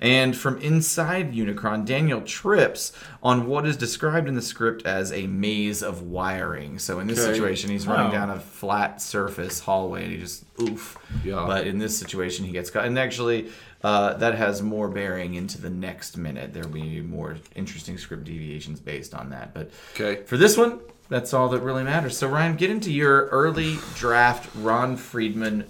And 0.00 0.36
from 0.36 0.58
inside 0.60 1.32
Unicron, 1.34 1.84
Daniel 1.84 2.20
trips 2.20 2.92
on 3.22 3.46
what 3.46 3.66
is 3.66 3.76
described 3.76 4.28
in 4.28 4.34
the 4.34 4.42
script 4.42 4.86
as 4.86 5.12
a 5.12 5.26
maze 5.26 5.82
of 5.82 6.02
wiring. 6.02 6.78
So 6.78 7.00
in 7.00 7.08
this 7.08 7.18
Okay. 7.18 7.32
situation, 7.34 7.70
he's 7.70 7.86
running 7.86 8.08
Oh. 8.08 8.12
down 8.12 8.30
a 8.30 8.38
flat 8.38 9.02
surface 9.02 9.60
hallway 9.60 10.04
and 10.04 10.12
he 10.12 10.18
just 10.18 10.44
oof. 10.60 10.96
Yeah. 11.24 11.44
But 11.46 11.66
in 11.66 11.78
this 11.78 11.96
situation, 11.98 12.44
he 12.44 12.52
gets 12.52 12.70
caught. 12.70 12.84
And 12.84 12.96
actually, 12.98 13.48
uh, 13.82 14.14
that 14.14 14.34
has 14.36 14.62
more 14.62 14.88
bearing 14.88 15.34
into 15.34 15.60
the 15.60 15.70
next 15.70 16.16
minute. 16.16 16.52
There'll 16.54 16.68
be 16.68 17.00
more 17.00 17.36
interesting 17.56 17.98
script 17.98 18.24
deviations 18.24 18.78
based 18.80 19.14
on 19.14 19.30
that. 19.30 19.52
But 19.54 19.70
Okay. 19.94 20.22
for 20.26 20.36
this 20.36 20.56
one, 20.56 20.78
that's 21.08 21.32
all 21.32 21.48
that 21.48 21.60
really 21.60 21.84
matters. 21.84 22.16
So 22.16 22.28
Ryan, 22.28 22.54
get 22.56 22.70
into 22.70 22.92
your 22.92 23.26
early 23.28 23.78
draft 23.96 24.48
Ron 24.54 24.96
Friedman 24.96 25.64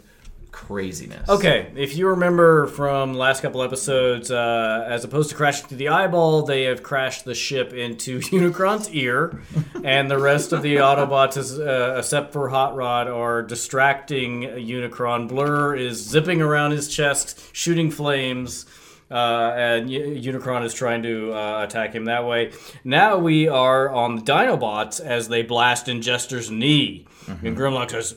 craziness. 0.53 1.29
Okay, 1.29 1.71
if 1.77 1.97
you 1.97 2.09
remember 2.09 2.67
from 2.67 3.15
last 3.15 3.43
couple 3.43 3.63
episodes, 3.63 4.31
uh, 4.31 4.85
as 4.89 5.05
opposed 5.05 5.31
to 5.31 5.37
crashing 5.37 5.67
through 5.69 5.79
the 5.79 5.89
eyeball, 5.89 6.43
they 6.43 6.65
have 6.65 6.83
crashed 6.83 7.25
the 7.25 7.35
ship 7.35 7.73
into 7.73 8.21
Unicron's 8.33 8.91
ear, 8.91 9.41
and 9.85 10.11
the 10.11 10.19
rest 10.19 10.53
of 10.53 10.63
the 10.63 10.77
Autobots, 10.77 11.37
is, 11.37 11.59
uh, 11.59 11.97
except 11.99 12.33
for 12.33 12.49
Hot 12.49 12.75
Rod, 12.75 13.09
are 13.09 13.43
distracting 13.43 14.43
Unicron. 14.43 15.29
Blur 15.29 15.77
is 15.77 15.99
zipping 16.05 16.41
around 16.41 16.73
his 16.73 16.89
chest, 16.89 17.41
shooting 17.53 17.91
flames. 17.91 18.67
Uh, 19.11 19.55
and 19.57 19.89
Unicron 19.89 20.65
is 20.67 20.75
trying 20.75 21.03
to 21.03 21.33
uh, 21.33 21.65
attack 21.65 21.95
him 21.95 22.05
that 22.05 22.27
way. 22.27 22.53
Now 22.85 23.17
we 23.17 23.49
are 23.49 23.89
on 23.89 24.17
the 24.17 24.23
Dinobots 24.23 25.01
as 25.01 25.29
they 25.29 25.43
blast 25.43 25.87
Ingester's 25.87 26.51
knee. 26.51 27.07
And 27.27 27.57
Grimlock 27.57 27.91
says, 27.91 28.17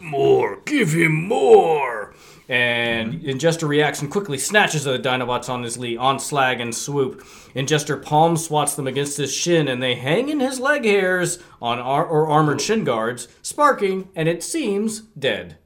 more, 0.00 0.60
give 0.64 0.92
him 0.92 1.26
more. 1.26 2.14
And 2.48 3.22
Ingester 3.22 3.68
reacts 3.68 4.02
and 4.02 4.10
quickly 4.10 4.36
snatches 4.36 4.82
the 4.82 4.98
Dinobots 4.98 5.48
on 5.48 5.62
his 5.62 5.78
knee, 5.78 5.96
on 5.96 6.18
Slag 6.18 6.60
and 6.60 6.74
Swoop. 6.74 7.20
Ingester 7.54 8.02
palm 8.02 8.36
swats 8.36 8.74
them 8.74 8.88
against 8.88 9.18
his 9.18 9.32
shin, 9.32 9.68
and 9.68 9.80
they 9.80 9.94
hang 9.94 10.28
in 10.28 10.40
his 10.40 10.58
leg 10.58 10.84
hairs 10.84 11.38
on 11.62 11.78
ar- 11.78 12.04
or 12.06 12.26
armored 12.26 12.60
shin 12.60 12.82
guards, 12.82 13.28
sparking, 13.40 14.08
and 14.16 14.28
it 14.28 14.42
seems 14.42 15.02
dead. 15.16 15.58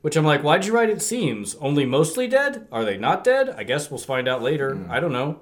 Which 0.00 0.16
I'm 0.16 0.24
like, 0.24 0.42
why'd 0.42 0.66
you 0.66 0.74
write 0.74 0.90
it 0.90 1.00
seems? 1.00 1.54
Only 1.56 1.86
mostly 1.86 2.26
dead? 2.26 2.66
Are 2.72 2.84
they 2.84 2.98
not 2.98 3.22
dead? 3.24 3.50
I 3.56 3.62
guess 3.62 3.90
we'll 3.90 3.98
find 3.98 4.26
out 4.26 4.42
later. 4.42 4.74
Hmm. 4.74 4.90
I 4.90 4.98
don't 5.00 5.12
know. 5.12 5.38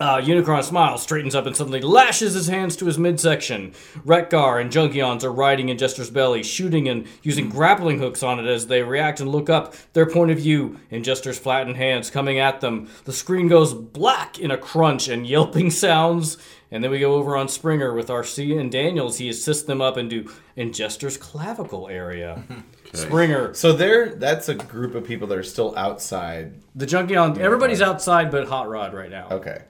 Uh, 0.00 0.18
Unicron 0.18 0.64
smiles, 0.64 1.02
straightens 1.02 1.34
up, 1.34 1.44
and 1.44 1.54
suddenly 1.54 1.82
lashes 1.82 2.32
his 2.32 2.46
hands 2.46 2.74
to 2.74 2.86
his 2.86 2.96
midsection. 2.98 3.74
Wreck-Gar 4.02 4.58
and 4.58 4.70
Junkions 4.70 5.22
are 5.24 5.32
riding 5.32 5.68
Ingester's 5.68 6.08
belly, 6.08 6.42
shooting 6.42 6.88
and 6.88 7.06
using 7.22 7.50
grappling 7.50 7.98
hooks 7.98 8.22
on 8.22 8.38
it 8.38 8.46
as 8.46 8.66
they 8.66 8.82
react 8.82 9.20
and 9.20 9.30
look 9.30 9.50
up, 9.50 9.74
their 9.92 10.06
point 10.06 10.30
of 10.30 10.38
view 10.38 10.80
Ingester's 10.90 11.38
flattened 11.38 11.76
hands 11.76 12.10
coming 12.10 12.38
at 12.38 12.62
them. 12.62 12.88
The 13.04 13.12
screen 13.12 13.46
goes 13.48 13.74
black 13.74 14.38
in 14.38 14.50
a 14.50 14.56
crunch 14.56 15.06
and 15.08 15.26
yelping 15.26 15.70
sounds. 15.70 16.38
And 16.70 16.82
then 16.82 16.90
we 16.92 17.00
go 17.00 17.14
over 17.14 17.36
on 17.36 17.48
Springer 17.48 17.92
with 17.92 18.08
Arcee 18.08 18.58
and 18.58 18.70
Daniels. 18.70 19.18
He 19.18 19.28
assists 19.28 19.64
them 19.64 19.82
up 19.82 19.98
into 19.98 20.32
Ingester's 20.56 21.16
clavicle 21.16 21.88
area. 21.88 22.42
Springer. 22.94 23.52
So 23.54 23.72
there, 23.72 24.14
that's 24.14 24.48
a 24.48 24.54
group 24.54 24.94
of 24.94 25.04
people 25.04 25.26
that 25.28 25.36
are 25.36 25.42
still 25.42 25.76
outside. 25.76 26.54
The 26.74 26.86
Junkion, 26.86 27.38
everybody's 27.38 27.82
outside 27.82 28.30
but 28.30 28.48
Hot 28.48 28.68
Rod 28.68 28.94
right 28.94 29.10
now. 29.10 29.28
Okay. 29.30 29.62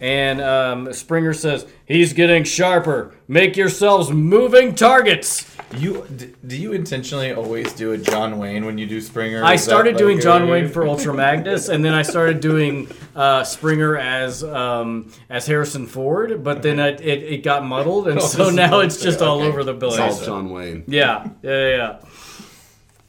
And 0.00 0.40
um, 0.42 0.92
Springer 0.92 1.32
says, 1.32 1.66
he's 1.86 2.12
getting 2.12 2.44
sharper. 2.44 3.14
Make 3.28 3.56
yourselves 3.56 4.10
moving 4.10 4.74
targets. 4.74 5.50
You 5.76 6.06
d- 6.14 6.32
do 6.46 6.56
you 6.56 6.72
intentionally 6.72 7.32
always 7.32 7.72
do 7.72 7.92
a 7.92 7.98
John 7.98 8.38
Wayne 8.38 8.66
when 8.66 8.78
you 8.78 8.86
do 8.86 9.00
Springer? 9.00 9.42
I 9.42 9.56
started 9.56 9.94
like 9.94 9.98
doing 9.98 10.20
John 10.20 10.48
Wayne 10.48 10.68
for 10.68 10.86
Ultra 10.86 11.12
Magnus, 11.12 11.68
and 11.68 11.84
then 11.84 11.92
I 11.92 12.02
started 12.02 12.40
doing 12.40 12.88
uh, 13.16 13.42
Springer 13.42 13.96
as 13.96 14.44
um, 14.44 15.10
as 15.28 15.46
Harrison 15.46 15.86
Ford, 15.86 16.44
but 16.44 16.62
then 16.62 16.78
it, 16.78 17.00
it, 17.00 17.22
it 17.24 17.42
got 17.42 17.64
muddled, 17.64 18.06
and 18.06 18.20
Oh, 18.26 18.26
so 18.26 18.50
now 18.50 18.78
it's 18.78 19.00
just 19.00 19.20
all 19.20 19.40
over 19.42 19.64
the 19.64 19.74
place. 19.74 19.98
It's 19.98 20.16
place. 20.18 20.28
all 20.28 20.36
John 20.36 20.50
Wayne. 20.50 20.84
Yeah, 20.86 21.28
yeah, 21.42 21.68
yeah. 21.68 21.98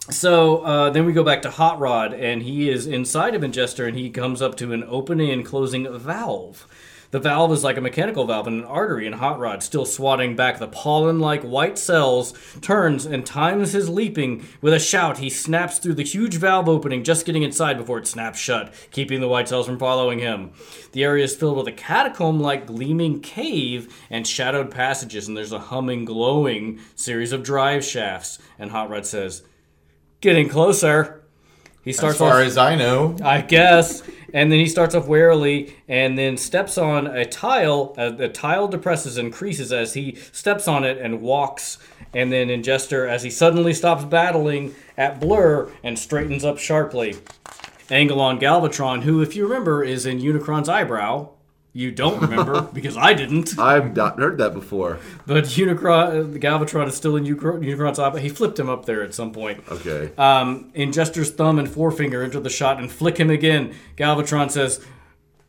So 0.10 0.60
uh, 0.60 0.90
then 0.90 1.06
we 1.06 1.12
go 1.12 1.24
back 1.24 1.42
to 1.42 1.52
Hot 1.52 1.80
Rod, 1.80 2.14
and 2.14 2.42
he 2.42 2.70
is 2.70 2.88
inside 2.88 3.36
of 3.36 3.42
Ingester, 3.42 3.88
and 3.88 3.98
he 3.98 4.10
comes 4.10 4.42
up 4.42 4.56
to 4.58 4.72
an 4.72 4.86
opening 4.88 5.32
and 5.32 5.46
closing 5.46 5.88
valve. 6.00 6.66
The 7.12 7.20
valve 7.20 7.52
is 7.54 7.64
like 7.64 7.78
a 7.78 7.82
mechanical 7.82 8.26
valve 8.26 8.48
in 8.48 8.60
an 8.60 8.66
artery, 8.66 9.06
and 9.06 9.16
Hot 9.16 9.40
Rod, 9.40 9.64
still 9.64 9.86
swatting 9.86 10.36
back 10.36 10.60
the 10.60 10.68
pollen 10.68 11.20
like 11.20 11.42
white 11.42 11.78
cells, 11.78 12.34
turns 12.62 13.06
and 13.06 13.26
times 13.26 13.74
his 13.74 13.90
leaping. 13.90 14.46
With 14.62 14.74
a 14.74 14.80
shout, 14.80 15.18
he 15.18 15.30
snaps 15.30 15.78
through 15.78 15.96
the 15.96 16.04
huge 16.04 16.36
valve 16.36 16.68
opening, 16.70 17.04
just 17.04 17.26
getting 17.26 17.44
inside 17.44 17.78
before 17.78 18.00
it 18.00 18.08
snaps 18.08 18.40
shut, 18.40 18.74
keeping 18.92 19.22
the 19.22 19.28
white 19.30 19.48
cells 19.48 19.68
from 19.68 19.80
following 19.80 20.20
him. 20.20 20.52
The 20.92 21.04
area 21.04 21.24
is 21.24 21.36
filled 21.36 21.58
with 21.58 21.68
a 21.68 21.72
catacomb 21.74 22.42
like 22.42 22.66
gleaming 22.66 23.22
cave 23.22 23.94
and 24.10 24.28
shadowed 24.28 24.72
passages, 24.72 25.28
and 25.30 25.36
there's 25.36 25.54
a 25.54 25.60
humming, 25.60 26.04
glowing 26.04 26.80
series 26.96 27.32
of 27.32 27.44
drive 27.44 27.86
shafts. 27.86 28.40
And 28.60 28.72
Hot 28.72 28.90
Rod 28.90 29.06
says, 29.06 29.44
Getting 30.22 30.50
closer. 30.50 31.24
He 31.84 31.94
starts 31.94 32.16
As 32.16 32.20
far 32.20 32.42
off, 32.42 32.48
as 32.48 32.58
I 32.58 32.76
know. 32.76 33.16
I 33.24 33.42
guess. 33.42 34.04
And 34.34 34.52
then 34.52 34.60
he 34.60 34.68
starts 34.68 34.94
off 34.94 35.08
warily 35.08 35.76
and 35.88 36.18
then 36.18 36.36
steps 36.36 36.78
on 36.78 37.08
a 37.08 37.26
tile. 37.26 37.96
Uh, 37.98 38.10
the 38.10 38.28
tile 38.28 38.68
depresses 38.68 39.18
and 39.18 39.32
creases 39.32 39.72
as 39.72 39.94
he 39.94 40.16
steps 40.34 40.68
on 40.68 40.84
it 40.84 40.98
and 40.98 41.22
walks. 41.22 41.78
And 42.14 42.32
then 42.32 42.50
Ingester, 42.50 43.08
as 43.08 43.24
he 43.24 43.30
suddenly 43.30 43.74
stops 43.74 44.04
battling 44.04 44.76
at 44.98 45.20
Blur 45.20 45.72
and 45.84 45.98
straightens 45.98 46.44
up 46.44 46.58
sharply. 46.58 47.16
Angle 47.90 48.20
on 48.20 48.40
Galvatron, 48.40 49.04
who, 49.04 49.22
if 49.22 49.36
you 49.36 49.48
remember, 49.48 49.84
is 49.84 50.06
in 50.06 50.20
Unicron's 50.20 50.68
eyebrow. 50.68 51.30
You 51.78 51.92
don't 51.92 52.20
remember 52.20 52.62
because 52.74 52.98
I 52.98 53.14
didn't. 53.14 53.60
I've 53.60 53.96
not 53.96 54.18
heard 54.18 54.40
that 54.40 54.56
before. 54.56 54.98
But 55.28 55.44
Unicron, 55.44 56.36
uh, 56.36 56.40
Galvatron 56.40 56.88
is 56.88 56.96
still 56.96 57.16
in 57.16 57.24
Unicron, 57.24 57.64
Unicron's 57.64 58.00
eyebrow. 58.00 58.20
He 58.20 58.30
flipped 58.30 58.58
him 58.58 58.68
up 58.68 58.86
there 58.86 59.04
at 59.04 59.14
some 59.14 59.32
point. 59.32 59.64
Okay. 59.70 60.12
Um, 60.18 60.72
Ingester's 60.74 61.30
thumb 61.30 61.60
and 61.60 61.70
forefinger 61.70 62.24
enter 62.24 62.40
the 62.40 62.50
shot 62.50 62.80
and 62.80 62.92
flick 62.92 63.20
him 63.20 63.30
again. 63.30 63.76
Galvatron 63.96 64.50
says, 64.50 64.84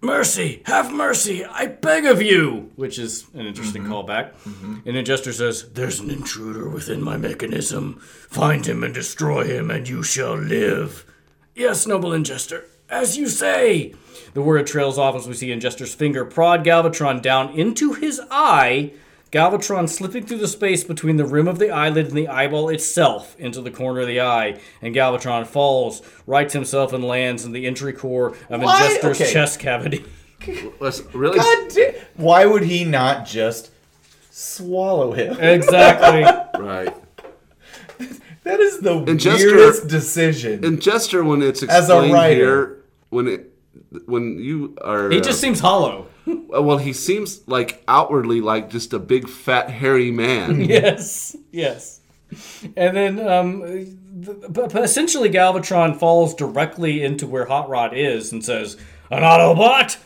Mercy, 0.02 0.60
have 0.66 0.92
mercy, 0.92 1.46
I 1.46 1.64
beg 1.64 2.04
of 2.04 2.20
you, 2.20 2.72
which 2.76 2.98
is 2.98 3.26
an 3.32 3.46
interesting 3.46 3.84
callback. 3.84 4.32
And 4.44 4.84
Ingester 4.84 5.32
says, 5.32 5.70
There's 5.72 5.98
an 5.98 6.10
intruder 6.10 6.68
within 6.68 7.02
my 7.02 7.16
mechanism. 7.16 8.00
Find 8.00 8.66
him 8.66 8.84
and 8.84 8.92
destroy 8.92 9.44
him, 9.44 9.70
and 9.70 9.88
you 9.88 10.02
shall 10.02 10.34
live. 10.36 11.06
Yes, 11.54 11.86
noble 11.86 12.10
Ingester, 12.10 12.64
as 12.90 13.16
you 13.16 13.28
say. 13.28 13.94
The 14.34 14.42
word 14.42 14.66
trails 14.66 14.98
off 14.98 15.16
as 15.16 15.26
we 15.26 15.34
see 15.34 15.48
Ingester's 15.48 15.94
finger 15.94 16.24
prod 16.24 16.64
Galvatron 16.64 17.22
down 17.22 17.50
into 17.58 17.92
his 17.94 18.20
eye. 18.30 18.92
Galvatron 19.32 19.88
slipping 19.88 20.24
through 20.24 20.38
the 20.38 20.48
space 20.48 20.84
between 20.84 21.16
the 21.18 21.26
rim 21.26 21.48
of 21.48 21.58
the 21.58 21.70
eyelid 21.70 22.06
and 22.08 22.16
the 22.16 22.28
eyeball 22.28 22.68
itself 22.70 23.36
into 23.38 23.60
the 23.60 23.70
corner 23.70 24.00
of 24.00 24.06
the 24.06 24.20
eye, 24.22 24.58
and 24.80 24.94
Galvatron 24.94 25.46
falls, 25.46 26.00
rights 26.26 26.54
himself, 26.54 26.94
and 26.94 27.04
lands 27.04 27.44
in 27.44 27.52
the 27.52 27.66
entry 27.66 27.92
core 27.92 28.34
of 28.48 28.62
Why? 28.62 28.80
Ingester's 28.80 29.20
Okay. 29.20 29.30
chest 29.32 29.60
cavity. 29.60 30.04
Let's 30.80 31.02
really. 31.14 31.36
God 31.38 31.68
da- 31.74 31.94
Why 32.16 32.46
would 32.46 32.62
he 32.62 32.84
not 32.84 33.26
just 33.26 33.70
swallow 34.30 35.12
him? 35.12 35.36
Exactly. 35.40 36.22
Right. 36.62 36.94
That 38.44 38.60
is 38.60 38.78
the 38.80 38.94
Ingester- 39.00 39.34
weirdest 39.56 39.88
decision. 39.88 40.60
Ingester, 40.62 41.26
when 41.26 41.42
it's 41.42 41.62
As 41.64 41.90
a 41.90 41.94
explained 41.94 42.14
writer. 42.14 42.34
here, 42.34 42.77
when 43.10 43.26
it, 43.28 43.52
when 44.06 44.38
you 44.38 44.76
are, 44.82 45.10
He 45.10 45.20
just 45.20 45.40
seems 45.40 45.60
hollow. 45.60 46.06
Uh, 46.26 46.62
Well, 46.62 46.78
he 46.78 46.92
seems 46.92 47.46
like 47.48 47.82
outwardly 47.88 48.40
like 48.40 48.70
just 48.70 48.92
a 48.92 48.98
big 48.98 49.28
fat 49.28 49.70
hairy 49.70 50.10
man. 50.10 50.60
yes, 50.64 51.36
yes. 51.52 52.00
And 52.76 52.94
then, 52.96 53.26
um, 53.26 53.62
th- 53.62 54.36
but 54.50 54.72
but 54.72 54.84
essentially, 54.84 55.30
Galvatron 55.30 55.98
falls 55.98 56.34
directly 56.34 57.02
into 57.02 57.26
where 57.26 57.46
Hot 57.46 57.68
Rod 57.70 57.96
is 57.96 58.32
and 58.32 58.44
says, 58.44 58.76
"An 59.10 59.22
Autobot." 59.22 59.96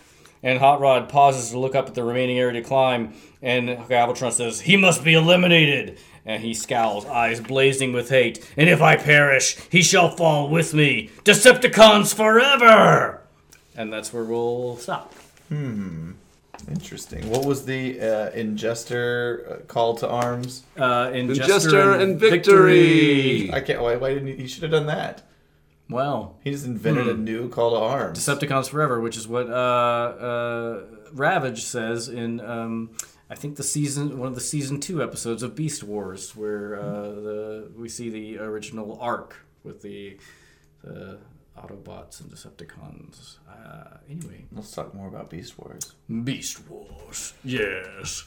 And 0.45 0.59
Hot 0.61 0.81
Rod 0.81 1.09
pauses 1.09 1.51
to 1.51 1.59
look 1.59 1.75
up 1.75 1.87
at 1.89 1.95
the 1.95 2.03
remaining 2.05 2.39
area 2.39 2.61
to 2.61 2.69
climb, 2.69 3.15
and 3.43 3.69
Galvatron 3.69 4.33
says, 4.33 4.61
"He 4.61 4.77
must 4.77 5.03
be 5.03 5.15
eliminated." 5.15 5.99
And 6.25 6.43
he 6.43 6.55
scowls, 6.55 7.05
eyes 7.07 7.41
blazing 7.41 7.93
with 7.93 8.09
hate. 8.11 8.49
And 8.57 8.69
if 8.69 8.81
I 8.81 8.97
perish, 8.97 9.57
he 9.71 9.83
shall 9.83 10.09
fall 10.09 10.49
with 10.49 10.73
me. 10.73 11.11
Decepticons 11.25 12.15
forever! 12.15 13.23
And 13.77 13.93
that's 13.93 14.13
where 14.13 14.25
we'll 14.25 14.77
stop. 14.77 15.13
Hmm. 15.49 16.13
Interesting. 16.71 17.29
What 17.29 17.45
was 17.45 17.65
the 17.65 18.01
uh, 18.01 18.31
ingester 18.31 19.51
uh, 19.51 19.57
call 19.67 19.97
to 19.97 20.09
arms? 20.09 20.63
Uh, 20.77 21.09
Ingester 21.09 22.01
and 22.01 22.21
victory. 22.21 23.53
I 23.53 23.61
can't. 23.61 23.83
Why, 23.83 23.97
why 23.97 24.15
didn't 24.15 24.29
he? 24.29 24.35
He 24.37 24.47
should 24.47 24.63
have 24.63 24.71
done 24.73 24.87
that. 24.87 25.23
Well, 25.91 26.39
He 26.45 26.53
just 26.53 26.65
invented 26.65 27.09
a 27.09 27.15
new 27.15 27.49
call 27.49 27.71
to 27.73 27.77
arms. 27.77 28.19
Decepticons 28.19 28.69
Forever, 28.71 29.01
which 29.01 29.17
is 29.17 29.29
what 29.29 29.49
uh, 29.51 29.53
uh, 29.53 30.81
Ravage 31.13 31.65
says 31.65 32.09
in, 32.09 32.41
um, 32.41 32.91
I 33.33 33.35
think 33.35 33.57
the 33.57 33.63
season 33.63 34.19
one 34.19 34.29
of 34.29 34.35
the 34.35 34.43
season 34.43 34.79
two 34.79 35.03
episodes 35.03 35.43
of 35.43 35.55
Beast 35.57 35.83
Wars, 35.83 36.37
where 36.37 36.79
uh, 36.79 37.03
the 37.09 37.71
we 37.75 37.89
see 37.89 38.11
the 38.11 38.39
original 38.39 38.99
arc 39.01 39.37
with 39.65 39.81
the 39.81 40.19
the 40.85 41.19
Autobots 41.59 42.21
and 42.21 42.31
Decepticons. 42.31 43.39
Uh, 43.49 43.97
anyway, 44.11 44.45
Let's 44.53 44.71
talk 44.73 44.95
more 44.95 45.09
about 45.09 45.31
Beast 45.31 45.59
Wars. 45.59 45.95
Beast 46.25 46.69
Wars. 46.69 47.33
Yes. 47.43 48.25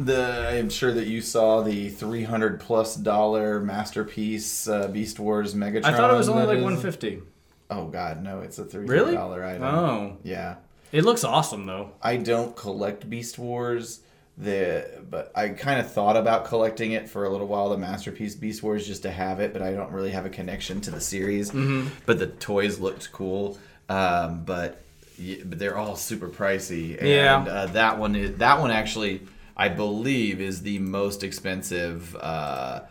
The 0.00 0.48
I'm 0.50 0.68
sure 0.68 0.92
that 0.92 1.06
you 1.06 1.20
saw 1.20 1.62
the 1.62 1.88
300 1.88 2.58
plus 2.60 2.96
dollar 2.96 3.60
masterpiece 3.60 4.66
uh, 4.68 4.88
Beast 4.88 5.20
Wars 5.20 5.54
Megatron. 5.54 5.84
I 5.84 5.96
thought 5.96 6.12
it 6.12 6.16
was 6.16 6.28
only 6.28 6.44
like 6.46 6.58
is- 6.58 6.64
150. 6.64 7.22
Oh 7.70 7.86
God, 7.86 8.24
no! 8.24 8.40
It's 8.40 8.58
a 8.58 8.64
300 8.64 8.90
Really? 8.92 9.16
item. 9.16 9.62
Oh, 9.62 10.16
Yeah. 10.24 10.56
it 10.90 11.04
looks 11.04 11.22
awesome 11.22 11.66
though. 11.66 11.92
I 12.02 12.16
don't 12.16 12.56
collect 12.56 13.08
Beast 13.08 13.38
Wars. 13.38 14.00
The 14.40 15.02
but 15.10 15.32
I 15.34 15.48
kind 15.48 15.80
of 15.80 15.90
thought 15.90 16.16
about 16.16 16.44
collecting 16.44 16.92
it 16.92 17.08
for 17.08 17.24
a 17.24 17.30
little 17.30 17.48
while. 17.48 17.70
The 17.70 17.76
masterpiece 17.76 18.36
Beast 18.36 18.62
Wars 18.62 18.86
just 18.86 19.02
to 19.02 19.10
have 19.10 19.40
it, 19.40 19.52
but 19.52 19.62
I 19.62 19.72
don't 19.72 19.90
really 19.90 20.12
have 20.12 20.26
a 20.26 20.30
connection 20.30 20.80
to 20.82 20.90
the 20.92 21.00
series. 21.00 21.50
Mm-hmm. 21.50 21.88
But 22.06 22.18
the 22.20 22.28
toys 22.28 22.78
looked 22.78 23.10
cool. 23.10 23.58
Um, 23.88 24.44
but 24.44 24.82
yeah, 25.18 25.42
but 25.44 25.58
they're 25.58 25.76
all 25.76 25.96
super 25.96 26.28
pricey. 26.28 26.96
And, 26.98 27.08
Yeah. 27.08 27.38
Uh, 27.38 27.66
that 27.66 27.98
one 27.98 28.14
is 28.14 28.38
that 28.38 28.60
one 28.60 28.70
actually 28.70 29.22
I 29.56 29.68
believe 29.68 30.40
is 30.40 30.62
the 30.62 30.78
most 30.78 31.24
expensive 31.24 32.14
uh, 32.16 32.82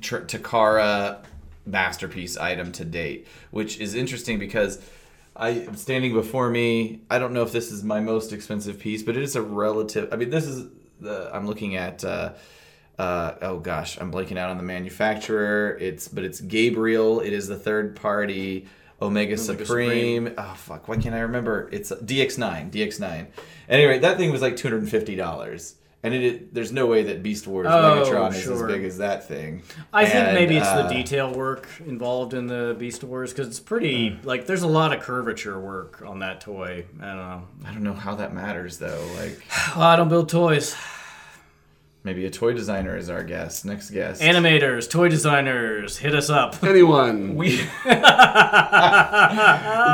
tr- 0.00 0.20
Takara 0.20 1.18
masterpiece 1.66 2.38
item 2.38 2.72
to 2.72 2.84
date, 2.84 3.26
which 3.50 3.78
is 3.78 3.94
interesting 3.94 4.38
because 4.38 4.80
I 5.36 5.50
am 5.50 5.76
standing 5.76 6.14
before 6.14 6.48
me. 6.48 7.00
I 7.10 7.18
don't 7.18 7.34
know 7.34 7.42
if 7.42 7.52
this 7.52 7.70
is 7.70 7.82
my 7.84 8.00
most 8.00 8.32
expensive 8.32 8.78
piece, 8.78 9.02
but 9.02 9.18
it 9.18 9.22
is 9.22 9.36
a 9.36 9.42
relative. 9.42 10.08
I 10.12 10.16
mean, 10.16 10.30
this 10.30 10.46
is 10.46 10.66
the 11.00 11.30
I'm 11.34 11.46
looking 11.46 11.76
at. 11.76 12.04
Uh, 12.04 12.32
uh, 12.98 13.34
oh 13.42 13.58
gosh, 13.58 13.98
I'm 14.00 14.12
blanking 14.12 14.36
out 14.38 14.50
on 14.50 14.56
the 14.56 14.62
manufacturer. 14.62 15.76
It's 15.80 16.06
but 16.08 16.24
it's 16.24 16.40
Gabriel. 16.40 17.20
It 17.20 17.32
is 17.32 17.48
the 17.48 17.56
third 17.58 17.96
party 17.96 18.66
Omega, 19.02 19.36
Supreme. 19.36 20.32
Oh 20.38 20.54
fuck, 20.56 20.88
why 20.88 20.96
can't 20.96 21.14
I 21.14 21.20
remember? 21.20 21.68
It's 21.72 21.90
DX9. 21.90 22.70
DX9. 22.70 23.26
Anyway, 23.68 23.98
that 23.98 24.16
thing 24.16 24.30
was 24.30 24.42
like 24.42 24.56
two 24.56 24.68
hundred 24.68 24.82
and 24.82 24.90
fifty 24.90 25.16
dollars. 25.16 25.74
And 26.04 26.12
it, 26.12 26.52
there's 26.52 26.70
no 26.70 26.84
way 26.86 27.04
that 27.04 27.22
Beast 27.22 27.46
Wars 27.46 27.66
Oh, 27.66 27.70
Megatron 27.70 28.34
is 28.34 28.46
as 28.46 28.62
big 28.62 28.84
as 28.84 28.98
that 28.98 29.26
thing. 29.26 29.62
I 29.90 30.04
think 30.04 30.34
maybe 30.34 30.58
it's 30.58 30.66
uh, 30.66 30.82
the 30.82 30.94
detail 30.94 31.32
work 31.32 31.66
involved 31.86 32.34
in 32.34 32.46
the 32.46 32.76
Beast 32.78 33.02
Wars 33.02 33.32
because 33.32 33.48
it's 33.48 33.58
pretty 33.58 34.18
like 34.22 34.44
there's 34.46 34.62
a 34.62 34.68
lot 34.68 34.92
of 34.94 35.02
curvature 35.02 35.58
work 35.58 36.02
on 36.06 36.18
that 36.18 36.42
toy. 36.42 36.84
I 37.00 37.06
don't 37.06 37.16
know. 37.16 37.42
I 37.64 37.72
don't 37.72 37.82
know 37.82 37.94
how 37.94 38.14
that 38.16 38.34
matters 38.34 38.76
though. 38.78 39.02
Like 39.16 39.40
Oh, 39.76 39.80
I 39.80 39.96
don't 39.96 40.10
build 40.10 40.28
toys. 40.28 40.76
Maybe 42.04 42.26
a 42.26 42.30
toy 42.30 42.52
designer 42.52 42.96
is 42.96 43.08
our 43.08 43.24
guest. 43.24 43.64
Next 43.64 43.90
guest. 43.90 44.20
Animators, 44.20 44.88
toy 44.88 45.08
designers, 45.08 45.96
hit 45.96 46.14
us 46.14 46.28
up. 46.30 46.62
Anyone? 46.62 47.34
we 47.34 47.56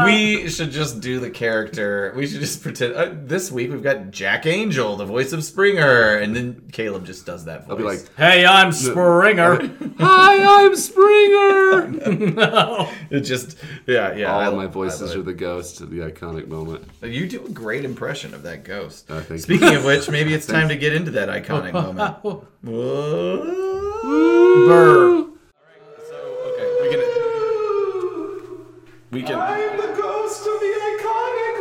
we 0.04 0.48
should 0.50 0.72
just 0.72 1.00
do 1.00 1.20
the 1.20 1.30
character. 1.30 2.12
We 2.16 2.26
should 2.26 2.40
just 2.40 2.62
pretend. 2.62 2.94
Uh, 2.94 3.12
this 3.14 3.50
week 3.52 3.70
we've 3.70 3.82
got 3.82 4.10
Jack 4.10 4.44
Angel, 4.46 4.96
the 4.96 5.06
voice 5.06 5.32
of 5.32 5.44
Springer, 5.44 6.16
and 6.16 6.34
then 6.34 6.68
Caleb 6.72 7.06
just 7.06 7.24
does 7.24 7.44
that 7.44 7.66
voice. 7.66 7.70
I'll 7.70 7.76
be 7.76 7.84
like, 7.84 8.00
Hey, 8.16 8.44
I'm 8.44 8.72
Springer. 8.72 9.70
"Hi, 9.98 10.64
I'm 10.66 10.76
Springer." 10.76 11.88
no. 12.34 12.90
it 13.10 13.20
just 13.20 13.56
yeah 13.86 14.14
yeah. 14.14 14.32
All 14.32 14.40
I 14.40 14.46
of 14.48 14.54
my 14.54 14.66
voices 14.66 15.14
are 15.14 15.22
the 15.22 15.32
ghost 15.32 15.80
of 15.80 15.90
the 15.90 15.98
iconic 15.98 16.48
moment. 16.48 16.84
You 17.02 17.28
do 17.28 17.44
a 17.46 17.48
great 17.50 17.84
impression 17.84 18.34
of 18.34 18.42
that 18.42 18.64
ghost. 18.64 19.10
Uh, 19.10 19.20
thank 19.20 19.30
you. 19.30 19.38
Speaking 19.38 19.74
of 19.74 19.84
which, 19.84 20.10
maybe 20.10 20.34
it's 20.34 20.46
time 20.46 20.68
to 20.68 20.76
get 20.76 20.92
into 20.92 21.12
that 21.12 21.28
iconic 21.28 21.72
moment. 21.72 21.99
Whoa. 22.08 22.46
Burr. 24.66 25.26
So 26.08 26.16
okay, 26.46 26.68
we 26.80 26.86
can. 26.90 27.00
We 29.10 29.22
can. 29.22 29.38
I'm 29.38 29.76
the 29.76 29.92
ghost 30.00 30.40
of 30.40 30.60
the 30.60 30.72
iconic 30.88 31.56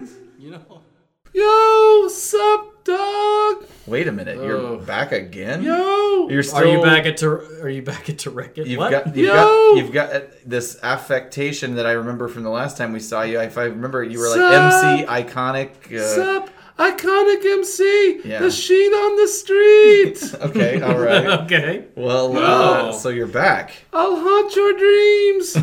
moment. 0.00 0.10
You 0.38 0.50
know. 0.50 0.82
Yo, 1.32 2.08
sup, 2.08 2.82
dog? 2.84 3.64
Wait 3.86 4.08
a 4.08 4.12
minute, 4.12 4.36
you're 4.38 4.56
Oh. 4.58 4.76
back 4.78 5.12
again. 5.12 5.62
Yo. 5.62 6.28
You're 6.28 6.42
still. 6.42 6.58
Are 6.58 6.66
you 6.76 6.82
back 6.82 7.06
at 7.06 7.16
Ter- 7.18 7.62
Are 7.62 7.68
you 7.68 7.82
back 7.82 8.08
at 8.10 8.16
Turek? 8.16 8.56
You've 8.56 8.78
what? 8.78 8.90
got 8.90 9.06
you've 9.16 9.26
Yo! 9.28 9.32
got 9.34 9.76
you've 9.76 9.92
got 9.92 10.12
uh, 10.12 10.20
this 10.44 10.76
affectation 10.82 11.76
that 11.76 11.86
I 11.86 11.92
remember 11.92 12.26
from 12.28 12.42
the 12.42 12.50
last 12.50 12.76
time 12.76 12.92
we 12.92 12.98
saw 13.00 13.22
you. 13.22 13.38
If 13.40 13.56
I 13.58 13.64
remember, 13.64 14.02
you 14.02 14.18
were 14.18 14.28
like 14.28 14.38
Sup? 14.38 14.82
MC 14.82 15.06
iconic. 15.06 15.70
Uh, 15.96 16.06
Sup, 16.14 16.50
iconic 16.80 17.44
MC. 17.44 18.20
Yeah. 18.24 18.40
The 18.40 18.50
sheet 18.50 18.92
on 18.92 19.16
the 19.16 19.28
street. 19.28 20.34
okay, 20.42 20.80
all 20.80 20.98
right. 20.98 21.26
okay. 21.44 21.84
Well, 21.94 22.36
uh, 22.36 22.40
Oh. 22.90 22.92
so 22.92 23.08
you're 23.10 23.26
back. 23.26 23.72
I'll 23.92 24.16
haunt 24.16 24.56
your 24.56 24.72
dreams. 24.72 25.56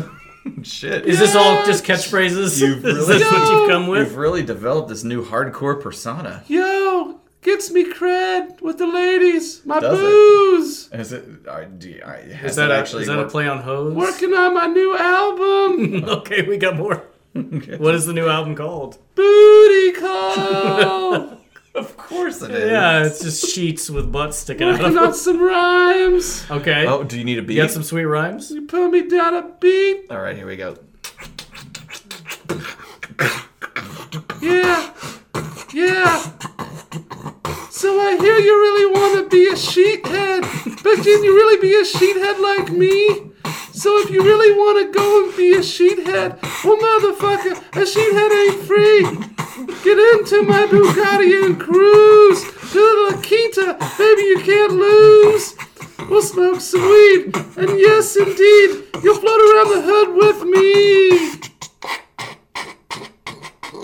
Shit. 0.62 1.04
Is 1.06 1.18
this 1.18 1.34
all 1.34 1.64
just 1.66 1.84
catchphrases? 1.84 2.60
You've 2.60 2.84
Is 2.84 3.06
really- 3.08 3.18
this 3.18 3.30
what 3.30 3.50
you've 3.52 3.68
come 3.68 3.86
with? 3.88 4.08
You've 4.08 4.16
really 4.16 4.42
developed 4.42 4.88
this 4.88 5.04
new 5.04 5.24
hardcore 5.24 5.80
persona. 5.80 6.42
Yo, 6.46 7.20
gets 7.42 7.70
me 7.70 7.84
cred 7.92 8.60
with 8.62 8.78
the 8.78 8.86
ladies. 8.86 9.60
My 9.66 9.78
Does 9.80 9.98
it? 9.98 10.02
booze. 10.02 10.88
Is 10.92 11.12
it? 11.12 11.24
I, 11.50 11.64
do 11.64 11.90
you- 11.90 12.02
I, 12.04 12.32
has 12.32 12.52
Is 12.52 12.56
that, 12.56 12.70
it 12.70 12.74
a, 12.74 12.78
actually 12.78 13.02
is 13.02 13.08
that 13.08 13.14
a 13.14 13.18
worked? 13.18 13.32
play 13.32 13.46
on 13.46 13.58
hose? 13.58 13.94
Working 13.94 14.32
on 14.32 14.54
my 14.54 14.66
new 14.66 14.96
album. 14.96 16.04
okay, 16.04 16.42
we 16.42 16.56
got 16.56 16.76
more. 16.76 17.02
What 17.78 17.94
is 17.94 18.06
the 18.06 18.12
new 18.12 18.28
album 18.28 18.54
called? 18.54 18.98
Booty 19.14 19.92
call. 19.92 21.34
Of 21.74 21.96
course 21.96 22.42
it 22.42 22.50
is. 22.50 22.70
Yeah, 22.72 23.04
it's 23.04 23.20
just 23.22 23.54
sheets 23.54 23.88
with 23.88 24.10
butts 24.10 24.38
sticking 24.38 24.66
out 24.66 24.80
Working 24.80 24.98
of 24.98 25.04
on 25.04 25.14
some 25.14 25.40
rhymes. 25.40 26.44
Okay. 26.50 26.86
Oh, 26.88 27.04
do 27.04 27.16
you 27.16 27.24
need 27.24 27.38
a 27.38 27.42
beat? 27.42 27.54
You 27.54 27.62
got 27.62 27.70
some 27.70 27.84
sweet 27.84 28.04
rhymes? 28.06 28.50
You 28.50 28.66
put 28.66 28.90
me 28.90 29.06
down 29.06 29.34
a 29.34 29.42
beat. 29.60 30.06
All 30.10 30.20
right, 30.20 30.34
here 30.34 30.46
we 30.46 30.56
go. 30.56 30.76
Yeah. 34.40 34.92
Yeah. 35.72 36.18
So 37.70 38.00
I 38.00 38.16
hear 38.20 38.38
you 38.38 38.60
really 38.60 38.86
want 38.86 39.18
to 39.22 39.28
be 39.28 39.46
a 39.48 39.54
sheethead, 39.54 40.42
but 40.82 40.94
can 40.96 41.22
you 41.22 41.32
really 41.34 41.60
be 41.60 41.74
a 41.74 41.84
sheethead 41.84 42.40
like 42.40 42.72
me? 42.72 43.27
So 43.78 43.96
if 44.00 44.10
you 44.10 44.24
really 44.24 44.50
want 44.56 44.84
to 44.84 44.98
go 44.98 45.24
and 45.24 45.36
be 45.36 45.52
a 45.52 45.60
sheethead, 45.60 46.42
well, 46.64 46.76
motherfucker, 46.78 47.54
a 47.76 47.86
sheethead 47.86 48.32
ain't 48.34 48.66
free. 48.66 49.02
Get 49.84 49.98
into 50.18 50.42
my 50.42 50.66
Bugatti 50.66 51.44
and 51.44 51.60
cruise 51.60 52.42
to 52.42 52.74
the 52.74 53.12
La 53.12 53.22
Quinta, 53.22 53.76
baby, 53.96 54.22
you 54.22 54.40
can't 54.40 54.72
lose. 54.72 55.54
We'll 56.10 56.22
smoke 56.22 56.60
some 56.60 56.82
weed, 56.82 57.36
and 57.56 57.78
yes, 57.78 58.16
indeed, 58.16 58.82
you'll 59.00 59.14
float 59.14 59.40
around 59.46 59.70
the 59.70 59.82
hood 59.86 60.10
with 60.16 60.42
me. 60.42 61.38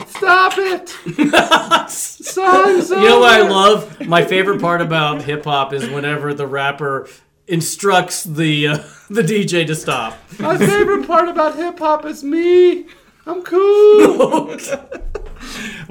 Stop 0.09 0.55
it! 0.59 0.88
Song's 1.88 2.90
You 2.90 2.97
know 2.97 3.20
what 3.20 3.32
I 3.32 3.47
love? 3.47 4.09
My 4.09 4.24
favorite 4.24 4.61
part 4.61 4.80
about 4.80 5.22
hip 5.22 5.45
hop 5.45 5.72
is 5.72 5.88
whenever 5.88 6.34
the 6.34 6.49
rapper 6.49 7.07
instructs 7.47 8.24
the 8.24 8.68
uh, 8.68 8.78
the 9.11 9.22
DJ 9.22 9.66
to 9.66 9.74
stop. 9.74 10.16
My 10.38 10.57
favorite 10.59 11.07
part 11.07 11.28
about 11.28 11.57
hip 11.57 11.78
hop 11.78 12.05
is 12.05 12.22
me. 12.24 12.86
I'm 13.26 13.42
cool. 13.42 14.57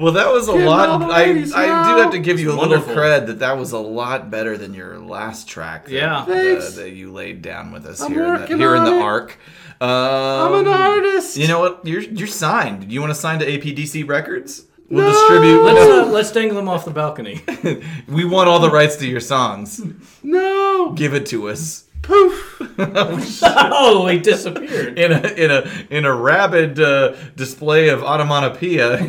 Well, 0.00 0.12
that 0.14 0.32
was 0.32 0.48
a 0.48 0.52
Getting 0.52 0.66
lot. 0.66 1.02
I, 1.12 1.22
I 1.22 1.94
do 1.94 2.02
have 2.02 2.10
to 2.10 2.18
give 2.18 2.40
you 2.40 2.50
a 2.50 2.54
It's 2.54 2.62
little 2.62 2.82
cred 2.84 3.28
that 3.28 3.38
that 3.38 3.56
was 3.56 3.70
a 3.70 3.78
lot 3.78 4.28
better 4.28 4.58
than 4.58 4.74
your 4.74 4.98
last 4.98 5.46
track. 5.48 5.84
That, 5.84 5.92
Yeah. 5.92 6.24
Thanks. 6.24 6.76
uh, 6.76 6.80
that 6.82 6.90
you 6.90 7.12
laid 7.12 7.40
down 7.40 7.70
with 7.70 7.86
us 7.86 8.00
I'm 8.00 8.12
here 8.12 8.34
in 8.34 8.40
the, 8.40 8.46
here 8.48 8.74
in 8.74 8.82
the 8.82 8.96
it. 8.96 9.00
arc. 9.02 9.38
Um, 9.80 9.88
I'm 9.88 10.54
an 10.54 10.66
artist. 10.66 11.36
You 11.36 11.46
know 11.46 11.60
what? 11.60 11.86
You're 11.86 12.00
you're 12.00 12.26
signed. 12.26 12.88
Do 12.88 12.92
you 12.92 13.00
want 13.00 13.12
to 13.12 13.18
sign 13.18 13.38
to 13.38 13.46
APDC 13.46 14.08
Records? 14.08 14.64
We'll 14.94 15.04
No! 15.06 15.12
distribute. 15.12 15.62
Let's 15.62 15.80
uh, 15.80 16.06
let's 16.12 16.30
dangle 16.32 16.56
them 16.56 16.68
off 16.68 16.84
the 16.84 16.90
balcony. 16.90 17.42
we 18.08 18.24
want 18.24 18.48
all 18.48 18.60
the 18.60 18.70
rights 18.70 18.96
to 18.96 19.06
your 19.06 19.20
songs. 19.20 19.80
no. 20.22 20.92
Give 20.94 21.14
it 21.14 21.26
to 21.26 21.48
us. 21.48 21.84
Poof. 22.02 22.60
oh, 22.78 24.06
he 24.08 24.18
disappeared. 24.18 24.98
In 24.98 25.10
a 25.12 25.26
in 25.28 25.50
a 25.50 25.86
in 25.90 26.04
a 26.04 26.14
rabid 26.14 26.78
uh, 26.78 27.14
display 27.34 27.88
of 27.88 28.00
automatopoeia, 28.00 29.00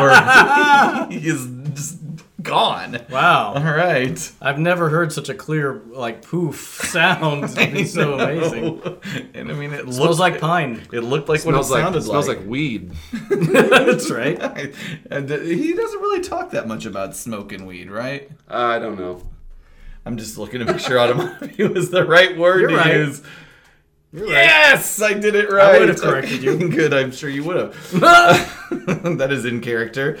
or 0.00 1.10
he 1.10 1.26
is 1.26 1.46
just 1.46 1.53
gone. 2.44 3.00
Wow. 3.10 3.54
All 3.54 3.62
right. 3.62 4.32
I've 4.40 4.58
never 4.58 4.88
heard 4.88 5.12
such 5.12 5.28
a 5.28 5.34
clear 5.34 5.82
like 5.88 6.22
poof 6.22 6.80
sound. 6.84 7.54
It's 7.74 7.94
so 7.94 8.14
amazing. 8.14 8.80
And 9.34 9.50
I 9.50 9.54
mean, 9.54 9.72
it 9.72 9.80
Smells 9.82 9.98
looked 9.98 10.18
like 10.20 10.40
pine. 10.40 10.82
It 10.92 11.00
looked 11.00 11.28
like 11.28 11.44
what 11.44 11.54
it 11.54 11.64
sounded 11.64 11.72
like 11.72 11.82
sounded 11.82 12.02
smells 12.02 12.28
like. 12.28 12.38
like 12.38 12.46
weed. 12.46 12.92
That's 13.30 14.10
right. 14.10 14.38
and 15.10 15.30
uh, 15.30 15.38
he 15.38 15.72
doesn't 15.72 16.00
really 16.00 16.22
talk 16.22 16.50
that 16.50 16.68
much 16.68 16.84
about 16.84 17.16
smoking 17.16 17.66
weed, 17.66 17.90
right? 17.90 18.30
I 18.46 18.78
don't 18.78 18.98
know. 18.98 19.22
I'm 20.06 20.16
just 20.18 20.36
looking 20.36 20.60
to 20.60 20.66
make 20.66 20.80
sure 20.80 21.00
automotive 21.00 21.74
was 21.74 21.90
the 21.90 22.04
right 22.04 22.36
word 22.36 22.60
You're 22.60 22.70
to 22.70 22.76
right. 22.76 22.94
use. 22.96 23.22
Yes, 24.12 25.02
I 25.02 25.14
did 25.14 25.34
it 25.34 25.50
right. 25.50 25.76
I 25.76 25.78
would 25.80 25.88
have 25.88 26.00
corrected 26.00 26.42
you. 26.42 26.68
Good, 26.68 26.92
I'm 26.94 27.10
sure 27.10 27.28
you 27.28 27.42
would 27.44 27.56
have. 27.56 27.90
that 29.18 29.28
is 29.32 29.44
in 29.44 29.60
character. 29.60 30.18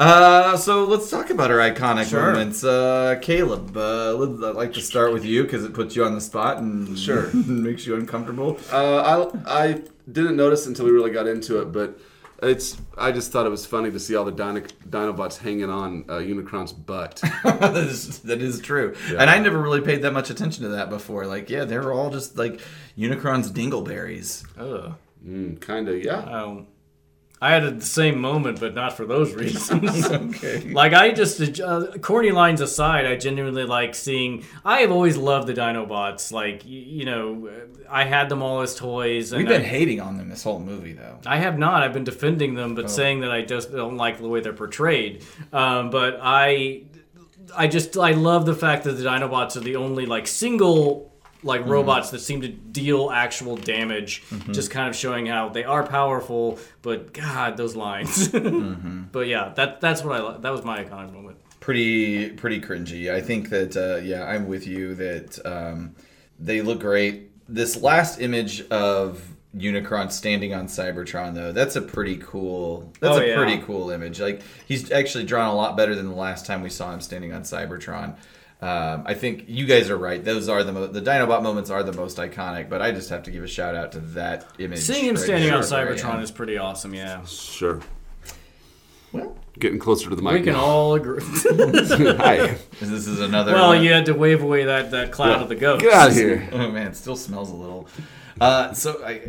Uh, 0.00 0.56
so 0.56 0.84
let's 0.84 1.10
talk 1.10 1.28
about 1.28 1.50
our 1.50 1.58
iconic 1.58 2.08
Sure. 2.08 2.32
moments. 2.32 2.64
Uh, 2.64 3.18
Caleb, 3.20 3.76
uh, 3.76 4.18
I'd 4.18 4.54
like 4.56 4.72
to 4.72 4.80
start 4.80 5.12
with 5.12 5.26
you 5.26 5.42
because 5.42 5.62
it 5.62 5.74
puts 5.74 5.94
you 5.94 6.04
on 6.06 6.14
the 6.14 6.22
spot 6.22 6.56
and 6.56 6.98
Sure. 6.98 7.30
makes 7.34 7.86
you 7.86 7.96
uncomfortable. 7.96 8.58
Uh, 8.72 9.28
I 9.46 9.62
I 9.68 9.82
didn't 10.10 10.36
notice 10.36 10.66
until 10.66 10.86
we 10.86 10.90
really 10.90 11.10
got 11.10 11.26
into 11.26 11.60
it, 11.60 11.66
but 11.66 12.00
it's 12.42 12.78
I 12.96 13.12
just 13.12 13.30
thought 13.30 13.44
it 13.44 13.50
was 13.50 13.66
funny 13.66 13.90
to 13.90 14.00
see 14.00 14.16
all 14.16 14.24
the 14.24 14.32
Dino, 14.32 14.62
Dinobots 14.88 15.36
hanging 15.36 15.68
on 15.68 16.06
uh, 16.08 16.14
Unicron's 16.14 16.72
butt. 16.72 17.16
that, 17.44 17.76
is, 17.76 18.20
that 18.20 18.40
is 18.40 18.58
true. 18.60 18.94
And 19.10 19.28
I 19.28 19.38
never 19.38 19.60
really 19.60 19.82
paid 19.82 20.00
that 20.00 20.14
much 20.14 20.30
attention 20.30 20.62
to 20.62 20.70
that 20.70 20.88
before. 20.88 21.26
Like, 21.26 21.50
yeah, 21.50 21.64
they 21.64 21.76
were 21.76 21.92
all 21.92 22.08
just 22.08 22.38
like 22.38 22.62
Unicron's 22.96 23.52
dingleberries. 23.52 24.46
Ugh. 24.58 24.94
mm, 25.22 25.60
kind 25.60 25.90
of, 25.90 26.02
yeah. 26.02 26.20
Um, 26.20 26.68
I 27.42 27.52
had 27.52 27.80
the 27.80 27.86
same 27.86 28.20
moment, 28.20 28.60
but 28.60 28.74
not 28.74 28.96
for 28.96 29.06
those 29.06 29.32
reasons. 29.34 30.06
Okay. 30.10 30.60
like 30.72 30.92
I 30.92 31.10
just, 31.12 31.58
uh, 31.60 31.86
corny 32.02 32.32
lines 32.32 32.60
aside, 32.60 33.06
I 33.06 33.16
genuinely 33.16 33.64
like 33.64 33.94
seeing. 33.94 34.44
I 34.64 34.80
have 34.80 34.90
always 34.90 35.16
loved 35.16 35.46
the 35.48 35.54
Dinobots. 35.54 36.32
Like 36.32 36.62
y- 36.64 36.70
you 36.70 37.04
know, 37.06 37.48
uh, 37.48 37.52
I 37.90 38.04
had 38.04 38.28
them 38.28 38.42
all 38.42 38.60
as 38.60 38.74
toys. 38.74 39.32
And 39.32 39.38
We've 39.38 39.48
been 39.48 39.62
I, 39.62 39.64
hating 39.64 40.00
on 40.02 40.18
them 40.18 40.28
this 40.28 40.42
whole 40.42 40.58
movie, 40.60 40.92
though. 40.92 41.18
I 41.24 41.38
have 41.38 41.58
not. 41.58 41.82
I've 41.82 41.94
been 41.94 42.04
defending 42.04 42.54
them, 42.54 42.72
Oh. 42.72 42.74
but 42.82 42.90
saying 42.90 43.20
that 43.20 43.30
I 43.30 43.40
just 43.42 43.72
don't 43.72 43.96
like 43.96 44.18
the 44.18 44.28
way 44.28 44.40
they're 44.40 44.52
portrayed. 44.52 45.24
Um, 45.52 45.88
but 45.88 46.18
I, 46.22 46.82
I 47.56 47.68
just 47.68 47.96
I 47.96 48.12
love 48.12 48.44
the 48.44 48.54
fact 48.54 48.84
that 48.84 48.92
the 48.92 49.04
Dinobots 49.04 49.56
are 49.56 49.60
the 49.60 49.76
only 49.76 50.04
like 50.04 50.26
single 50.26 51.09
like 51.42 51.62
Mm-hmm. 51.62 51.70
robots 51.70 52.10
that 52.10 52.20
seem 52.20 52.40
to 52.42 52.48
deal 52.48 53.10
actual 53.10 53.56
damage. 53.56 54.22
Just 54.52 54.70
kind 54.70 54.88
of 54.88 54.96
showing 54.96 55.26
how 55.26 55.48
they 55.48 55.64
are 55.64 55.86
powerful. 55.86 56.58
But 56.82 57.12
God, 57.12 57.56
those 57.56 57.74
lines. 57.76 58.28
Mm-hmm. 58.32 59.02
But 59.12 59.26
yeah, 59.26 59.52
that 59.56 59.80
that's 59.80 60.02
what 60.04 60.20
I 60.20 60.36
that 60.38 60.50
was 60.50 60.64
my 60.64 60.84
iconic 60.84 61.12
moment. 61.12 61.38
pretty 61.60 62.30
pretty 62.30 62.60
cringy. 62.60 63.12
I 63.12 63.20
think 63.20 63.48
that 63.50 63.76
uh, 63.76 63.96
yeah, 64.02 64.24
I'm 64.24 64.48
with 64.48 64.66
you 64.66 64.94
that 64.96 65.38
um, 65.46 65.94
they 66.38 66.62
look 66.62 66.80
great. 66.80 67.30
This 67.48 67.80
last 67.82 68.20
image 68.20 68.62
of 68.68 69.22
Unicron 69.56 70.12
standing 70.12 70.54
on 70.54 70.66
Cybertron 70.68 71.34
though, 71.34 71.52
that's 71.52 71.74
a 71.76 71.82
pretty 71.82 72.16
cool. 72.18 72.92
That's 73.00 73.16
Oh, 73.16 73.20
a 73.20 73.26
yeah. 73.26 73.36
pretty 73.36 73.58
cool 73.62 73.90
image. 73.90 74.20
Like 74.20 74.42
he's 74.66 74.92
actually 74.92 75.24
drawn 75.24 75.48
a 75.48 75.54
lot 75.56 75.76
better 75.76 75.94
than 75.96 76.08
the 76.08 76.14
last 76.14 76.46
time 76.46 76.62
we 76.62 76.70
saw 76.70 76.92
him 76.92 77.00
standing 77.00 77.32
on 77.32 77.42
Cybertron. 77.42 78.16
Um, 78.62 79.04
I 79.06 79.14
think 79.14 79.44
you 79.48 79.64
guys 79.66 79.88
are 79.88 79.96
right. 79.96 80.22
Those 80.22 80.48
are 80.50 80.62
the 80.62 80.72
mo- 80.72 80.86
the 80.86 81.00
Dinobot 81.00 81.42
moments 81.42 81.70
are 81.70 81.82
the 81.82 81.94
most 81.94 82.18
iconic. 82.18 82.68
But 82.68 82.82
I 82.82 82.92
just 82.92 83.08
have 83.08 83.22
to 83.22 83.30
give 83.30 83.42
a 83.42 83.46
shout 83.48 83.74
out 83.74 83.92
to 83.92 84.00
that 84.00 84.46
image. 84.58 84.80
Seeing 84.80 85.06
him 85.06 85.14
right 85.14 85.24
standing 85.24 85.50
on 85.50 85.60
there 85.62 85.62
at 85.62 85.68
the 85.68 85.76
very 85.76 85.96
Cybertron 85.98 86.14
end. 86.16 86.22
is 86.24 86.30
pretty 86.30 86.58
awesome. 86.58 86.92
Yeah, 86.94 87.24
Sure. 87.24 87.80
well. 89.12 89.36
Getting 89.58 89.78
closer 89.78 90.08
to 90.08 90.16
the 90.16 90.22
mic. 90.22 90.32
we 90.34 90.42
can 90.42 90.52
now. 90.54 90.60
all 90.60 90.94
agree. 90.94 91.20
Hi. 91.24 92.56
This 92.80 93.06
is 93.06 93.20
another. 93.20 93.52
well, 93.52 93.68
one. 93.70 93.82
you 93.82 93.92
had 93.92 94.06
to 94.06 94.14
wave 94.14 94.42
away 94.42 94.64
that 94.64 94.90
that 94.92 95.10
cloud 95.12 95.42
of 95.42 95.48
the 95.48 95.56
ghost. 95.56 95.82
Get 95.82 95.92
out 95.92 96.10
of 96.10 96.14
here. 96.14 96.48
Oh 96.52 96.70
man, 96.70 96.88
it 96.88 96.96
still 96.96 97.16
smells 97.16 97.50
a 97.50 97.54
little. 97.54 97.88
Uh, 98.40 98.72
so 98.72 99.02
I, 99.04 99.20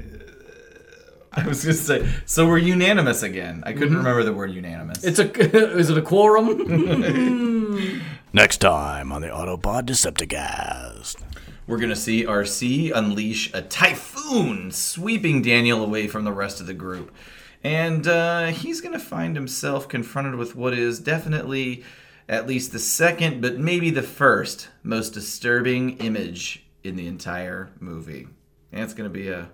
I 1.34 1.48
was 1.48 1.64
gonna 1.64 1.76
say, 1.76 2.10
so 2.26 2.46
we're 2.46 2.58
unanimous 2.58 3.24
again. 3.24 3.64
I 3.66 3.72
couldn't 3.72 3.96
remember 3.96 4.22
the 4.24 4.34
word 4.34 4.52
unanimous. 4.52 5.02
It's 5.02 5.18
a 5.18 5.32
is 5.78 5.90
it 5.90 5.98
a 5.98 6.02
quorum? 6.02 8.02
Next 8.34 8.58
time 8.58 9.14
on 9.14 9.22
the 9.22 9.30
Autobot 9.30 9.84
Decepticast. 9.84 11.22
we're 11.68 11.78
gonna 11.78 11.96
see 11.96 12.26
Arcee 12.26 12.92
unleash 12.94 13.50
a 13.54 13.62
typhoon, 13.62 14.72
sweeping 14.72 15.42
Daniel 15.42 15.82
away 15.82 16.08
from 16.08 16.26
the 16.26 16.34
rest 16.34 16.60
of 16.60 16.68
the 16.68 16.74
group, 16.74 17.16
and 17.64 18.06
uh, 18.08 18.48
he's 18.48 18.82
gonna 18.82 19.00
find 19.00 19.34
himself 19.34 19.88
confronted 19.88 20.36
with 20.36 20.58
what 20.58 20.74
is 20.74 21.00
definitely, 21.00 21.86
at 22.28 22.46
least 22.46 22.74
the 22.74 22.80
second, 22.80 23.42
but 23.42 23.58
maybe 23.58 23.90
the 23.90 24.04
first 24.04 24.68
most 24.84 25.14
disturbing 25.14 25.98
image 26.00 26.66
in 26.84 26.98
the 26.98 27.08
entire 27.08 27.70
movie. 27.80 28.28
And 28.74 28.84
it's 28.84 28.94
gonna 28.94 29.10
be 29.10 29.30
a 29.30 29.50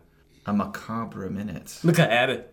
a 0.48 0.54
macabre 0.54 1.30
minute. 1.30 1.80
Macabre. 1.84 2.46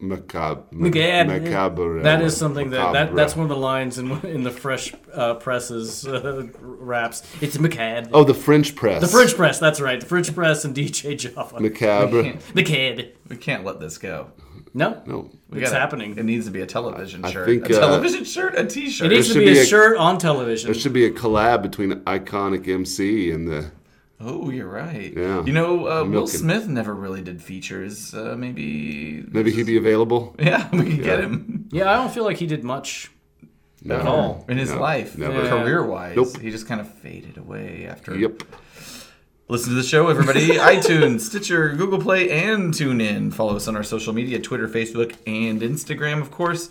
Macabre. 0.00 0.64
Macabre. 0.72 1.40
Macabre. 1.40 2.02
That 2.02 2.20
is 2.20 2.36
something 2.36 2.70
that, 2.70 2.92
that 2.92 3.14
that's 3.14 3.36
one 3.36 3.44
of 3.44 3.48
the 3.48 3.56
lines 3.56 3.96
in 3.98 4.10
in 4.26 4.42
the 4.42 4.50
Fresh 4.50 4.92
uh, 5.12 5.34
Presses 5.34 6.06
uh, 6.06 6.48
raps. 6.58 7.22
It's 7.40 7.58
macabre. 7.58 8.10
Oh, 8.12 8.24
the 8.24 8.34
French 8.34 8.74
press. 8.74 9.00
The 9.00 9.06
French 9.06 9.34
Press. 9.36 9.58
That's 9.60 9.80
right. 9.80 10.00
The 10.00 10.06
French 10.06 10.34
Press 10.34 10.64
and 10.64 10.74
DJ 10.74 11.16
Java. 11.16 11.60
Macabre. 11.60 12.38
Macabre. 12.54 13.12
We 13.28 13.36
can't 13.36 13.64
let 13.64 13.78
this 13.78 13.98
go. 13.98 14.32
No, 14.74 15.02
No. 15.06 15.30
We 15.48 15.62
it's 15.62 15.70
gotta- 15.70 15.80
happening. 15.80 16.18
It 16.18 16.24
needs 16.24 16.44
to 16.46 16.50
be 16.52 16.60
a 16.60 16.66
television 16.66 17.24
I 17.24 17.32
shirt. 17.32 17.46
think, 17.48 17.70
a 17.70 17.76
uh, 17.76 17.80
television 17.80 18.24
shirt, 18.24 18.54
a 18.58 18.66
T-shirt. 18.66 19.10
It 19.10 19.14
needs 19.14 19.28
to 19.32 19.38
be, 19.38 19.46
be 19.46 19.58
a, 19.58 19.62
a- 19.62 19.64
shirt 19.64 19.96
on 19.96 20.18
television. 20.18 20.70
There 20.70 20.78
should 20.78 20.92
be 20.92 21.06
a 21.06 21.10
collab 21.10 21.62
between 21.62 21.92
iconic 22.02 22.68
MC 22.68 23.30
and 23.30 23.48
the. 23.48 23.70
Oh, 24.20 24.50
you're 24.50 24.68
right. 24.68 25.12
Yeah. 25.16 25.44
You 25.44 25.52
know, 25.52 25.86
uh, 25.88 26.04
Will 26.04 26.26
Smith 26.26 26.66
never 26.68 26.94
really 26.94 27.22
did 27.22 27.42
features. 27.42 28.14
Uh, 28.14 28.34
maybe. 28.36 29.24
Maybe 29.28 29.50
he'd 29.50 29.66
be 29.66 29.76
available. 29.76 30.34
Yeah, 30.38 30.68
we 30.72 30.84
could 30.96 31.02
get 31.02 31.20
him 31.20 31.68
Yeah, 31.70 31.90
I 31.90 31.96
don't 31.96 32.12
feel 32.12 32.24
like 32.24 32.36
he 32.38 32.46
did 32.46 32.64
much. 32.64 33.10
No. 33.82 33.94
At 33.94 34.06
all. 34.06 34.44
in 34.48 34.58
his 34.58 34.72
No, 34.72 34.80
life, 34.80 35.16
never. 35.16 35.48
Career-wise. 35.48 36.16
Nope. 36.16 36.40
He 36.40 36.50
just 36.50 36.66
kind 36.66 36.80
of 36.80 36.92
faded 36.94 37.38
away 37.38 37.86
after. 37.88 38.18
Yep. 38.18 38.42
Listen 39.48 39.70
to 39.70 39.76
the 39.76 39.82
show, 39.84 40.08
everybody. 40.08 40.48
iTunes, 40.58 41.20
Stitcher, 41.20 41.70
Google 41.74 42.00
Play, 42.00 42.28
and 42.28 42.74
TuneIn. 42.74 43.32
Follow 43.32 43.56
us 43.56 43.66
on 43.68 43.76
our 43.76 43.84
social 43.84 44.12
media 44.12 44.40
Twitter, 44.40 44.68
Facebook, 44.68 45.14
and 45.26 45.62
Instagram, 45.62 46.20
of 46.20 46.30
course. 46.30 46.70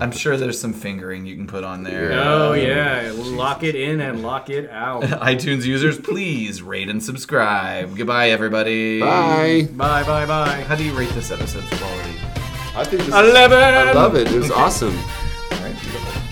I'm 0.00 0.12
sure 0.16 0.38
there's 0.38 0.58
some 0.58 0.72
fingering 0.72 1.26
you 1.26 1.36
can 1.36 1.46
put 1.46 1.62
on 1.62 1.82
there. 1.82 2.10
oh 2.14 2.54
yeah, 2.54 3.12
lock 3.14 3.62
it 3.62 3.74
in 3.74 4.00
and 4.00 4.22
lock 4.22 4.48
it 4.48 4.70
out. 4.70 5.02
iTunes 5.02 5.66
users, 5.66 5.98
please 6.00 6.62
rate 6.62 6.88
and 6.88 7.02
subscribe. 7.02 7.94
Goodbye, 7.98 8.30
everybody. 8.30 9.00
Bye. 9.00 9.68
bye, 9.72 10.02
bye, 10.04 10.24
bye. 10.24 10.62
How 10.62 10.74
do 10.74 10.84
you 10.84 10.98
rate 10.98 11.10
this 11.10 11.30
episode's 11.30 11.68
quality? 11.78 11.99
I 12.74 12.84
think 12.84 13.02
this 13.02 13.08
is, 13.08 13.14
Eleven. 13.14 13.58
I 13.58 13.92
love 13.92 14.14
it. 14.16 14.30
It 14.30 14.38
was 14.38 14.50
awesome. 14.50 14.96
All 14.96 15.58
right, 15.58 15.74
beautiful. 15.80 16.22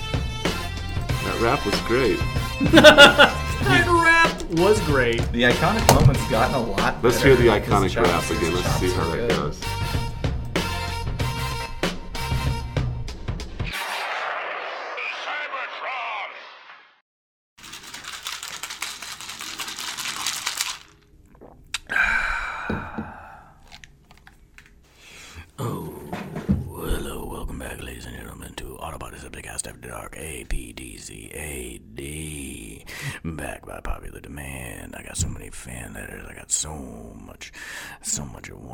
That 1.24 1.40
rap 1.42 1.64
was 1.66 1.80
great. 1.82 2.18
That 3.68 3.86
rap 3.86 4.58
was 4.58 4.80
great. 4.86 5.20
The 5.32 5.42
iconic 5.42 5.86
moment's 6.00 6.26
gotten 6.30 6.54
a 6.54 6.62
lot. 6.62 7.02
Let's 7.02 7.18
better. 7.18 7.36
hear 7.36 7.36
the 7.36 7.48
iconic 7.48 7.94
rap 8.02 8.30
again. 8.30 8.54
Let's 8.54 8.70
see 8.76 8.90
how 8.92 9.02
are 9.02 9.16
that 9.16 9.28
good. 9.28 9.30
goes. 9.30 9.60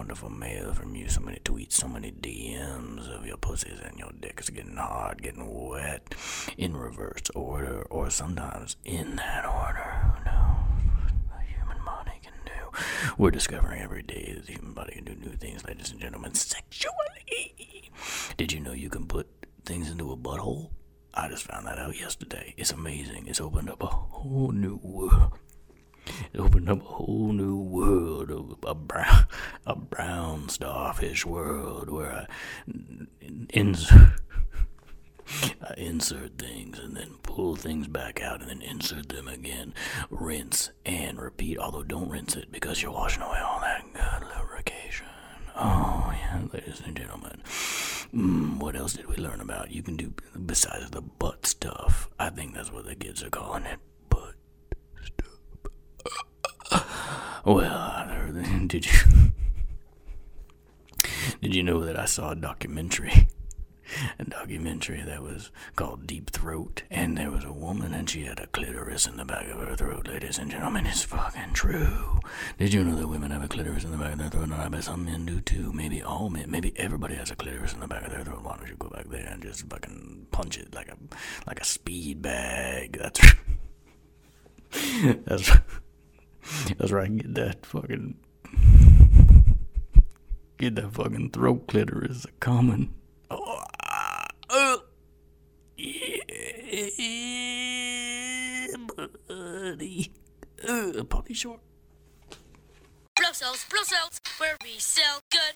Wonderful 0.05 0.29
mail 0.29 0.75
from 0.75 0.95
you. 0.95 1.09
So 1.09 1.23
many 1.23 1.39
tweets, 1.47 1.73
so 1.73 1.89
many 1.89 2.13
DMs 2.13 3.09
of 3.09 3.25
your 3.25 3.39
pussies 3.39 3.81
and 3.83 3.99
your 3.99 4.11
dicks 4.21 4.51
getting 4.51 4.77
hard, 4.77 5.23
getting 5.23 5.71
wet, 5.71 6.15
in 6.59 6.77
reverse 6.77 7.31
order, 7.35 7.85
or 7.85 8.11
sometimes 8.11 8.77
in 8.85 9.17
that 9.17 9.47
order. 9.47 9.81
Who 9.81 10.25
knows? 10.27 11.11
A 11.35 11.43
human 11.51 11.83
body 11.87 12.11
can 12.23 12.35
do 12.45 12.79
We're 13.17 13.31
discovering 13.31 13.81
every 13.81 14.03
day 14.03 14.35
that 14.37 14.45
the 14.45 14.53
human 14.53 14.75
body 14.75 14.93
can 14.93 15.05
do 15.05 15.15
new 15.15 15.37
things, 15.37 15.65
ladies 15.65 15.91
and 15.91 16.01
gentlemen, 16.01 16.35
sexually. 16.35 17.91
Did 18.37 18.53
you 18.53 18.61
know 18.61 18.73
you 18.73 18.91
can 18.91 19.07
put 19.07 19.27
things 19.65 19.91
into 19.91 20.13
a 20.13 20.19
butthole? 20.19 20.73
I 21.15 21.29
just 21.29 21.45
found 21.45 21.67
that 21.67 21.79
out 21.79 21.99
yesterday. 21.99 22.53
It's 22.59 22.73
amazing. 22.73 23.27
It's 23.27 23.41
opened 23.41 23.71
up 23.71 23.83
a 23.83 23.87
whole 23.87 24.53
new 24.53 24.79
world. 24.83 25.39
Opened 26.65 26.83
up 26.83 26.89
a 26.89 26.93
whole 26.95 27.33
new 27.33 27.59
world 27.59 28.31
of 28.31 28.57
a 28.67 28.75
brown, 28.75 29.27
a 29.67 29.77
brown 29.77 30.49
starfish 30.49 31.27
world 31.27 31.91
where 31.91 32.11
I 32.11 32.27
insert, 33.51 34.13
I 35.61 35.75
insert 35.77 36.39
things 36.39 36.79
and 36.79 36.97
then 36.97 37.17
pull 37.23 37.55
things 37.55 37.87
back 37.87 38.23
out 38.23 38.41
and 38.41 38.49
then 38.49 38.63
insert 38.63 39.11
them 39.11 39.29
again, 39.29 39.75
rinse 40.09 40.71
and 40.87 41.21
repeat. 41.21 41.59
Although 41.59 41.83
don't 41.83 42.09
rinse 42.09 42.35
it 42.35 42.51
because 42.51 42.81
you're 42.81 42.93
washing 42.93 43.23
away 43.23 43.41
all 43.45 43.61
that 43.61 43.85
good 43.93 44.29
lubrication. 44.35 45.07
Oh 45.57 46.15
yeah, 46.17 46.41
ladies 46.51 46.81
and 46.83 46.97
gentlemen. 46.97 47.43
Mm, 48.15 48.57
what 48.59 48.75
else 48.75 48.95
did 48.95 49.07
we 49.07 49.17
learn 49.17 49.43
about? 49.43 49.71
You 49.71 49.83
can 49.83 49.97
do 49.97 50.15
besides 50.47 50.91
the 50.91 51.03
butt 51.03 51.45
stuff. 51.45 52.09
I 52.19 52.31
think 52.31 52.55
that's 52.55 52.73
what 52.73 52.87
the 52.87 52.95
kids 52.95 53.23
are 53.23 53.29
calling 53.29 53.65
it. 53.65 53.81
Butt 54.09 54.35
stuff. 55.05 55.29
Well, 57.45 58.07
did 58.67 58.87
you 58.87 58.99
did 61.43 61.55
you 61.55 61.63
know 61.63 61.85
that 61.85 61.99
I 61.99 62.07
saw 62.07 62.31
a 62.31 62.35
documentary? 62.35 63.29
A 64.19 64.25
documentary 64.25 65.03
that 65.03 65.23
was 65.23 65.51
called 65.77 66.07
Deep 66.07 66.31
Throat, 66.31 66.85
and 66.91 67.19
there 67.19 67.31
was 67.31 67.45
a 67.45 67.53
woman 67.53 67.93
and 67.93 68.09
she 68.09 68.25
had 68.25 68.41
a 68.41 68.47
clitoris 68.47 69.07
in 69.07 69.19
the 69.19 69.27
back 69.27 69.47
of 69.49 69.59
her 69.59 69.77
throat, 69.77 70.09
ladies 70.09 70.39
and 70.39 70.51
gentlemen. 70.51 70.87
It's 70.87 71.05
fucking 71.05 71.53
true. 71.53 72.19
Did 72.59 72.73
you 72.73 72.83
know 72.83 72.97
that 72.97 73.09
women 73.09 73.31
have 73.31 73.45
a 73.45 73.49
clitoris 73.49 73.85
in 73.85 73.91
the 73.91 73.99
back 73.99 74.15
of 74.15 74.19
their 74.21 74.31
throat? 74.31 74.45
And 74.45 74.55
I 74.55 74.69
bet 74.69 74.85
some 74.85 75.05
men 75.05 75.27
do 75.27 75.43
too. 75.43 75.71
Maybe 75.75 76.03
all 76.03 76.31
men. 76.31 76.51
Maybe 76.51 76.73
everybody 76.79 77.15
has 77.17 77.31
a 77.31 77.37
clitoris 77.37 77.75
in 77.75 77.81
the 77.81 77.87
back 77.87 78.05
of 78.07 78.11
their 78.11 78.25
throat. 78.25 78.43
Why 78.43 78.57
don't 78.57 78.69
you 78.69 78.77
go 78.77 78.89
back 78.89 79.11
there 79.11 79.29
and 79.31 79.43
just 79.43 79.69
fucking 79.69 80.29
punch 80.31 80.57
it 80.57 80.75
like 80.75 80.89
a 80.89 80.97
like 81.47 81.61
a 81.61 81.65
speed 81.65 82.23
bag? 82.23 82.99
That's 82.99 83.21
that's 85.27 85.51
that's 86.77 86.93
right. 86.93 87.17
Get 87.17 87.35
that 87.35 87.67
fucking 87.67 88.17
get 90.59 90.77
that 90.77 90.93
fucking 90.93 91.31
throat 91.31 91.67
clitoris 91.67 92.25
a 92.25 92.33
common. 92.41 92.95
Oh, 93.31 93.63
uh, 94.51 94.77
yeah, 95.77 96.17
buddy. 98.97 100.13
Uh, 100.67 101.05
Polly 101.05 101.35
Short. 101.35 101.61
Blow 103.17 103.33
cells, 103.33 103.65
blow 103.71 103.83
cells, 103.83 104.21
where 104.39 104.57
we 104.63 104.79
sell 104.79 105.21
good. 105.31 105.55